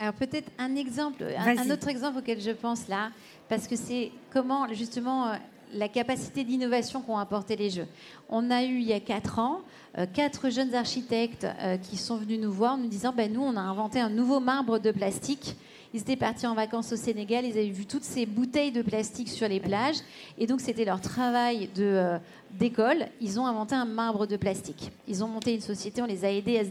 Alors 0.00 0.14
peut-être 0.14 0.50
un 0.58 0.74
exemple, 0.74 1.24
un, 1.36 1.70
autre 1.70 1.86
exemple 1.86 2.18
auquel 2.18 2.40
je 2.40 2.50
pense 2.50 2.88
là, 2.88 3.12
parce 3.48 3.68
que 3.68 3.76
c'est 3.76 4.10
comment 4.32 4.66
justement 4.72 5.28
euh, 5.28 5.36
la 5.72 5.88
capacité 5.88 6.44
d'innovation 6.44 7.00
qu'ont 7.00 7.18
apporté 7.18 7.56
les 7.56 7.70
jeux. 7.70 7.86
On 8.28 8.50
a 8.50 8.62
eu 8.64 8.78
il 8.78 8.86
y 8.86 8.92
a 8.92 9.00
quatre 9.00 9.38
ans 9.38 9.60
quatre 10.14 10.48
jeunes 10.48 10.74
architectes 10.74 11.46
qui 11.82 11.98
sont 11.98 12.16
venus 12.16 12.40
nous 12.40 12.50
voir 12.50 12.74
en 12.74 12.76
nous 12.78 12.88
disant 12.88 13.12
ben, 13.14 13.30
nous 13.30 13.42
on 13.42 13.56
a 13.56 13.60
inventé 13.60 14.00
un 14.00 14.08
nouveau 14.08 14.40
marbre 14.40 14.78
de 14.78 14.90
plastique 14.90 15.54
ils 15.94 16.00
étaient 16.00 16.16
partis 16.16 16.46
en 16.46 16.54
vacances 16.54 16.92
au 16.92 16.96
Sénégal, 16.96 17.44
ils 17.44 17.52
avaient 17.52 17.68
vu 17.68 17.84
toutes 17.84 18.04
ces 18.04 18.24
bouteilles 18.24 18.72
de 18.72 18.80
plastique 18.80 19.28
sur 19.28 19.46
les 19.46 19.60
plages. 19.60 19.96
Et 20.38 20.46
donc, 20.46 20.60
c'était 20.60 20.86
leur 20.86 21.00
travail 21.02 21.68
euh, 21.78 22.18
d'école. 22.52 23.06
ils 23.20 23.38
ont 23.38 23.46
inventé 23.46 23.74
un 23.74 23.84
marbre 23.84 24.26
de 24.26 24.36
plastique. 24.36 24.90
Ils 25.06 25.22
ont 25.22 25.28
monté 25.28 25.54
une 25.54 25.60
société, 25.60 26.00
on 26.00 26.06
les 26.06 26.24
a 26.24 26.32
aidés 26.32 26.62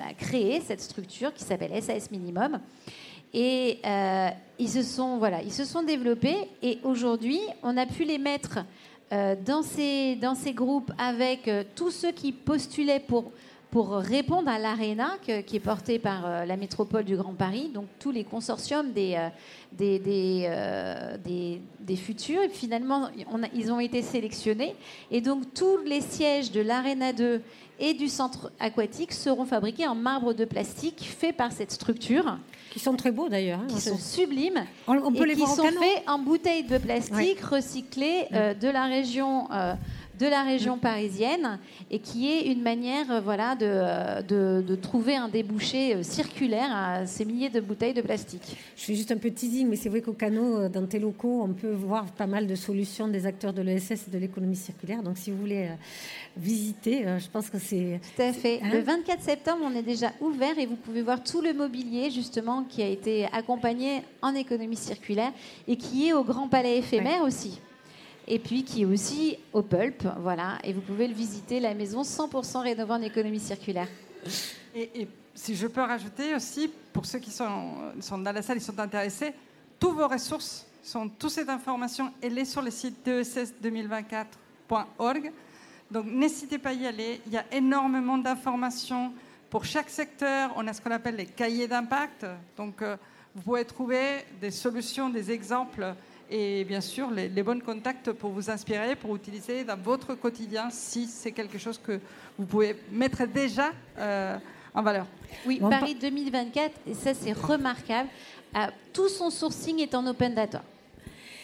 à, 0.00 0.12
créer 0.14 0.60
cette 0.60 0.80
structure 0.80 1.32
qui 1.32 1.44
s'appelle 1.44 1.70
SAS 1.80 2.10
Minimum. 2.10 2.58
Et 3.34 3.78
euh, 3.84 4.28
ils, 4.58 4.68
se 4.68 4.82
sont, 4.82 5.82
développés. 5.82 6.36
Et 6.62 6.78
aujourd'hui, 6.82 7.40
on 7.62 7.76
a 7.76 7.86
pu 7.86 8.04
les 8.04 8.18
mettre 8.18 8.60
euh, 9.12 9.34
dans, 9.44 9.62
ces, 9.62 10.16
dans 10.16 10.34
ces 10.34 10.52
groupes 10.52 10.92
avec 10.98 11.50
tous 11.74 11.90
ceux 11.90 12.12
qui 12.12 12.32
postulaient 12.32 13.00
pour 13.00 13.32
pour 13.70 13.90
répondre 13.96 14.48
à 14.48 14.58
l'ARENA 14.58 15.18
qui 15.46 15.56
est 15.56 15.60
portée 15.60 15.98
par 15.98 16.24
euh, 16.24 16.44
la 16.46 16.56
métropole 16.56 17.04
du 17.04 17.16
Grand 17.16 17.34
Paris, 17.34 17.70
donc 17.72 17.86
tous 17.98 18.10
les 18.10 18.24
consortiums 18.24 18.92
des, 18.92 19.14
euh, 19.16 19.28
des, 19.72 20.46
euh, 20.48 21.16
des, 21.18 21.60
des, 21.80 21.96
futurs. 21.96 22.42
Et 22.42 22.48
finalement, 22.48 23.08
on 23.30 23.40
ils 23.54 23.70
ont 23.70 23.80
été 23.80 24.00
sélectionnés. 24.02 24.74
Et 25.10 25.20
donc 25.20 25.52
tous 25.52 25.78
les 25.84 26.00
sièges 26.00 26.50
de 26.50 26.60
l'ARENA 26.60 27.12
2 27.12 27.42
et 27.80 27.94
du 27.94 28.08
centre 28.08 28.50
aquatique 28.58 29.12
seront 29.12 29.44
fabriqués 29.44 29.86
en 29.86 29.94
marbre 29.94 30.32
de 30.32 30.44
plastique 30.44 31.02
fait 31.02 31.32
par 31.32 31.52
cette 31.52 31.70
structure. 31.70 32.38
Qui 32.70 32.80
sont 32.80 32.96
très 32.96 33.12
beaux 33.12 33.28
d'ailleurs. 33.28 33.60
Hein, 33.60 33.66
qui 33.68 33.80
sont 33.80 33.98
sublimes. 33.98 34.64
On, 34.86 35.12
peut 35.12 35.24
et 35.24 35.28
les 35.28 35.34
qui 35.34 35.46
sont 35.46 35.62
faits 35.62 36.02
en 36.06 36.18
bouteilles 36.18 36.64
de 36.64 36.78
plastique 36.78 37.40
recyclées 37.40 38.26
de 38.30 38.68
la 38.68 38.86
région 38.86 39.48
de 40.18 40.26
la 40.26 40.42
région 40.42 40.78
parisienne 40.78 41.58
et 41.90 41.98
qui 41.98 42.28
est 42.28 42.50
une 42.50 42.62
manière 42.62 43.10
euh, 43.10 43.20
voilà, 43.20 43.54
de, 43.54 44.22
de, 44.26 44.62
de, 44.62 44.74
trouver 44.74 45.16
un 45.16 45.28
débouché 45.28 45.94
euh, 45.94 46.02
circulaire 46.02 46.70
à 46.74 47.06
ces 47.06 47.24
milliers 47.24 47.50
de 47.50 47.60
bouteilles 47.60 47.94
de 47.94 48.02
plastique. 48.02 48.56
Je 48.76 48.84
fais 48.84 48.94
juste 48.94 49.12
un 49.12 49.16
peu 49.16 49.30
teasing, 49.30 49.68
mais 49.68 49.76
c'est 49.76 49.88
vrai 49.88 50.00
qu'au 50.00 50.12
canot, 50.12 50.58
euh, 50.58 50.68
dans 50.68 50.86
tes 50.86 50.98
locaux, 50.98 51.42
on 51.42 51.52
peut 51.52 51.70
voir 51.70 52.06
pas 52.06 52.26
mal 52.26 52.46
de 52.46 52.54
solutions 52.54 53.08
des 53.08 53.26
acteurs 53.26 53.52
de 53.52 53.62
l'ESS 53.62 54.08
et 54.08 54.10
de 54.10 54.18
l'économie 54.18 54.56
circulaire. 54.56 55.02
Donc 55.02 55.18
si 55.18 55.30
vous 55.30 55.38
voulez 55.38 55.68
visiter, 56.36 57.04
je 57.18 57.28
pense 57.28 57.50
que 57.50 57.58
c'est... 57.58 58.00
Tout 58.16 58.22
à 58.22 58.32
fait. 58.32 58.60
Hein 58.62 58.70
le 58.72 58.80
24 58.80 59.22
septembre, 59.22 59.60
on 59.64 59.74
est 59.74 59.82
déjà 59.82 60.12
ouvert 60.20 60.58
et 60.58 60.66
vous 60.66 60.76
pouvez 60.76 61.02
voir 61.02 61.22
tout 61.22 61.40
le 61.40 61.52
mobilier 61.52 62.10
justement 62.10 62.64
qui 62.64 62.82
a 62.82 62.88
été 62.88 63.26
accompagné 63.32 64.02
en 64.22 64.34
économie 64.34 64.76
circulaire 64.76 65.32
et 65.66 65.76
qui 65.76 66.08
est 66.08 66.12
au 66.12 66.24
Grand 66.24 66.48
Palais 66.48 66.78
éphémère 66.78 67.22
aussi 67.22 67.60
et 68.28 68.38
puis 68.38 68.62
qui 68.62 68.82
est 68.82 68.84
aussi 68.84 69.36
au 69.52 69.62
Pulp, 69.62 70.06
voilà, 70.18 70.60
et 70.62 70.72
vous 70.72 70.82
pouvez 70.82 71.08
le 71.08 71.14
visiter, 71.14 71.58
la 71.60 71.74
maison 71.74 72.02
100% 72.02 72.62
rénovée 72.62 72.92
en 72.92 73.02
économie 73.02 73.40
circulaire. 73.40 73.88
Et, 74.74 75.08
si 75.34 75.54
je 75.54 75.66
peux 75.68 75.80
rajouter 75.80 76.34
aussi, 76.34 76.70
pour 76.92 77.06
ceux 77.06 77.20
qui 77.20 77.30
sont, 77.30 77.72
sont 78.00 78.18
dans 78.18 78.32
la 78.32 78.42
salle, 78.42 78.58
ils 78.58 78.62
sont 78.62 78.78
intéressés, 78.78 79.32
toutes 79.78 79.94
vos 79.94 80.08
ressources 80.08 80.66
sont, 80.82 81.08
toute 81.08 81.30
cette 81.30 81.48
information, 81.48 82.12
elle 82.20 82.36
est 82.38 82.44
sur 82.44 82.60
le 82.60 82.72
site 82.72 83.06
dess2024.org. 83.06 85.32
Donc 85.90 86.04
n'hésitez 86.06 86.58
pas 86.58 86.70
à 86.70 86.72
y 86.72 86.86
aller, 86.86 87.20
il 87.26 87.32
y 87.32 87.36
a 87.36 87.44
énormément 87.52 88.18
d'informations 88.18 89.12
pour 89.48 89.64
chaque 89.64 89.88
secteur, 89.88 90.52
on 90.56 90.66
a 90.66 90.74
ce 90.74 90.80
qu'on 90.80 90.90
appelle 90.90 91.16
les 91.16 91.26
cahiers 91.26 91.66
d'impact. 91.66 92.26
Donc, 92.56 92.82
euh, 92.82 92.96
vous 93.34 93.42
pouvez 93.42 93.64
trouver 93.64 94.24
des 94.40 94.50
solutions, 94.50 95.08
des 95.08 95.30
exemples 95.30 95.94
et 96.30 96.64
bien 96.64 96.80
sûr 96.80 97.10
les, 97.10 97.42
bons 97.42 97.60
contacts 97.60 98.12
pour 98.12 98.30
vous 98.30 98.50
inspirer, 98.50 98.96
pour 98.96 99.16
utiliser 99.16 99.64
dans 99.64 99.76
votre 99.76 100.14
quotidien 100.14 100.68
si 100.70 101.06
c'est 101.06 101.32
quelque 101.32 101.58
chose 101.58 101.78
que 101.78 102.00
vous 102.38 102.46
pouvez 102.46 102.76
mettre 102.90 103.26
déjà 103.26 103.72
euh, 103.98 104.36
en 104.74 104.82
valeur. 104.82 105.06
Oui, 105.46 105.60
Paris 105.60 105.94
2024, 105.94 106.80
et 106.86 106.94
ça 106.94 107.14
c'est 107.14 107.32
remarquable, 107.32 108.08
euh, 108.56 108.66
tout 108.92 109.08
son 109.08 109.30
sourcing 109.30 109.80
est 109.80 109.94
en 109.94 110.06
open 110.06 110.34
data. 110.34 110.62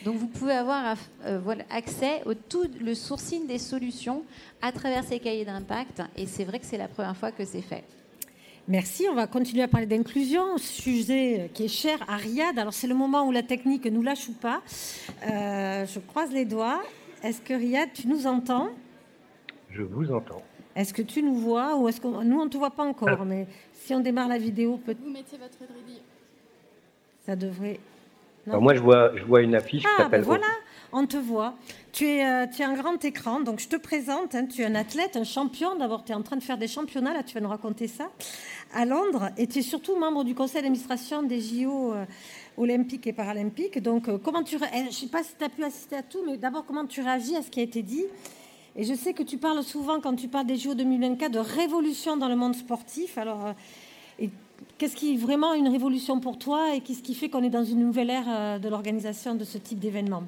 Donc 0.05 0.16
vous 0.16 0.26
pouvez 0.26 0.53
avoir 0.53 0.97
euh, 1.24 1.55
accès 1.70 2.22
au 2.26 2.35
tout 2.35 2.68
le 2.78 2.95
sourcing 2.95 3.47
des 3.47 3.59
solutions 3.59 4.22
à 4.61 4.70
travers 4.70 5.03
ces 5.03 5.18
cahiers 5.18 5.47
d'impact 5.47 6.03
et 6.16 6.26
c'est 6.26 6.45
vrai 6.45 6.59
que 6.59 6.66
c'est 6.66 6.76
la 6.76 6.89
première 6.89 7.16
fois 7.16 7.32
que 7.32 7.45
c'est 7.45 7.62
fait. 7.62 7.85
Merci. 8.67 9.07
On 9.11 9.15
va 9.15 9.27
continuer 9.27 9.62
à 9.62 9.69
parler 9.69 9.87
d'inclusion, 9.87 10.57
sujet 10.57 11.51
qui 11.53 11.67
est 11.67 11.69
cher 11.69 11.99
à 12.09 12.17
Riyad. 12.17 12.59
Alors, 12.59 12.73
c'est 12.73 12.87
le 12.87 12.95
moment 12.95 13.27
où 13.27 13.33
la 13.33 13.43
technique 13.43 13.85
nous 13.87 14.03
lâche 14.03 14.29
ou 14.29 14.33
pas. 14.33 14.62
Euh, 15.27 15.85
je 15.85 15.99
croise 16.01 16.33
les 16.33 16.47
doigts. 16.47 16.81
Est-ce 17.23 17.43
que 17.43 17.53
Riyad, 17.53 17.91
tu 17.93 18.09
nous 18.09 18.27
entends? 18.27 18.71
Je 19.71 19.83
vous 19.83 20.11
entends. 20.11 20.43
Est-ce 20.75 20.95
que 20.95 21.03
tu 21.03 21.23
nous 21.23 21.35
vois 21.35 21.77
ou 21.77 21.89
est-ce 21.89 22.01
que 22.01 22.07
nous 22.07 22.41
on 22.41 22.45
ne 22.47 22.49
te 22.49 22.57
voit 22.57 22.71
pas 22.71 22.85
encore 22.85 23.09
ah. 23.21 23.25
Mais 23.25 23.47
si 23.73 23.95
on 23.95 24.01
démarre 24.01 24.29
la 24.29 24.39
vidéo, 24.39 24.81
peut 24.85 24.97
Vous 24.99 25.11
mettez 25.11 25.37
votre 25.37 25.59
Ça 27.27 27.37
devrait. 27.37 27.79
moi, 28.47 28.75
je 28.75 28.81
vois, 28.81 29.15
je 29.15 29.25
vois 29.25 29.43
une 29.43 29.55
affiche 29.55 29.83
qui 29.83 29.89
ah, 29.99 30.05
s'appelle. 30.05 30.23
Ben 30.23 30.27
voilà, 30.27 30.47
on 30.95 31.07
te 31.07 31.17
voit. 31.17 31.55
Tu 31.93 32.07
es, 32.07 32.25
euh, 32.25 32.47
tu 32.47 32.63
es 32.63 32.65
un 32.65 32.75
grand 32.75 33.05
écran, 33.05 33.41
donc 33.41 33.59
je 33.59 33.69
te 33.69 33.77
présente. 33.77 34.35
Hein, 34.35 34.47
tu 34.47 34.63
es 34.63 34.65
un 34.65 34.77
athlète, 34.77 35.17
un 35.17 35.25
champion. 35.25 35.75
D'abord, 35.77 36.05
tu 36.05 36.13
es 36.13 36.15
en 36.15 36.23
train 36.23 36.37
de 36.37 36.43
faire 36.43 36.57
des 36.57 36.69
championnats, 36.69 37.13
là, 37.13 37.23
tu 37.23 37.35
vas 37.35 37.41
nous 37.41 37.49
raconter 37.49 37.89
ça, 37.89 38.11
à 38.73 38.85
Londres. 38.85 39.31
Et 39.37 39.47
tu 39.49 39.59
es 39.59 39.63
surtout 39.63 39.97
membre 39.97 40.25
du 40.25 40.35
conseil 40.35 40.63
d'administration 40.63 41.25
des 41.25 41.41
JO 41.41 41.93
euh, 41.93 42.05
olympiques 42.57 43.07
et 43.09 43.13
paralympiques. 43.13 43.83
Donc, 43.83 44.09
euh, 44.09 44.19
comment 44.23 44.45
tu. 44.45 44.57
Eh, 44.57 44.79
je 44.79 44.87
ne 44.87 44.91
sais 44.91 45.07
pas 45.09 45.25
si 45.25 45.35
tu 45.37 45.45
as 45.45 45.49
pu 45.49 45.65
assister 45.65 45.97
à 45.97 46.03
tout, 46.03 46.21
mais 46.25 46.37
d'abord, 46.37 46.65
comment 46.65 46.87
tu 46.87 47.03
réagis 47.03 47.37
à 47.37 47.43
ce 47.43 47.51
qui 47.51 47.59
a 47.61 47.65
été 47.65 47.83
dit? 47.83 48.05
Et 48.77 48.85
je 48.85 48.95
sais 48.95 49.13
que 49.15 49.25
tu 49.25 49.37
parles 49.37 49.63
souvent, 49.65 50.01
quand 50.01 50.15
tu 50.15 50.29
parles 50.29 50.47
des 50.47 50.57
JO 50.57 50.75
2024, 50.75 51.33
de 51.33 51.39
révolution 51.41 52.17
dans 52.17 52.29
le 52.29 52.37
monde 52.37 52.55
sportif. 52.55 53.19
Alors, 53.19 53.55
qu'est-ce 54.79 54.97
qui 54.97 55.15
est 55.15 55.17
vraiment 55.17 55.55
une 55.55 55.69
révolution 55.69 56.21
pour 56.21 56.39
toi 56.39 56.75
et 56.75 56.81
qu'est-ce 56.81 57.03
qui 57.03 57.15
fait 57.15 57.29
qu'on 57.29 57.43
est 57.43 57.51
dans 57.51 57.65
une 57.65 57.81
nouvelle 57.81 58.11
ère 58.11 58.59
de 58.59 58.69
l'organisation 58.69 59.37
de 59.37 59.45
ce 59.45 59.59
type 59.59 59.79
d'événement? 59.79 60.25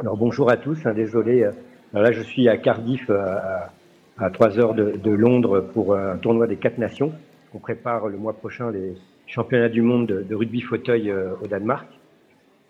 Alors 0.00 0.16
bonjour 0.16 0.50
à 0.50 0.56
tous, 0.56 0.78
hein, 0.86 0.94
désolé. 0.94 1.42
Euh, 1.42 1.52
là, 1.92 2.10
je 2.10 2.22
suis 2.22 2.48
à 2.48 2.56
Cardiff, 2.56 3.10
euh, 3.10 3.36
à, 4.18 4.30
trois 4.30 4.58
heures 4.58 4.72
de, 4.72 5.10
Londres, 5.10 5.60
pour 5.60 5.94
un 5.94 6.16
tournoi 6.16 6.46
des 6.46 6.56
quatre 6.56 6.78
nations. 6.78 7.12
On 7.52 7.58
prépare 7.58 8.08
le 8.08 8.16
mois 8.16 8.32
prochain 8.32 8.70
les 8.70 8.94
championnats 9.26 9.68
du 9.68 9.82
monde 9.82 10.06
de, 10.06 10.34
rugby 10.34 10.62
fauteuil 10.62 11.10
euh, 11.10 11.34
au 11.42 11.46
Danemark. 11.46 11.86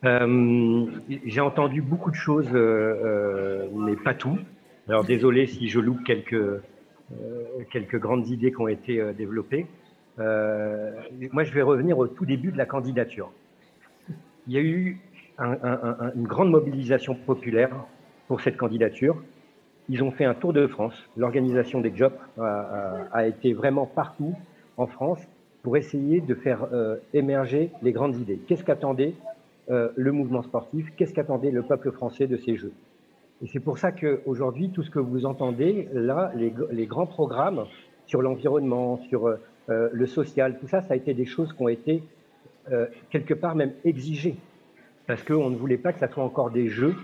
J'ai 0.03 1.41
entendu 1.41 1.83
beaucoup 1.83 2.11
de 2.11 2.17
choses, 2.17 2.51
mais 2.53 3.97
pas 3.97 4.15
tout. 4.15 4.39
Alors 4.89 5.05
désolé 5.05 5.47
si 5.47 5.69
je 5.69 5.79
loupe 5.79 6.03
quelques, 6.05 6.63
quelques 7.71 7.99
grandes 7.99 8.27
idées 8.29 8.51
qui 8.51 8.61
ont 8.63 8.69
été 8.69 9.13
développées. 9.13 9.67
moi, 10.17 11.45
je 11.45 11.53
vais 11.53 11.61
revenir 11.61 11.99
au 11.99 12.07
tout 12.07 12.25
début 12.25 12.51
de 12.51 12.57
la 12.57 12.65
candidature. 12.65 13.31
Il 14.47 14.55
y 14.55 14.57
a 14.57 14.63
eu 14.63 14.99
une 15.41 16.27
grande 16.27 16.51
mobilisation 16.51 17.15
populaire 17.15 17.71
pour 18.29 18.41
cette 18.41 18.57
candidature. 18.57 19.23
Ils 19.89 20.03
ont 20.05 20.11
fait 20.11 20.25
un 20.25 20.35
tour 20.35 20.53
de 20.53 20.67
France. 20.67 20.95
L'organisation 21.17 21.81
des 21.81 21.93
Jobs 21.95 22.17
a, 22.39 23.27
été 23.27 23.53
vraiment 23.53 23.87
partout 23.87 24.35
en 24.77 24.87
France 24.87 25.21
pour 25.63 25.77
essayer 25.77 26.21
de 26.21 26.35
faire 26.35 26.69
euh, 26.73 26.97
émerger 27.13 27.71
les 27.83 27.93
grandes 27.93 28.17
idées. 28.17 28.41
Qu'est-ce 28.47 28.65
qu'attendait 28.65 29.15
euh, 29.71 29.89
le 29.97 30.13
mouvement 30.13 30.43
sportif? 30.43 30.91
Qu'est-ce 30.97 31.13
qu'attendait 31.13 31.51
le 31.51 31.63
peuple 31.63 31.91
français 31.91 32.27
de 32.27 32.37
ces 32.37 32.57
Jeux? 32.57 32.73
Et 33.43 33.47
c'est 33.47 33.61
pour 33.61 33.79
ça 33.79 33.93
qu'aujourd'hui, 33.93 34.71
tout 34.71 34.83
ce 34.83 34.91
que 34.91 34.99
vous 34.99 35.27
entendez, 35.27 35.89
là, 35.93 36.33
les, 36.35 36.87
grands 36.87 37.07
programmes 37.07 37.65
sur 38.07 38.23
l'environnement, 38.23 38.99
sur 39.09 39.27
euh, 39.27 39.37
le 39.93 40.07
social, 40.07 40.59
tout 40.59 40.69
ça, 40.69 40.83
ça 40.83 40.95
a 40.95 40.97
été 40.97 41.15
des 41.15 41.27
choses 41.27 41.53
qui 41.53 41.63
ont 41.63 41.69
été 41.69 42.03
quelque 43.11 43.35
part 43.35 43.57
même 43.57 43.73
exigées 43.85 44.37
parce 45.11 45.25
qu'on 45.25 45.51
ne 45.51 45.57
voulait 45.57 45.77
pas 45.77 45.93
que 45.93 45.99
ça 45.99 46.07
soit 46.07 46.23
encore 46.23 46.53
des 46.53 46.69
jeux 46.69 46.95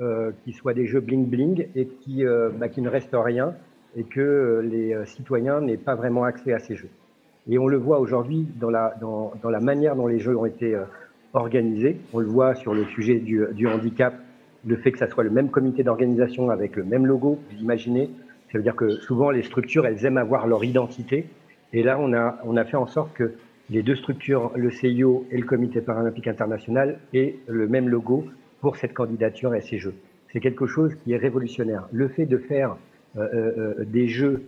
euh, 0.00 0.32
qui 0.42 0.52
soient 0.52 0.74
des 0.74 0.88
jeux 0.88 0.98
bling 0.98 1.26
bling 1.26 1.68
et 1.76 1.86
qui, 1.86 2.26
euh, 2.26 2.50
bah, 2.50 2.66
ne 2.76 2.88
restent 2.88 3.10
rien 3.14 3.54
et 3.94 4.02
que 4.02 4.20
euh, 4.20 4.62
les 4.62 4.96
citoyens 5.06 5.60
n'aient 5.60 5.76
pas 5.76 5.94
vraiment 5.94 6.24
accès 6.24 6.52
à 6.52 6.58
ces 6.58 6.74
jeux. 6.74 6.88
Et 7.48 7.60
on 7.60 7.68
le 7.68 7.76
voit 7.76 8.00
aujourd'hui 8.00 8.48
dans 8.56 8.68
la, 8.68 9.60
manière 9.60 9.94
dont 9.94 10.08
les 10.08 10.18
jeux 10.18 10.36
ont 10.36 10.44
été 10.44 10.76
organisés. 11.34 12.00
On 12.12 12.18
le 12.18 12.26
voit 12.26 12.56
sur 12.56 12.74
le 12.74 12.84
sujet 12.86 13.20
du, 13.20 13.68
handicap, 13.68 14.14
le 14.66 14.74
fait 14.74 14.90
que 14.90 14.98
ça 14.98 15.06
soit 15.06 15.22
le 15.22 15.30
même 15.30 15.48
comité 15.48 15.84
d'organisation 15.84 16.50
avec 16.50 16.74
le 16.74 16.82
même 16.82 17.06
logo, 17.06 17.38
vous 17.48 17.62
imaginez. 17.62 18.10
Ça 18.50 18.58
veut 18.58 18.64
dire 18.64 18.74
que 18.74 18.90
souvent 18.90 19.30
les 19.30 19.44
structures, 19.44 19.86
elles 19.86 20.04
aiment 20.04 20.18
avoir 20.18 20.48
leur 20.48 20.64
identité. 20.64 21.26
Et 21.72 21.84
là, 21.84 21.96
on 22.00 22.56
a 22.56 22.64
fait 22.64 22.76
en 22.76 22.88
sorte 22.88 23.12
que 23.14 23.34
les 23.72 23.82
deux 23.82 23.96
structures, 23.96 24.52
le 24.54 24.70
CIO 24.70 25.26
et 25.30 25.38
le 25.38 25.46
Comité 25.46 25.80
paralympique 25.80 26.28
international, 26.28 26.98
aient 27.14 27.36
le 27.46 27.66
même 27.66 27.88
logo 27.88 28.26
pour 28.60 28.76
cette 28.76 28.92
candidature 28.92 29.54
et 29.54 29.62
ces 29.62 29.78
Jeux. 29.78 29.94
C'est 30.30 30.40
quelque 30.40 30.66
chose 30.66 30.94
qui 30.96 31.12
est 31.12 31.16
révolutionnaire. 31.16 31.88
Le 31.90 32.08
fait 32.08 32.26
de 32.26 32.36
faire 32.36 32.76
euh, 33.16 33.28
euh, 33.32 33.52
euh, 33.80 33.84
des 33.84 34.08
Jeux 34.08 34.44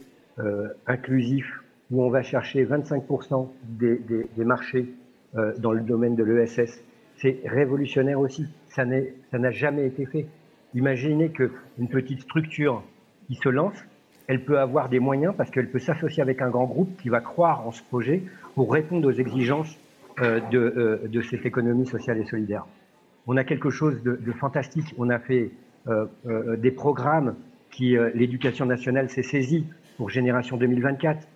inclusifs 0.87 1.63
où 1.93 2.03
on 2.03 2.11
va 2.11 2.23
chercher 2.23 2.65
25% 2.65 3.49
des, 3.69 4.01
des, 4.37 4.45
marchés 4.45 4.89
dans 5.59 5.71
le 5.71 5.81
domaine 5.81 6.17
de 6.17 6.25
l'ESS, 6.25 6.83
c'est 7.19 7.41
révolutionnaire 7.45 8.19
aussi. 8.19 8.49
Ça 8.67 8.85
n'a 8.85 9.51
jamais 9.53 9.87
été 9.87 10.07
fait. 10.07 10.27
Imaginez 10.75 11.29
qu'une 11.29 11.89
petite 11.89 12.23
structure 12.23 12.83
qui 13.29 13.37
se 13.37 13.49
lance, 13.49 13.77
elle 14.27 14.45
peut 14.45 14.59
avoir 14.59 14.89
des 14.89 14.99
moyens 14.99 15.35
parce 15.37 15.53
qu'elle 15.53 15.71
peut 15.71 15.79
s'associer 15.79 16.21
avec 16.21 16.43
un 16.43 16.51
grand 16.51 16.65
groupe 16.65 16.97
qui 17.01 17.11
va 17.11 17.21
croire 17.21 17.65
en 17.65 17.71
ce 17.71 17.85
projet 17.85 18.25
pour 18.55 18.73
répondre 18.73 19.09
aux 19.09 19.13
exigences 19.13 19.79
euh, 20.21 20.41
de, 20.51 21.09
de, 21.09 21.23
cette 21.23 21.45
économie 21.45 21.87
sociale 21.87 22.19
et 22.19 22.25
solidaire. 22.25 22.67
On 23.27 23.37
a 23.37 23.45
quelque 23.45 23.71
chose 23.71 24.03
de, 24.03 24.33
fantastique. 24.33 24.95
On 24.99 25.11
a 25.11 25.19
fait 25.19 25.51
euh, 25.89 26.07
euh, 26.27 26.57
des 26.57 26.71
programmes 26.71 27.35
qui 27.71 27.97
l'éducation 28.15 28.67
nationale 28.67 29.11
s'est 29.11 29.25
saisie 29.25 29.67
pour 29.97 30.09
Génération 30.09 30.57
2024. 30.57 31.27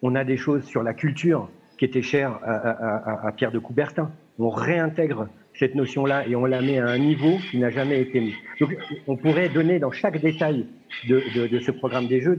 On 0.00 0.14
a 0.14 0.24
des 0.24 0.38
choses 0.38 0.64
sur 0.64 0.82
la 0.82 0.94
culture 0.94 1.50
qui 1.76 1.84
étaient 1.84 2.00
chères 2.00 2.40
à, 2.42 3.30
Pierre 3.36 3.52
de 3.52 3.58
Coubertin. 3.58 4.10
On 4.38 4.48
réintègre 4.48 5.28
cette 5.52 5.74
notion-là 5.74 6.26
et 6.26 6.34
on 6.34 6.46
la 6.46 6.62
met 6.62 6.78
à 6.78 6.86
un 6.86 6.98
niveau 6.98 7.36
qui 7.50 7.58
n'a 7.58 7.68
jamais 7.68 8.00
été 8.00 8.20
mis. 8.20 8.34
Donc, 8.58 8.74
on 9.06 9.16
pourrait 9.16 9.50
donner 9.50 9.78
dans 9.78 9.90
chaque 9.90 10.18
détail 10.22 10.64
de, 11.06 11.20
ce 11.60 11.70
programme 11.72 12.06
des 12.06 12.22
Jeux. 12.22 12.38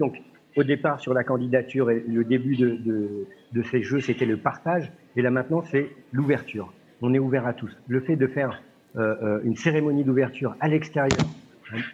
Au 0.60 0.64
départ, 0.64 1.00
sur 1.00 1.14
la 1.14 1.24
candidature 1.24 1.90
et 1.90 2.04
le 2.06 2.26
début 2.26 2.58
de, 2.58 3.64
ces 3.64 3.82
Jeux, 3.82 4.02
c'était 4.02 4.26
le 4.26 4.36
partage. 4.38 4.92
Et 5.16 5.22
là, 5.22 5.32
maintenant, 5.32 5.62
c'est 5.64 5.90
l'ouverture. 6.12 6.74
On 7.02 7.14
est 7.14 7.20
ouvert 7.20 7.48
à 7.48 7.54
tous. 7.54 7.76
Le 7.88 8.02
fait 8.02 8.18
de 8.18 8.28
faire 8.28 8.62
euh, 8.98 9.16
euh, 9.24 9.40
une 9.46 9.56
cérémonie 9.56 10.04
d'ouverture 10.04 10.58
à 10.60 10.68
l'extérieur, 10.68 11.26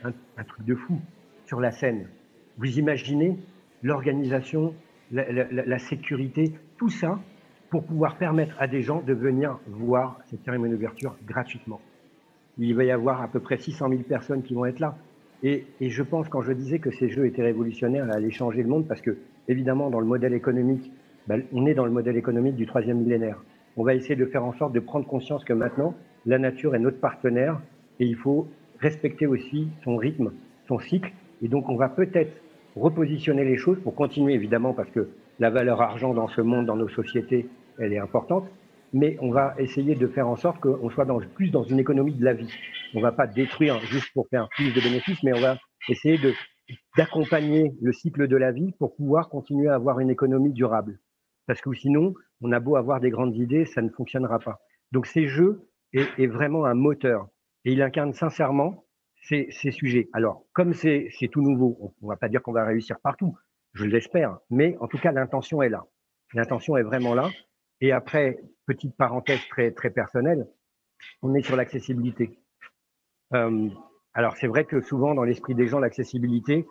un, 0.03 0.43
truc 0.43 0.65
de 0.65 0.73
fou, 0.73 0.99
sur 1.45 1.59
la 1.59 1.69
scène, 1.69 2.07
vous 2.57 2.79
imaginez 2.79 3.37
l'organisation, 3.83 4.73
la, 5.11 5.77
sécurité, 5.77 6.53
tout 6.77 6.89
ça 6.89 7.19
pour 7.69 7.83
pouvoir 7.83 8.17
permettre 8.17 8.55
à 8.59 8.67
des 8.67 8.81
gens 8.81 9.01
de 9.01 9.13
venir 9.13 9.59
voir 9.67 10.19
cette 10.25 10.43
cérémonie 10.43 10.73
d'ouverture 10.73 11.15
gratuitement. 11.27 11.81
Il 12.57 12.73
va 12.73 12.83
y 12.83 12.91
avoir 12.91 13.21
à 13.21 13.27
peu 13.27 13.41
près 13.41 13.57
600 13.57 13.89
000 13.89 14.01
personnes 14.03 14.41
qui 14.41 14.55
vont 14.55 14.65
être 14.65 14.79
là. 14.79 14.97
Et, 15.43 15.65
je 15.81 16.03
pense, 16.03 16.27
quand 16.29 16.41
je 16.41 16.51
disais 16.51 16.79
que 16.79 16.91
ces 16.91 17.09
jeux 17.09 17.25
étaient 17.25 17.43
révolutionnaires, 17.43 18.09
allaient 18.11 18.31
changer 18.31 18.63
le 18.63 18.69
monde, 18.69 18.87
parce 18.87 19.01
que, 19.01 19.17
évidemment, 19.47 19.89
dans 19.89 19.99
le 19.99 20.05
modèle 20.05 20.33
économique, 20.33 20.91
ben, 21.27 21.43
on 21.53 21.65
est 21.65 21.73
dans 21.73 21.85
le 21.85 21.91
modèle 21.91 22.17
économique 22.17 22.55
du 22.55 22.65
troisième 22.65 22.99
millénaire. 22.99 23.43
On 23.77 23.83
va 23.83 23.93
essayer 23.93 24.15
de 24.15 24.25
faire 24.25 24.45
en 24.45 24.53
sorte 24.53 24.73
de 24.73 24.79
prendre 24.79 25.05
conscience 25.05 25.43
que 25.43 25.53
maintenant, 25.53 25.95
la 26.25 26.39
nature 26.39 26.75
est 26.75 26.79
notre 26.79 26.99
partenaire 26.99 27.59
et 27.99 28.05
il 28.05 28.15
faut 28.15 28.47
respecter 28.79 29.27
aussi 29.27 29.67
son 29.83 29.97
rythme, 29.97 30.31
son 30.67 30.79
cycle. 30.79 31.11
Et 31.41 31.47
donc, 31.47 31.69
on 31.69 31.75
va 31.75 31.89
peut-être 31.89 32.31
repositionner 32.75 33.43
les 33.43 33.57
choses 33.57 33.79
pour 33.79 33.95
continuer, 33.95 34.33
évidemment, 34.33 34.73
parce 34.73 34.89
que 34.89 35.09
la 35.39 35.49
valeur 35.49 35.81
argent 35.81 36.13
dans 36.13 36.27
ce 36.27 36.41
monde, 36.41 36.65
dans 36.65 36.75
nos 36.75 36.89
sociétés, 36.89 37.47
elle 37.77 37.93
est 37.93 37.99
importante, 37.99 38.45
mais 38.95 39.17
on 39.19 39.29
va 39.29 39.53
essayer 39.57 39.93
de 39.93 40.07
faire 40.07 40.29
en 40.29 40.37
sorte 40.37 40.61
qu'on 40.61 40.89
soit 40.89 41.05
plus 41.35 41.49
dans 41.49 41.63
une 41.63 41.79
économie 41.79 42.13
de 42.13 42.23
la 42.23 42.33
vie. 42.33 42.49
On 42.93 42.99
ne 42.99 43.03
va 43.03 43.11
pas 43.11 43.27
détruire 43.27 43.77
juste 43.81 44.09
pour 44.13 44.25
faire 44.29 44.47
plus 44.55 44.73
de 44.73 44.79
bénéfices, 44.79 45.21
mais 45.21 45.33
on 45.33 45.41
va 45.41 45.57
essayer 45.89 46.17
d'accompagner 46.95 47.73
le 47.81 47.91
cycle 47.91 48.29
de 48.29 48.37
la 48.37 48.53
vie 48.53 48.71
pour 48.79 48.95
pouvoir 48.95 49.27
continuer 49.27 49.67
à 49.67 49.75
avoir 49.75 49.99
une 49.99 50.09
économie 50.09 50.53
durable. 50.53 50.97
Parce 51.45 51.59
que 51.59 51.73
sinon, 51.73 52.13
on 52.39 52.53
a 52.53 52.61
beau 52.61 52.77
avoir 52.77 53.01
des 53.01 53.09
grandes 53.09 53.35
idées, 53.35 53.65
ça 53.65 53.81
ne 53.81 53.89
fonctionnera 53.89 54.39
pas. 54.39 54.61
Donc 54.93 55.07
ces 55.07 55.27
jeux 55.27 55.67
est, 55.91 56.27
vraiment 56.27 56.63
un 56.63 56.73
moteur 56.73 57.27
et 57.65 57.73
il 57.73 57.81
incarne 57.81 58.13
sincèrement 58.13 58.85
ces, 59.23 59.49
ces 59.51 59.71
sujets. 59.71 60.07
Alors, 60.13 60.45
comme 60.53 60.73
c'est 60.73 61.09
tout 61.33 61.41
nouveau, 61.41 61.93
on 62.01 62.05
ne 62.05 62.11
va 62.11 62.15
pas 62.15 62.29
dire 62.29 62.41
qu'on 62.41 62.53
va 62.53 62.63
réussir 62.63 62.97
partout, 63.01 63.35
je 63.73 63.83
l'espère, 63.83 64.37
mais 64.49 64.77
en 64.79 64.87
tout 64.87 64.97
cas, 64.97 65.11
l'intention 65.11 65.61
est 65.61 65.69
là. 65.69 65.83
L'intention 66.33 66.77
est 66.77 66.83
vraiment 66.83 67.13
là. 67.13 67.29
Et 67.81 67.91
après, 67.91 68.39
petite 68.65 68.95
parenthèse 68.95 69.41
très, 69.49 69.71
très 69.71 69.89
personnelle, 69.89 70.47
on 71.21 71.33
est 71.33 71.41
sur 71.41 71.55
l'accessibilité. 71.55 72.39
Euh, 73.33 73.69
alors, 74.13 74.37
c'est 74.37 74.47
vrai 74.47 74.65
que 74.65 74.81
souvent, 74.81 75.13
dans 75.13 75.23
l'esprit 75.23 75.55
des 75.55 75.67
gens, 75.67 75.79
l'accessibilité, 75.79 76.65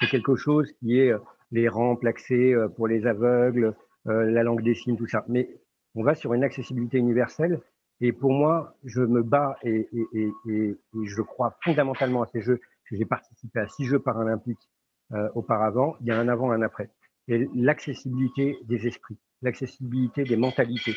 c'est 0.00 0.08
quelque 0.08 0.36
chose 0.36 0.70
qui 0.78 0.98
est 0.98 1.12
euh, 1.12 1.18
les 1.50 1.68
rampes, 1.68 2.02
l'accès 2.02 2.52
euh, 2.52 2.68
pour 2.68 2.88
les 2.88 3.06
aveugles, 3.06 3.74
la 4.06 4.42
langue 4.42 4.62
des 4.62 4.74
signes, 4.74 4.96
tout 4.96 5.06
ça. 5.06 5.26
Mais 5.28 5.50
on 5.94 6.02
va 6.02 6.14
sur 6.14 6.32
une 6.32 6.42
accessibilité 6.42 6.96
universelle 6.96 7.60
et 8.00 8.12
pour 8.12 8.32
moi, 8.32 8.74
je 8.82 9.02
me 9.02 9.22
bats 9.22 9.58
et, 9.62 9.90
je 10.46 11.20
crois 11.20 11.58
fondamentalement 11.62 12.22
à 12.22 12.26
ces 12.28 12.40
jeux. 12.40 12.60
J'ai 12.90 13.04
participé 13.04 13.60
à 13.60 13.68
six 13.68 13.84
Jeux 13.84 13.98
paralympiques 13.98 14.70
auparavant. 15.34 15.96
Il 16.00 16.06
y 16.06 16.12
a 16.12 16.18
un 16.18 16.28
avant, 16.28 16.50
un 16.50 16.62
après. 16.62 16.88
Et 17.28 17.46
l'accessibilité 17.54 18.56
des 18.64 18.86
esprits, 18.86 19.18
l'accessibilité 19.42 20.24
des 20.24 20.36
mentalités, 20.36 20.94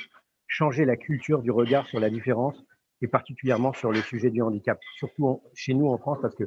changer 0.48 0.86
la 0.86 0.98
culture 0.98 1.42
du 1.42 1.52
regard 1.52 1.88
sur 1.88 2.00
la 2.00 2.10
différence 2.10 2.64
et 3.02 3.08
particulièrement 3.08 3.74
sur 3.74 3.92
le 3.92 4.02
sujet 4.02 4.30
du 4.30 4.42
handicap. 4.42 4.80
Surtout 4.96 5.42
chez 5.54 5.74
nous 5.74 5.88
en 5.88 5.98
France 5.98 6.20
parce 6.22 6.36
que 6.36 6.46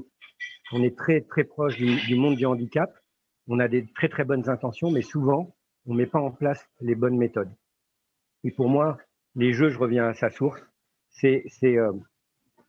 on 0.72 0.82
est 0.82 0.97
très 0.97 1.20
très 1.20 1.44
proche 1.44 1.76
du, 1.76 2.16
monde 2.16 2.36
du 2.36 2.47
handicap. 2.47 2.90
On 3.49 3.61
a 3.61 3.68
des 3.68 3.86
très 3.94 4.09
très 4.09 4.24
bonnes 4.24 4.49
intentions, 4.49 4.90
mais 4.90 5.03
souvent 5.03 5.55
on 5.86 5.94
met 5.94 6.07
pas 6.07 6.20
en 6.20 6.32
place 6.32 6.68
les 6.80 6.94
bonnes 6.94 7.16
méthodes. 7.16 7.53
Et 8.42 8.51
pour 8.51 8.68
moi, 8.68 8.99
les 9.36 9.53
jeux, 9.53 9.68
je 9.68 9.78
reviens 9.78 10.09
à 10.09 10.14
sa 10.14 10.30
source, 10.30 10.61
c'est 11.11 11.44
euh, 11.64 11.92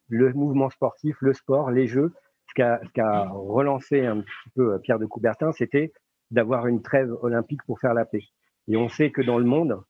le 0.10 0.34
mouvement 0.34 0.70
sportif, 0.70 1.16
le 1.22 1.34
sport, 1.34 1.72
les 1.72 1.88
jeux. 1.88 2.14
Ce 2.48 2.54
qu'a 2.94 3.28
relancé 3.30 4.06
un 4.06 4.22
petit 4.22 4.50
peu 4.56 4.74
euh, 4.74 4.80
Pierre 4.80 5.00
de 5.00 5.06
Coubertin, 5.06 5.52
c'était 5.52 5.92
d'avoir 6.32 6.68
une 6.68 6.82
trêve 6.82 7.12
olympique 7.22 7.62
pour 7.66 7.80
faire 7.80 7.94
la 7.94 8.06
paix. 8.06 8.24
Et 8.68 8.78
on 8.78 8.90
sait 8.90 9.12
que 9.12 9.22
dans 9.22 9.38
le 9.38 9.46
monde, 9.46 9.82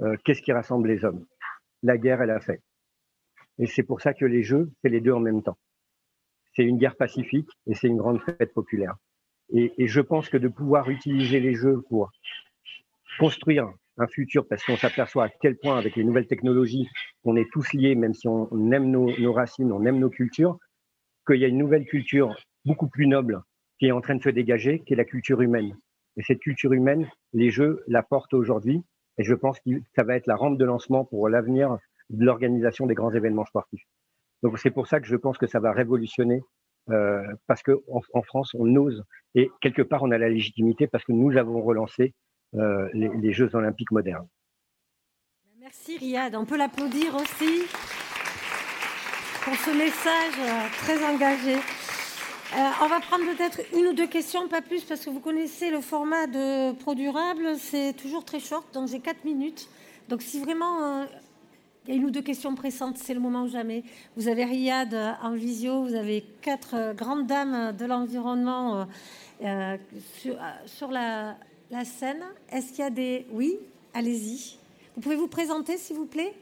euh, 0.00 0.16
qu'est-ce 0.24 0.42
qui 0.42 0.52
rassemble 0.52 0.88
les 0.88 1.04
hommes? 1.04 1.24
La 1.82 1.98
guerre 1.98 2.22
et 2.22 2.26
la 2.26 2.40
paix. 2.40 2.60
Et 3.58 3.66
c'est 3.66 3.82
pour 3.82 4.00
ça 4.00 4.14
que 4.14 4.24
les 4.24 4.42
jeux, 4.42 4.70
c'est 4.82 4.88
les 4.88 5.00
deux 5.00 5.12
en 5.12 5.20
même 5.20 5.42
temps. 5.42 5.58
C'est 6.54 6.64
une 6.64 6.78
guerre 6.78 6.96
pacifique 6.96 7.50
et 7.66 7.74
c'est 7.74 7.88
une 7.88 7.96
grande 7.96 8.20
fête 8.20 8.52
populaire. 8.52 8.94
Et 9.54 9.86
je 9.86 10.00
pense 10.00 10.30
que 10.30 10.38
de 10.38 10.48
pouvoir 10.48 10.88
utiliser 10.88 11.38
les 11.38 11.54
jeux 11.54 11.82
pour 11.90 12.10
construire 13.18 13.70
un 13.98 14.06
futur 14.06 14.46
parce 14.46 14.64
qu'on 14.64 14.76
s'aperçoit 14.76 15.24
à 15.24 15.28
quel 15.28 15.56
point 15.56 15.78
avec 15.78 15.96
les 15.96 16.04
nouvelles 16.04 16.26
technologies, 16.26 16.88
on 17.24 17.36
est 17.36 17.50
tous 17.52 17.72
liés, 17.72 17.94
même 17.94 18.14
si 18.14 18.28
on, 18.28 18.72
aime 18.72 18.90
nos, 18.90 19.32
racines, 19.32 19.72
on 19.72 19.84
aime 19.84 19.98
nos 19.98 20.10
cultures, 20.10 20.58
qu'il 21.26 21.36
y 21.36 21.44
a 21.44 21.48
une 21.48 21.58
nouvelle 21.58 21.84
culture 21.84 22.34
beaucoup 22.64 22.88
plus 22.88 23.06
noble 23.06 23.42
qui 23.78 23.86
est 23.86 23.92
en 23.92 24.00
train 24.00 24.14
de 24.14 24.22
se 24.22 24.28
dégager, 24.28 24.80
qui 24.80 24.94
est 24.94 24.96
la 24.96 25.04
culture 25.04 25.40
humaine. 25.40 25.76
Et 26.16 26.22
cette 26.22 26.40
culture 26.40 26.72
humaine, 26.72 27.08
les 27.32 27.50
jeux 27.50 27.82
la 27.86 28.02
portent 28.02 28.34
aujourd'hui. 28.34 28.82
Et 29.18 29.24
je 29.24 29.34
pense 29.34 29.58
que 29.60 29.70
ça 29.94 30.04
va 30.04 30.16
être 30.16 30.26
la 30.26 30.36
rampe 30.36 30.58
de 30.58 30.64
lancement 30.64 31.04
pour 31.04 31.28
l'avenir 31.28 31.78
de 32.10 32.24
l'organisation 32.24 32.86
des 32.86 32.94
grands 32.94 33.12
événements 33.12 33.44
sportifs. 33.44 33.84
Donc 34.42 34.58
c'est 34.58 34.70
pour 34.70 34.86
ça 34.86 35.00
que 35.00 35.06
je 35.06 35.16
pense 35.16 35.38
que 35.38 35.46
ça 35.46 35.60
va 35.60 35.72
révolutionner 35.72 36.42
euh, 36.90 37.22
parce 37.46 37.62
que 37.62 37.80
en, 37.88 38.22
France 38.22 38.54
on 38.58 38.74
ose 38.74 39.04
et 39.36 39.50
quelque 39.60 39.82
part 39.82 40.02
on 40.02 40.10
a 40.10 40.18
la 40.18 40.28
légitimité 40.28 40.88
parce 40.88 41.04
que 41.04 41.12
nous 41.12 41.36
avons 41.36 41.62
relancé 41.62 42.12
euh, 42.54 42.88
les, 42.92 43.32
Jeux 43.32 43.54
olympiques 43.54 43.92
modernes. 43.92 44.26
Merci 45.60 45.96
Riyad. 45.96 46.34
On 46.34 46.44
peut 46.44 46.58
l'applaudir 46.58 47.14
aussi 47.14 47.62
pour 49.44 49.54
ce 49.54 49.70
message 49.70 50.34
euh, 50.40 50.68
très 50.82 51.04
engagé. 51.04 51.81
Euh, 52.54 52.70
on 52.82 52.86
va 52.86 53.00
prendre 53.00 53.24
peut-être 53.34 53.60
une 53.74 53.86
ou 53.86 53.92
deux 53.94 54.06
questions, 54.06 54.46
pas 54.46 54.60
plus, 54.60 54.82
parce 54.82 55.02
que 55.02 55.08
vous 55.08 55.20
connaissez 55.20 55.70
le 55.70 55.80
format 55.80 56.26
de 56.26 56.72
Pro 56.72 56.94
Durable, 56.94 57.56
c'est 57.58 57.94
toujours 57.94 58.26
très 58.26 58.40
short, 58.40 58.66
donc 58.74 58.88
j'ai 58.88 59.00
quatre 59.00 59.24
minutes. 59.24 59.70
Donc 60.10 60.20
si 60.20 60.38
vraiment 60.38 61.06
il 61.86 61.94
y 61.94 61.96
a 61.96 61.96
une 61.98 62.04
ou 62.04 62.10
deux 62.10 62.20
questions 62.20 62.54
pressantes, 62.54 62.98
c'est 62.98 63.14
le 63.14 63.20
moment 63.20 63.44
ou 63.44 63.48
jamais. 63.48 63.84
Vous 64.18 64.28
avez 64.28 64.44
Riyad 64.44 64.94
en 65.22 65.30
visio, 65.30 65.82
vous 65.82 65.94
avez 65.94 66.26
quatre 66.42 66.92
grandes 66.94 67.26
dames 67.26 67.74
de 67.74 67.86
l'environnement 67.86 68.86
sur 70.66 70.90
la 70.90 71.36
scène. 71.86 72.22
Est-ce 72.50 72.68
qu'il 72.68 72.80
y 72.80 72.86
a 72.86 72.90
des... 72.90 73.24
Oui, 73.32 73.56
allez-y. 73.94 74.58
Vous 74.94 75.00
pouvez 75.00 75.16
vous 75.16 75.26
présenter, 75.26 75.78
s'il 75.78 75.96
vous 75.96 76.04
plaît 76.04 76.34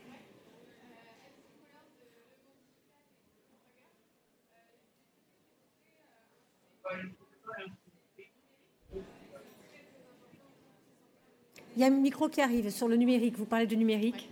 y 11.81 11.85
a 11.85 11.87
un 11.87 11.91
micro 11.91 12.29
qui 12.29 12.41
arrive 12.41 12.71
sur 12.71 12.89
le 12.89 12.97
numérique. 12.97 13.37
Vous 13.37 13.45
parlez 13.45 13.67
de 13.67 13.77
numérique 13.77 14.29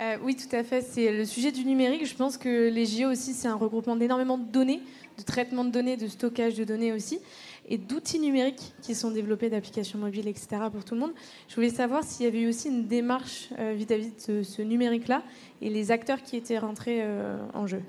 euh, 0.00 0.16
oui, 0.24 0.34
tout 0.34 0.56
à 0.56 0.64
fait. 0.64 0.82
C'est 0.82 1.12
le 1.12 1.24
sujet 1.24 1.52
du 1.52 1.64
numérique. 1.64 2.04
Je 2.04 2.16
pense 2.16 2.36
que 2.36 2.68
les 2.68 2.84
JO 2.84 3.12
aussi, 3.12 3.32
c'est 3.32 3.46
un 3.46 3.54
regroupement 3.54 3.94
d'énormément 3.94 4.38
de 4.38 4.44
données, 4.44 4.82
de 5.16 5.22
traitement 5.22 5.64
de 5.64 5.70
données, 5.70 5.96
de 5.96 6.08
stockage 6.08 6.54
de 6.54 6.64
données 6.64 6.92
aussi 6.92 7.20
et 7.68 7.78
d'outils 7.78 8.18
numériques 8.18 8.74
qui 8.82 8.94
sont 8.94 9.10
développés, 9.10 9.48
d'applications 9.48 9.98
mobiles, 9.98 10.28
etc. 10.28 10.48
pour 10.72 10.84
tout 10.84 10.94
le 10.94 11.00
monde. 11.00 11.12
Je 11.48 11.54
voulais 11.54 11.70
savoir 11.70 12.04
s'il 12.04 12.26
y 12.26 12.28
avait 12.28 12.42
eu 12.42 12.48
aussi 12.48 12.68
une 12.68 12.86
démarche 12.86 13.48
euh, 13.58 13.72
vis-à-vis 13.74 14.10
de 14.28 14.42
ce, 14.42 14.62
numérique-là 14.62 15.22
et 15.62 15.70
les 15.70 15.90
acteurs 15.90 16.22
qui 16.22 16.36
étaient 16.36 16.58
rentrés 16.58 16.98
euh, 17.00 17.38
en 17.54 17.66
jeu. 17.66 17.82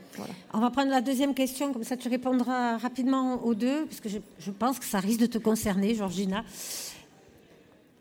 On 0.54 0.60
va 0.60 0.70
prendre 0.70 0.90
la 0.90 1.02
deuxième 1.02 1.34
question, 1.34 1.74
comme 1.74 1.84
ça 1.84 1.98
tu 1.98 2.08
répondras 2.08 2.78
rapidement 2.78 3.44
aux 3.44 3.56
deux, 3.56 3.86
parce 3.86 4.00
que 4.00 4.10
je, 4.10 4.20
je 4.40 4.52
pense 4.52 4.80
que 4.80 4.86
ça 4.86 5.00
risque 5.00 5.20
de 5.20 5.26
te 5.26 5.38
concerner, 5.38 5.96
Georgina. 5.96 6.44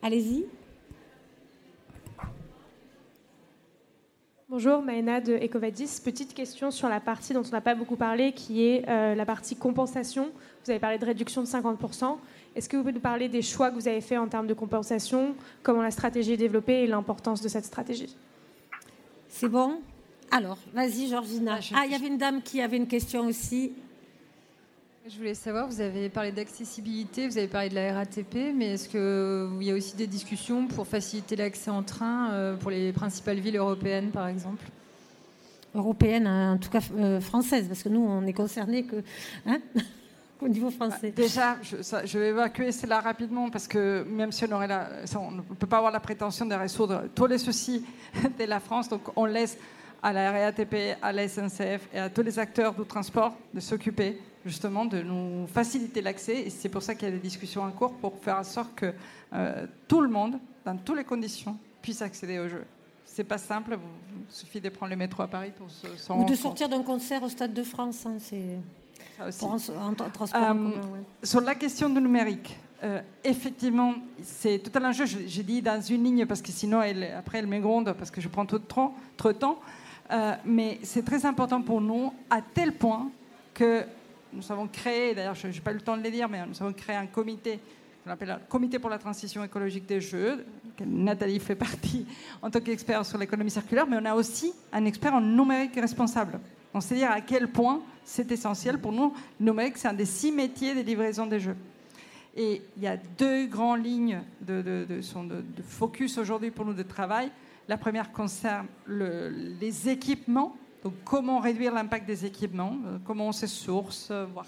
Allez-y. 0.04 0.44
Bonjour, 4.50 4.82
Maëna 4.82 5.22
de 5.22 5.32
Ecovadis. 5.32 5.98
Petite 6.04 6.34
question 6.34 6.70
sur 6.70 6.90
la 6.90 7.00
partie 7.00 7.32
dont 7.32 7.42
on 7.42 7.50
n'a 7.50 7.62
pas 7.62 7.74
beaucoup 7.74 7.96
parlé, 7.96 8.32
qui 8.32 8.66
est 8.66 8.86
euh, 8.86 9.14
la 9.14 9.24
partie 9.24 9.56
compensation. 9.56 10.30
Vous 10.62 10.70
avez 10.70 10.78
parlé 10.78 10.98
de 10.98 11.06
réduction 11.06 11.40
de 11.40 11.46
50%. 11.46 12.18
Est-ce 12.54 12.68
que 12.68 12.76
vous 12.76 12.82
pouvez 12.82 12.92
nous 12.92 13.00
parler 13.00 13.30
des 13.30 13.40
choix 13.40 13.70
que 13.70 13.76
vous 13.76 13.88
avez 13.88 14.02
faits 14.02 14.18
en 14.18 14.28
termes 14.28 14.46
de 14.46 14.52
compensation, 14.52 15.34
comment 15.62 15.80
la 15.80 15.90
stratégie 15.90 16.34
est 16.34 16.36
développée 16.36 16.82
et 16.82 16.86
l'importance 16.86 17.40
de 17.40 17.48
cette 17.48 17.64
stratégie? 17.64 18.14
C'est 19.30 19.48
bon? 19.48 19.80
Alors, 20.30 20.58
vas-y, 20.74 21.08
Georgina. 21.08 21.60
Ah, 21.74 21.86
il 21.86 21.92
y 21.92 21.94
avait 21.94 22.08
une 22.08 22.18
dame 22.18 22.42
qui 22.42 22.60
avait 22.60 22.76
une 22.76 22.88
question 22.88 23.26
aussi. 23.26 23.72
Je 25.06 25.18
voulais 25.18 25.34
savoir, 25.34 25.68
vous 25.68 25.82
avez 25.82 26.08
parlé 26.08 26.32
d'accessibilité, 26.32 27.28
vous 27.28 27.36
avez 27.36 27.46
parlé 27.46 27.68
de 27.68 27.74
la 27.74 27.92
RATP, 27.92 28.54
mais 28.54 28.72
est-ce 28.72 28.88
qu'il 28.88 29.62
y 29.62 29.70
a 29.70 29.74
aussi 29.74 29.94
des 29.96 30.06
discussions 30.06 30.66
pour 30.66 30.86
faciliter 30.86 31.36
l'accès 31.36 31.70
en 31.70 31.82
train 31.82 32.32
euh, 32.32 32.56
pour 32.56 32.70
les 32.70 32.90
principales 32.90 33.38
villes 33.38 33.58
européennes, 33.58 34.12
par 34.12 34.28
exemple? 34.28 34.64
Européennes, 35.74 36.26
en 36.26 36.56
tout 36.56 36.70
cas 36.70 36.80
euh, 36.96 37.20
françaises, 37.20 37.68
parce 37.68 37.82
que 37.82 37.90
nous, 37.90 38.00
on 38.00 38.24
est 38.24 38.32
concernés 38.32 38.84
que... 38.84 38.96
Hein 39.44 39.60
au 40.40 40.48
niveau 40.48 40.70
français. 40.70 41.12
bah, 41.14 41.22
Déjà, 41.22 41.56
je, 41.62 42.18
vais 42.18 42.28
évacuer 42.28 42.72
cela 42.72 43.00
rapidement 43.00 43.50
parce 43.50 43.68
que 43.68 44.06
même 44.08 44.32
si 44.32 44.46
on 44.46 44.52
aurait 44.52 44.68
la, 44.68 44.88
on 45.18 45.32
ne 45.32 45.42
peut 45.42 45.66
pas 45.66 45.78
avoir 45.78 45.92
la 45.92 46.00
prétention 46.00 46.46
de 46.46 46.54
résoudre 46.54 47.04
tous 47.14 47.26
les 47.26 47.38
soucis 47.38 47.84
de 48.38 48.44
la 48.44 48.58
France, 48.58 48.88
donc 48.88 49.02
on 49.16 49.26
laisse 49.26 49.58
à 50.02 50.14
la 50.14 50.32
RATP, 50.32 50.96
à 51.02 51.12
la 51.12 51.28
SNCF 51.28 51.88
et 51.92 51.98
à 51.98 52.08
tous 52.08 52.22
les 52.22 52.38
acteurs 52.38 52.72
du 52.72 52.86
transport 52.86 53.34
de 53.52 53.60
s'occuper 53.60 54.18
justement 54.44 54.84
de 54.84 55.02
nous 55.02 55.46
faciliter 55.46 56.02
l'accès. 56.02 56.42
Et 56.42 56.50
c'est 56.50 56.68
pour 56.68 56.82
ça 56.82 56.94
qu'il 56.94 57.08
y 57.08 57.10
a 57.10 57.14
des 57.14 57.20
discussions 57.20 57.62
en 57.62 57.70
cours 57.70 57.94
pour 57.94 58.18
faire 58.20 58.38
en 58.38 58.44
sorte 58.44 58.74
que 58.74 58.92
euh, 59.32 59.66
tout 59.88 60.00
le 60.00 60.08
monde, 60.08 60.38
dans 60.64 60.76
toutes 60.76 60.96
les 60.96 61.04
conditions, 61.04 61.56
puisse 61.82 62.02
accéder 62.02 62.38
au 62.38 62.48
jeu. 62.48 62.64
C'est 63.04 63.24
pas 63.24 63.38
simple, 63.38 63.78
il 64.28 64.34
suffit 64.34 64.60
de 64.60 64.68
prendre 64.68 64.90
le 64.90 64.96
métro 64.96 65.22
à 65.22 65.28
Paris 65.28 65.52
pour 65.56 65.70
se, 65.70 66.12
Ou 66.12 66.24
de 66.24 66.34
sortir 66.34 66.68
d'un 66.68 66.82
concert 66.82 67.22
au 67.22 67.28
Stade 67.28 67.54
de 67.54 67.62
France. 67.62 68.04
Hein, 68.06 68.16
c'est 68.18 68.58
euh, 69.20 69.30
Sur 71.22 71.40
la 71.40 71.54
question 71.54 71.88
du 71.88 72.00
numérique, 72.00 72.58
euh, 72.82 73.00
effectivement, 73.22 73.94
c'est 74.22 74.58
tout 74.58 74.76
un 74.76 74.88
enjeu. 74.88 75.04
J'ai 75.06 75.42
dit 75.44 75.62
dans 75.62 75.80
une 75.80 76.02
ligne 76.02 76.26
parce 76.26 76.42
que 76.42 76.50
sinon, 76.50 76.82
elle, 76.82 77.04
après, 77.16 77.38
elle 77.38 77.46
m'égronde 77.46 77.94
parce 77.96 78.10
que 78.10 78.20
je 78.20 78.28
prends 78.28 78.46
trop, 78.46 78.58
de 78.58 79.32
temps. 79.32 79.60
mais 80.44 80.80
c'est 80.82 81.04
très 81.04 81.24
important 81.24 81.62
pour 81.62 81.80
nous, 81.80 82.12
à 82.30 82.42
tel 82.42 82.72
point 82.72 83.10
que 83.52 83.84
nous 84.34 84.52
avons 84.52 84.66
créé, 84.66 85.14
d'ailleurs 85.14 85.34
je 85.34 85.46
n'ai 85.46 85.60
pas 85.60 85.70
eu 85.72 85.74
le 85.74 85.80
temps 85.80 85.96
de 85.96 86.02
le 86.02 86.10
dire, 86.10 86.28
mais 86.28 86.44
nous 86.46 86.60
avons 86.62 86.72
créé 86.72 86.96
un 86.96 87.06
comité 87.06 87.60
qu'on 88.04 88.10
appelle 88.10 88.28
le 88.28 88.48
Comité 88.48 88.78
pour 88.78 88.90
la 88.90 88.98
transition 88.98 89.42
écologique 89.42 89.86
des 89.86 90.00
jeux, 90.00 90.44
Nathalie 90.84 91.40
fait 91.40 91.54
partie 91.54 92.06
en 92.42 92.50
tant 92.50 92.60
qu'expert 92.60 93.04
sur 93.06 93.16
l'économie 93.16 93.50
circulaire, 93.50 93.86
mais 93.86 93.96
on 94.00 94.04
a 94.04 94.14
aussi 94.14 94.52
un 94.72 94.84
expert 94.84 95.14
en 95.14 95.20
numérique 95.20 95.76
responsable. 95.76 96.38
Donc 96.72 96.82
c'est-à-dire 96.82 97.10
à 97.10 97.20
quel 97.20 97.48
point 97.48 97.80
c'est 98.04 98.30
essentiel 98.30 98.78
pour 98.78 98.92
nous. 98.92 99.14
Numérique, 99.40 99.78
c'est 99.78 99.88
un 99.88 99.94
des 99.94 100.04
six 100.04 100.32
métiers 100.32 100.74
des 100.74 100.82
livraisons 100.82 101.26
des 101.26 101.40
jeux. 101.40 101.56
Et 102.36 102.62
il 102.76 102.82
y 102.82 102.86
a 102.86 102.96
deux 102.96 103.46
grandes 103.46 103.84
lignes 103.84 104.20
de, 104.40 104.86
focus 105.66 106.18
aujourd'hui 106.18 106.50
pour 106.50 106.66
nous 106.66 106.74
de 106.74 106.82
travail. 106.82 107.30
La 107.68 107.78
première 107.78 108.12
concerne 108.12 108.66
le, 108.84 109.30
les 109.60 109.88
équipements 109.88 110.56
donc 110.84 110.92
comment 111.02 111.40
réduire 111.40 111.72
l'impact 111.72 112.06
des 112.06 112.26
équipements, 112.26 112.76
euh, 112.86 112.98
comment 113.06 113.28
on 113.28 113.32
se 113.32 113.46
source, 113.46 114.08
euh, 114.10 114.26
voire 114.26 114.46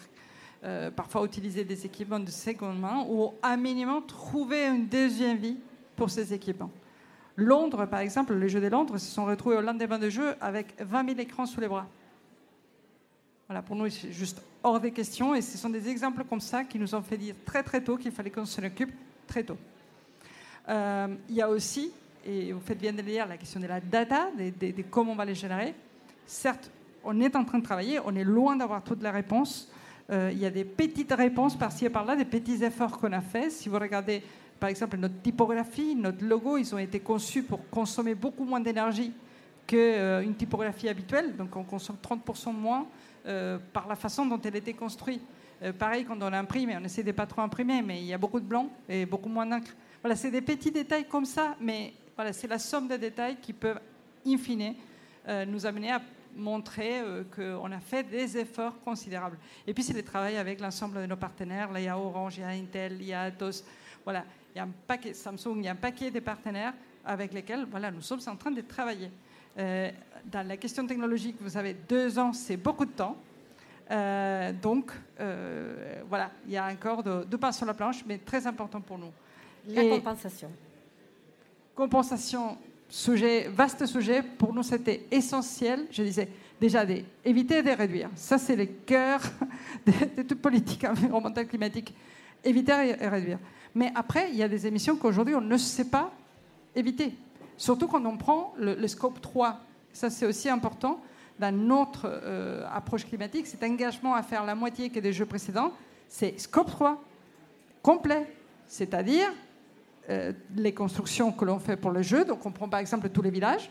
euh, 0.64 0.90
parfois 0.90 1.24
utiliser 1.24 1.64
des 1.64 1.86
équipements 1.86 2.20
de 2.20 2.30
seconde 2.30 2.78
main, 2.78 3.06
ou 3.08 3.32
à 3.42 3.56
minimum 3.56 4.04
trouver 4.06 4.66
une 4.66 4.86
deuxième 4.86 5.38
vie 5.38 5.56
pour 5.96 6.10
ces 6.10 6.34
équipements. 6.34 6.70
Londres, 7.36 7.86
par 7.86 8.00
exemple, 8.00 8.34
les 8.34 8.50
Jeux 8.50 8.60
de 8.60 8.66
Londres 8.66 8.98
se 8.98 9.10
sont 9.10 9.24
retrouvés 9.24 9.56
au 9.56 9.62
lendemain 9.62 9.98
de 9.98 10.10
jeu 10.10 10.34
avec 10.40 10.74
20 10.78 11.08
000 11.08 11.20
écrans 11.20 11.46
sous 11.46 11.60
les 11.60 11.68
bras. 11.68 11.86
Voilà, 13.48 13.62
pour 13.62 13.76
nous, 13.76 13.88
c'est 13.88 14.12
juste 14.12 14.42
hors 14.62 14.80
des 14.80 14.90
questions. 14.90 15.34
Et 15.34 15.40
ce 15.40 15.56
sont 15.56 15.70
des 15.70 15.88
exemples 15.88 16.24
comme 16.24 16.40
ça 16.40 16.64
qui 16.64 16.78
nous 16.78 16.94
ont 16.94 17.02
fait 17.02 17.16
dire 17.16 17.34
très 17.44 17.62
très 17.62 17.82
tôt 17.82 17.96
qu'il 17.96 18.10
fallait 18.10 18.30
qu'on 18.30 18.44
s'en 18.44 18.64
occupe 18.64 18.92
très 19.26 19.44
tôt. 19.44 19.56
il 20.68 21.34
y 21.34 21.42
a 21.42 21.48
aussi, 21.48 21.92
et 22.24 22.52
vous 22.52 22.60
faites 22.60 22.78
bien 22.78 22.92
de 22.92 22.98
le 22.98 23.04
dire, 23.04 23.26
la 23.26 23.36
question 23.36 23.60
de 23.60 23.66
la 23.66 23.80
data, 23.80 24.28
de 24.36 24.82
comment 24.90 25.12
on 25.12 25.16
va 25.16 25.24
les 25.24 25.34
générer. 25.34 25.74
Certes, 26.26 26.70
on 27.04 27.20
est 27.20 27.36
en 27.36 27.44
train 27.44 27.58
de 27.58 27.64
travailler, 27.64 28.00
on 28.04 28.14
est 28.16 28.24
loin 28.24 28.56
d'avoir 28.56 28.82
toutes 28.82 29.02
les 29.02 29.10
réponses. 29.10 29.70
Euh, 30.10 30.30
il 30.32 30.38
y 30.38 30.46
a 30.46 30.50
des 30.50 30.64
petites 30.64 31.12
réponses 31.12 31.56
par-ci 31.56 31.84
et 31.86 31.90
par-là, 31.90 32.16
des 32.16 32.24
petits 32.24 32.64
efforts 32.64 32.98
qu'on 32.98 33.12
a 33.12 33.20
faits. 33.20 33.52
Si 33.52 33.68
vous 33.68 33.78
regardez, 33.78 34.22
par 34.58 34.68
exemple, 34.68 34.96
notre 34.96 35.20
typographie, 35.22 35.94
notre 35.94 36.24
logo, 36.24 36.58
ils 36.58 36.74
ont 36.74 36.78
été 36.78 37.00
conçus 37.00 37.44
pour 37.44 37.68
consommer 37.70 38.14
beaucoup 38.14 38.44
moins 38.44 38.60
d'énergie 38.60 39.12
qu'une 39.66 39.78
euh, 39.78 40.32
typographie 40.36 40.88
habituelle. 40.88 41.36
Donc 41.36 41.54
on 41.56 41.62
consomme 41.62 41.96
30% 42.02 42.52
moins 42.52 42.86
euh, 43.26 43.58
par 43.72 43.86
la 43.86 43.94
façon 43.94 44.26
dont 44.26 44.40
elle 44.40 44.56
été 44.56 44.74
construite. 44.74 45.22
pareil, 45.78 46.04
quand 46.04 46.18
on 46.20 46.32
imprime, 46.32 46.70
on 46.80 46.84
essaie 46.84 47.04
de 47.04 47.12
pas 47.12 47.26
trop 47.26 47.42
imprimer, 47.42 47.82
mais 47.82 48.00
il 48.00 48.06
y 48.06 48.12
a 48.12 48.18
beaucoup 48.18 48.40
de 48.40 48.46
blanc 48.46 48.68
et 48.88 49.06
beaucoup 49.06 49.28
moins 49.28 49.46
d'encre. 49.46 49.74
Voilà, 50.02 50.16
c'est 50.16 50.30
des 50.30 50.42
petits 50.42 50.72
détails 50.72 51.06
comme 51.06 51.24
ça, 51.24 51.56
mais 51.60 51.94
voilà, 52.16 52.32
c'est 52.32 52.48
la 52.48 52.58
somme 52.58 52.88
des 52.88 52.98
détails 52.98 53.36
qui 53.40 53.52
peuvent, 53.52 53.80
in 54.26 54.38
fine, 54.38 54.74
nous 55.48 55.66
amener 55.66 55.90
à 55.90 56.00
montrer 56.36 57.00
euh, 57.00 57.24
qu'on 57.34 57.72
a 57.72 57.80
fait 57.80 58.04
des 58.04 58.36
efforts 58.38 58.78
considérables. 58.80 59.38
Et 59.66 59.74
puis, 59.74 59.82
c'est 59.82 59.92
le 59.92 60.02
travail 60.02 60.36
avec 60.36 60.60
l'ensemble 60.60 61.00
de 61.00 61.06
nos 61.06 61.16
partenaires. 61.16 61.72
Là, 61.72 61.80
il 61.80 61.84
y 61.84 61.88
a 61.88 61.98
Orange, 61.98 62.38
il 62.38 62.42
y 62.42 62.44
a 62.44 62.48
Intel, 62.48 62.96
il 63.00 63.06
y 63.06 63.12
a 63.12 63.22
Atos. 63.22 63.64
Voilà, 64.04 64.24
il 64.54 64.58
y 64.58 64.60
a 64.60 64.64
un 64.64 64.70
paquet, 64.86 65.14
Samsung, 65.14 65.56
il 65.56 65.64
y 65.64 65.68
a 65.68 65.72
un 65.72 65.76
paquet 65.76 66.10
de 66.10 66.20
partenaires 66.20 66.74
avec 67.04 67.32
lesquels 67.32 67.66
voilà, 67.70 67.90
nous 67.90 68.02
sommes 68.02 68.20
en 68.26 68.36
train 68.36 68.50
de 68.50 68.60
travailler. 68.60 69.10
Euh, 69.58 69.90
dans 70.24 70.46
la 70.46 70.56
question 70.56 70.86
technologique, 70.86 71.36
vous 71.40 71.50
savez, 71.50 71.74
deux 71.88 72.18
ans, 72.18 72.32
c'est 72.32 72.56
beaucoup 72.56 72.84
de 72.84 72.92
temps. 72.92 73.16
Euh, 73.90 74.52
donc, 74.52 74.92
voilà, 76.08 76.30
il 76.46 76.52
y 76.52 76.56
a 76.56 76.66
encore 76.66 77.02
deux 77.02 77.38
pas 77.38 77.52
sur 77.52 77.66
la 77.66 77.74
planche, 77.74 78.04
mais 78.06 78.18
très 78.18 78.46
important 78.46 78.80
pour 78.80 78.98
nous. 78.98 79.12
La 79.68 79.82
compensation. 79.82 80.50
Compensation 81.74 82.58
vaste 83.50 83.86
sujet. 83.86 84.22
Pour 84.22 84.52
nous, 84.52 84.62
c'était 84.62 85.06
essentiel. 85.10 85.86
Je 85.90 86.02
disais 86.02 86.28
déjà 86.60 86.84
d'éviter 86.84 87.58
et 87.58 87.62
de 87.62 87.70
réduire. 87.70 88.10
Ça, 88.14 88.38
c'est 88.38 88.56
le 88.56 88.66
cœur 88.66 89.20
de, 89.86 90.22
toute 90.22 90.40
politique 90.40 90.84
environnementale 90.84 91.46
climatique. 91.46 91.94
Éviter 92.44 92.96
et 93.00 93.08
réduire. 93.08 93.38
Mais 93.74 93.92
après, 93.94 94.30
il 94.30 94.36
y 94.36 94.42
a 94.42 94.48
des 94.48 94.66
émissions 94.66 94.96
qu'aujourd'hui, 94.96 95.34
on 95.34 95.40
ne 95.40 95.56
sait 95.56 95.90
pas 95.90 96.12
éviter. 96.74 97.14
Surtout 97.56 97.88
quand 97.88 98.04
on 98.04 98.16
prend 98.16 98.54
le, 98.58 98.86
scope 98.86 99.20
3. 99.20 99.60
Ça, 99.92 100.10
c'est 100.10 100.26
aussi 100.26 100.48
important 100.48 101.00
dans 101.38 101.54
notre 101.54 102.06
euh, 102.06 102.64
approche 102.72 103.04
climatique. 103.04 103.46
Cet 103.46 103.62
engagement 103.62 104.14
à 104.14 104.22
faire 104.22 104.44
la 104.44 104.54
moitié 104.54 104.90
que 104.90 105.00
des 105.00 105.12
jeux 105.12 105.26
précédents, 105.26 105.72
c'est 106.08 106.38
scope 106.38 106.70
3 106.70 107.02
complet. 107.82 108.26
C'est-à-dire 108.66 109.28
euh, 110.08 110.32
les 110.54 110.72
constructions 110.72 111.32
que 111.32 111.44
l'on 111.44 111.58
fait 111.58 111.76
pour 111.76 111.90
le 111.90 112.02
jeu. 112.02 112.24
Donc 112.24 112.44
on 112.46 112.52
prend 112.52 112.68
par 112.68 112.80
exemple 112.80 113.08
tous 113.08 113.22
les 113.22 113.30
villages. 113.30 113.70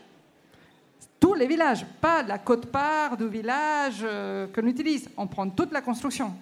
Tous 1.18 1.32
les 1.32 1.46
villages, 1.46 1.86
pas 2.00 2.22
la 2.22 2.38
côte-part 2.38 3.16
du 3.16 3.26
village 3.28 4.00
euh, 4.02 4.46
qu'on 4.54 4.66
utilise. 4.66 5.08
On 5.16 5.26
prend 5.26 5.48
toute 5.48 5.72
la 5.72 5.80
construction. 5.80 6.34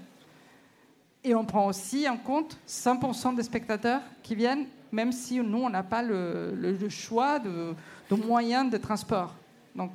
Et 1.23 1.35
on 1.35 1.45
prend 1.45 1.69
aussi 1.69 2.09
en 2.09 2.17
compte 2.17 2.59
100% 2.69 3.37
des 3.37 3.45
spectateurs 3.45 4.03
qui 4.23 4.35
viennent, 4.35 4.67
même 4.91 5.13
si 5.13 5.39
nous, 5.41 5.63
on 5.63 5.71
n'a 5.71 5.83
pas 5.83 6.03
le, 6.03 6.77
choix 6.91 7.39
de, 7.39 7.75
moyens 8.15 8.71
de 8.71 8.77
transport. 8.77 9.35
Donc, 9.75 9.93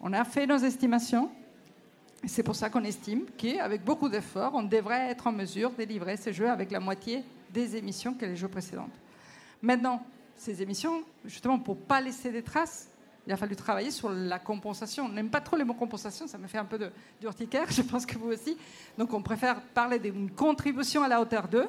on 0.00 0.12
a 0.12 0.24
fait 0.24 0.46
nos 0.46 0.58
estimations. 0.58 1.30
C'est 2.26 2.42
pour 2.42 2.56
ça 2.56 2.68
qu'on 2.68 2.84
estime 2.84 3.22
qu'avec 3.38 3.84
beaucoup 3.84 4.08
d'efforts, 4.08 4.52
on 4.54 4.64
devrait 4.64 5.10
être 5.10 5.26
en 5.28 5.32
mesure 5.32 5.70
de 5.70 5.84
livrer 5.84 6.16
ces 6.16 6.32
jeux 6.32 6.50
avec 6.50 6.70
la 6.70 6.80
moitié 6.80 7.24
des 7.50 7.76
émissions 7.76 8.12
que 8.12 8.26
les 8.26 8.36
jeux 8.36 8.48
précédents. 8.48 8.88
Maintenant, 9.66 10.00
ces 10.36 10.62
émissions, 10.62 11.02
justement, 11.24 11.58
pour 11.58 11.74
ne 11.74 11.80
pas 11.80 12.00
laisser 12.00 12.30
des 12.30 12.44
traces, 12.44 12.88
il 13.26 13.32
a 13.32 13.36
fallu 13.36 13.56
travailler 13.56 13.90
sur 13.90 14.08
la 14.10 14.38
compensation. 14.38 15.06
On 15.06 15.08
n'aime 15.08 15.28
pas 15.28 15.40
trop 15.40 15.56
les 15.56 15.64
mots 15.64 15.74
compensation, 15.74 16.28
ça 16.28 16.38
me 16.38 16.46
fait 16.46 16.58
un 16.58 16.64
peu 16.64 16.78
d'urticaire, 17.20 17.66
je 17.72 17.82
pense 17.82 18.06
que 18.06 18.16
vous 18.16 18.28
aussi. 18.28 18.56
Donc 18.96 19.12
on 19.12 19.22
préfère 19.22 19.60
parler 19.60 19.98
d'une 19.98 20.30
contribution 20.30 21.02
à 21.02 21.08
la 21.08 21.20
hauteur 21.20 21.48
d'eux. 21.48 21.66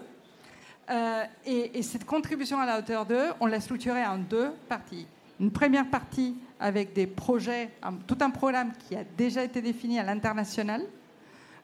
Euh, 0.92 1.24
et, 1.48 1.82
cette 1.82 2.06
contribution 2.06 2.60
à 2.60 2.68
la 2.68 2.78
hauteur 2.78 3.08
d'eux, 3.08 3.30
on 3.40 3.48
l'a 3.48 3.60
structurée 3.60 4.06
en 4.06 4.20
deux 4.20 4.52
parties. 4.70 5.08
Une 5.40 5.50
première 5.50 5.90
partie 5.90 6.36
avec 6.60 6.94
des 6.94 7.08
projets, 7.08 7.72
tout 8.06 8.18
un 8.22 8.30
programme 8.30 8.74
qui 8.88 8.96
a 8.96 9.04
déjà 9.18 9.44
été 9.44 9.60
défini 9.60 9.98
à 9.98 10.04
l'international, 10.04 10.84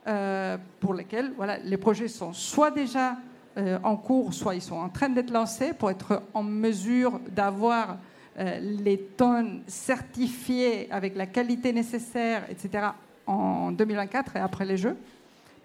euh, 0.07 0.57
pour 0.79 0.95
lesquels 0.95 1.31
voilà, 1.37 1.59
les 1.59 1.77
projets 1.77 2.07
sont 2.07 2.33
soit 2.33 2.71
déjà 2.71 3.17
euh, 3.55 3.77
en 3.83 3.97
cours, 3.97 4.33
soit 4.33 4.55
ils 4.55 4.61
sont 4.61 4.75
en 4.75 4.89
train 4.89 5.09
d'être 5.09 5.29
lancés 5.29 5.73
pour 5.73 5.91
être 5.91 6.23
en 6.33 6.41
mesure 6.41 7.19
d'avoir 7.29 7.97
euh, 8.39 8.59
les 8.59 8.97
tonnes 8.97 9.61
certifiées 9.67 10.91
avec 10.91 11.15
la 11.15 11.27
qualité 11.27 11.71
nécessaire, 11.71 12.49
etc., 12.49 12.87
en 13.27 13.71
2024 13.71 14.37
et 14.37 14.39
après 14.39 14.65
les 14.65 14.75
Jeux. 14.75 14.97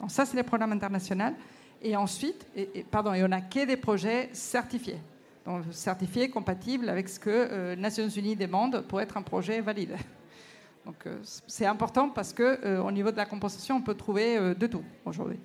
Donc 0.00 0.10
ça, 0.10 0.26
c'est 0.26 0.36
les 0.36 0.42
programmes 0.42 0.72
internationaux. 0.72 1.32
Et 1.80 1.96
ensuite, 1.96 2.46
et, 2.54 2.84
pardon, 2.90 3.14
et 3.14 3.24
on 3.24 3.28
n'a 3.28 3.40
que 3.40 3.64
des 3.64 3.76
projets 3.76 4.28
certifiés. 4.32 4.98
Donc 5.46 5.64
certifiés, 5.70 6.28
compatibles 6.28 6.90
avec 6.90 7.08
ce 7.08 7.18
que 7.18 7.30
euh, 7.30 7.74
Nations 7.74 8.08
Unies 8.08 8.36
demandent 8.36 8.82
pour 8.82 9.00
être 9.00 9.16
un 9.16 9.22
projet 9.22 9.60
valide. 9.62 9.96
Donc 10.84 11.04
c'est 11.46 11.66
important 11.66 12.08
parce 12.08 12.32
que 12.32 12.78
au 12.80 12.90
niveau 12.90 13.10
de 13.10 13.16
la 13.18 13.26
compensation, 13.26 13.76
on 13.76 13.82
peut 13.82 13.94
trouver 13.94 14.54
de 14.54 14.66
tout 14.66 14.82
aujourd'hui. 15.04 15.38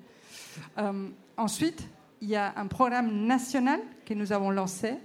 ensuite, 1.36 1.86
il 2.24 2.30
y 2.30 2.38
a 2.38 2.54
un 2.56 2.68
programme 2.68 3.26
national 3.28 3.82
que 4.06 4.14
nous 4.14 4.32
avons 4.32 4.50
lancé. 4.50 4.96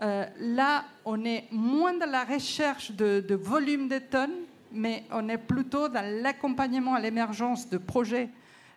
là, 0.00 0.84
on 1.06 1.24
est 1.24 1.44
moins 1.50 1.94
dans 1.94 2.10
la 2.10 2.24
recherche 2.24 2.92
de, 2.92 3.34
volume 3.34 3.88
de 3.88 3.98
tonnes, 3.98 4.44
mais 4.70 5.04
on 5.10 5.30
est 5.30 5.38
plutôt 5.38 5.88
dans 5.88 6.04
l'accompagnement 6.22 6.94
à 6.94 7.00
l'émergence 7.00 7.70
de 7.70 7.78
projets 7.78 8.28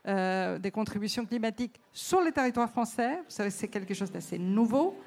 euh, 0.08 0.58
des 0.58 0.72
contributions 0.72 1.26
climatiques 1.26 1.82
sur 1.92 2.22
les 2.22 2.32
territoires 2.32 2.70
français. 2.70 3.18
Vous 3.18 3.36
savez, 3.36 3.50
c'est 3.50 3.68
quelque 3.68 3.94
chose 3.94 4.10
d'assez 4.10 4.38
nouveau. 4.38 4.98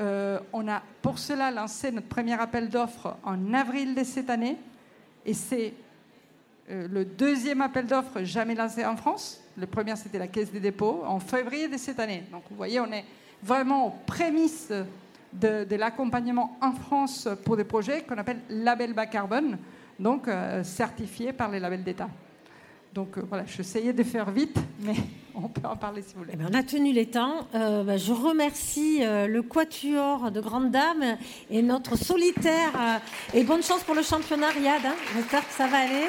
Euh, 0.00 0.40
on 0.52 0.66
a 0.66 0.82
pour 1.02 1.20
cela 1.20 1.52
lancé 1.52 1.92
notre 1.92 2.08
premier 2.08 2.40
appel 2.40 2.68
d'offres 2.68 3.16
en 3.22 3.54
avril 3.54 3.94
de 3.94 4.02
cette 4.02 4.28
année, 4.28 4.56
et 5.24 5.34
c'est 5.34 5.72
euh, 6.70 6.88
le 6.88 7.04
deuxième 7.04 7.60
appel 7.60 7.86
d'offres 7.86 8.24
jamais 8.24 8.56
lancé 8.56 8.84
en 8.84 8.96
France. 8.96 9.40
Le 9.58 9.66
premier, 9.66 9.96
c'était 9.96 10.18
la 10.18 10.28
Caisse 10.28 10.52
des 10.52 10.60
dépôts 10.60 11.02
en 11.06 11.20
février 11.20 11.68
de 11.68 11.76
cette 11.76 11.98
année. 11.98 12.24
Donc, 12.30 12.42
vous 12.50 12.56
voyez, 12.56 12.80
on 12.80 12.92
est 12.92 13.04
vraiment 13.42 13.86
aux 13.86 13.94
prémices 14.06 14.72
de, 15.32 15.74
l'accompagnement 15.74 16.56
en 16.60 16.72
France 16.72 17.28
pour 17.44 17.56
des 17.56 17.64
projets 17.64 18.02
qu'on 18.02 18.18
appelle 18.18 18.40
label 18.48 18.94
bas 18.94 19.06
carbone, 19.06 19.58
donc 19.98 20.28
certifiés 20.62 21.32
par 21.32 21.50
les 21.50 21.60
labels 21.60 21.84
d'État. 21.84 22.08
Donc 22.94 23.18
euh, 23.18 23.22
voilà, 23.28 23.44
j'essayais 23.46 23.92
de 23.92 24.02
faire 24.02 24.30
vite, 24.30 24.56
mais 24.80 24.94
on 25.34 25.48
peut 25.48 25.66
en 25.66 25.76
parler 25.76 26.02
si 26.02 26.14
vous 26.14 26.24
voulez. 26.24 26.32
Eh 26.38 26.44
on 26.50 26.54
a 26.54 26.62
tenu 26.62 26.92
les 26.92 27.06
temps. 27.06 27.46
Euh, 27.54 27.84
bah, 27.84 27.96
je 27.96 28.12
remercie 28.12 29.00
euh, 29.02 29.26
le 29.26 29.42
quatuor 29.42 30.30
de 30.30 30.40
grandes 30.40 30.70
dames 30.70 31.16
et 31.50 31.62
notre 31.62 31.96
solitaire. 31.96 33.00
et 33.34 33.44
bonne 33.44 33.62
chance 33.62 33.82
pour 33.84 33.94
le 33.94 34.02
championnat, 34.02 34.48
Riyad. 34.48 34.84
Hein. 34.84 34.94
J'espère 35.14 35.46
que 35.46 35.54
ça 35.54 35.66
va 35.66 35.78
aller. 35.78 36.06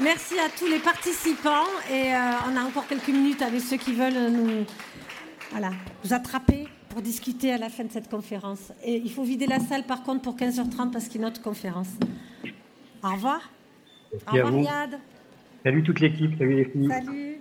Merci 0.00 0.38
à 0.38 0.48
tous 0.56 0.66
les 0.66 0.78
participants. 0.78 1.66
Et 1.90 2.12
on 2.48 2.56
a 2.56 2.62
encore 2.62 2.86
quelques 2.86 3.08
minutes 3.08 3.42
avec 3.42 3.60
ceux 3.60 3.76
qui 3.76 3.92
veulent 3.92 4.30
nous, 4.30 4.64
voilà, 5.50 5.70
vous 6.04 6.14
attraper 6.14 6.68
pour 6.88 7.02
discuter 7.02 7.52
à 7.52 7.58
la 7.58 7.68
fin 7.68 7.84
de 7.84 7.90
cette 7.90 8.08
conférence. 8.08 8.72
Et 8.84 8.96
il 8.96 9.10
faut 9.10 9.24
vider 9.24 9.46
la 9.46 9.58
salle 9.58 9.84
par 9.84 10.04
contre 10.04 10.22
pour 10.22 10.36
15h30 10.36 10.90
parce 10.92 11.08
qu'il 11.08 11.20
y 11.20 11.24
a 11.24 11.26
une 11.26 11.32
autre 11.32 11.42
conférence. 11.42 11.88
Au 13.02 13.10
revoir. 13.10 13.50
Au 14.12 14.32
revoir, 14.32 14.52
Riyad. 14.52 15.00
Salut 15.64 15.82
toute 15.82 16.00
l'équipe, 16.00 16.38
salut 16.38 16.56
les 16.56 16.64
filles. 16.64 16.88
Salut. 16.88 17.38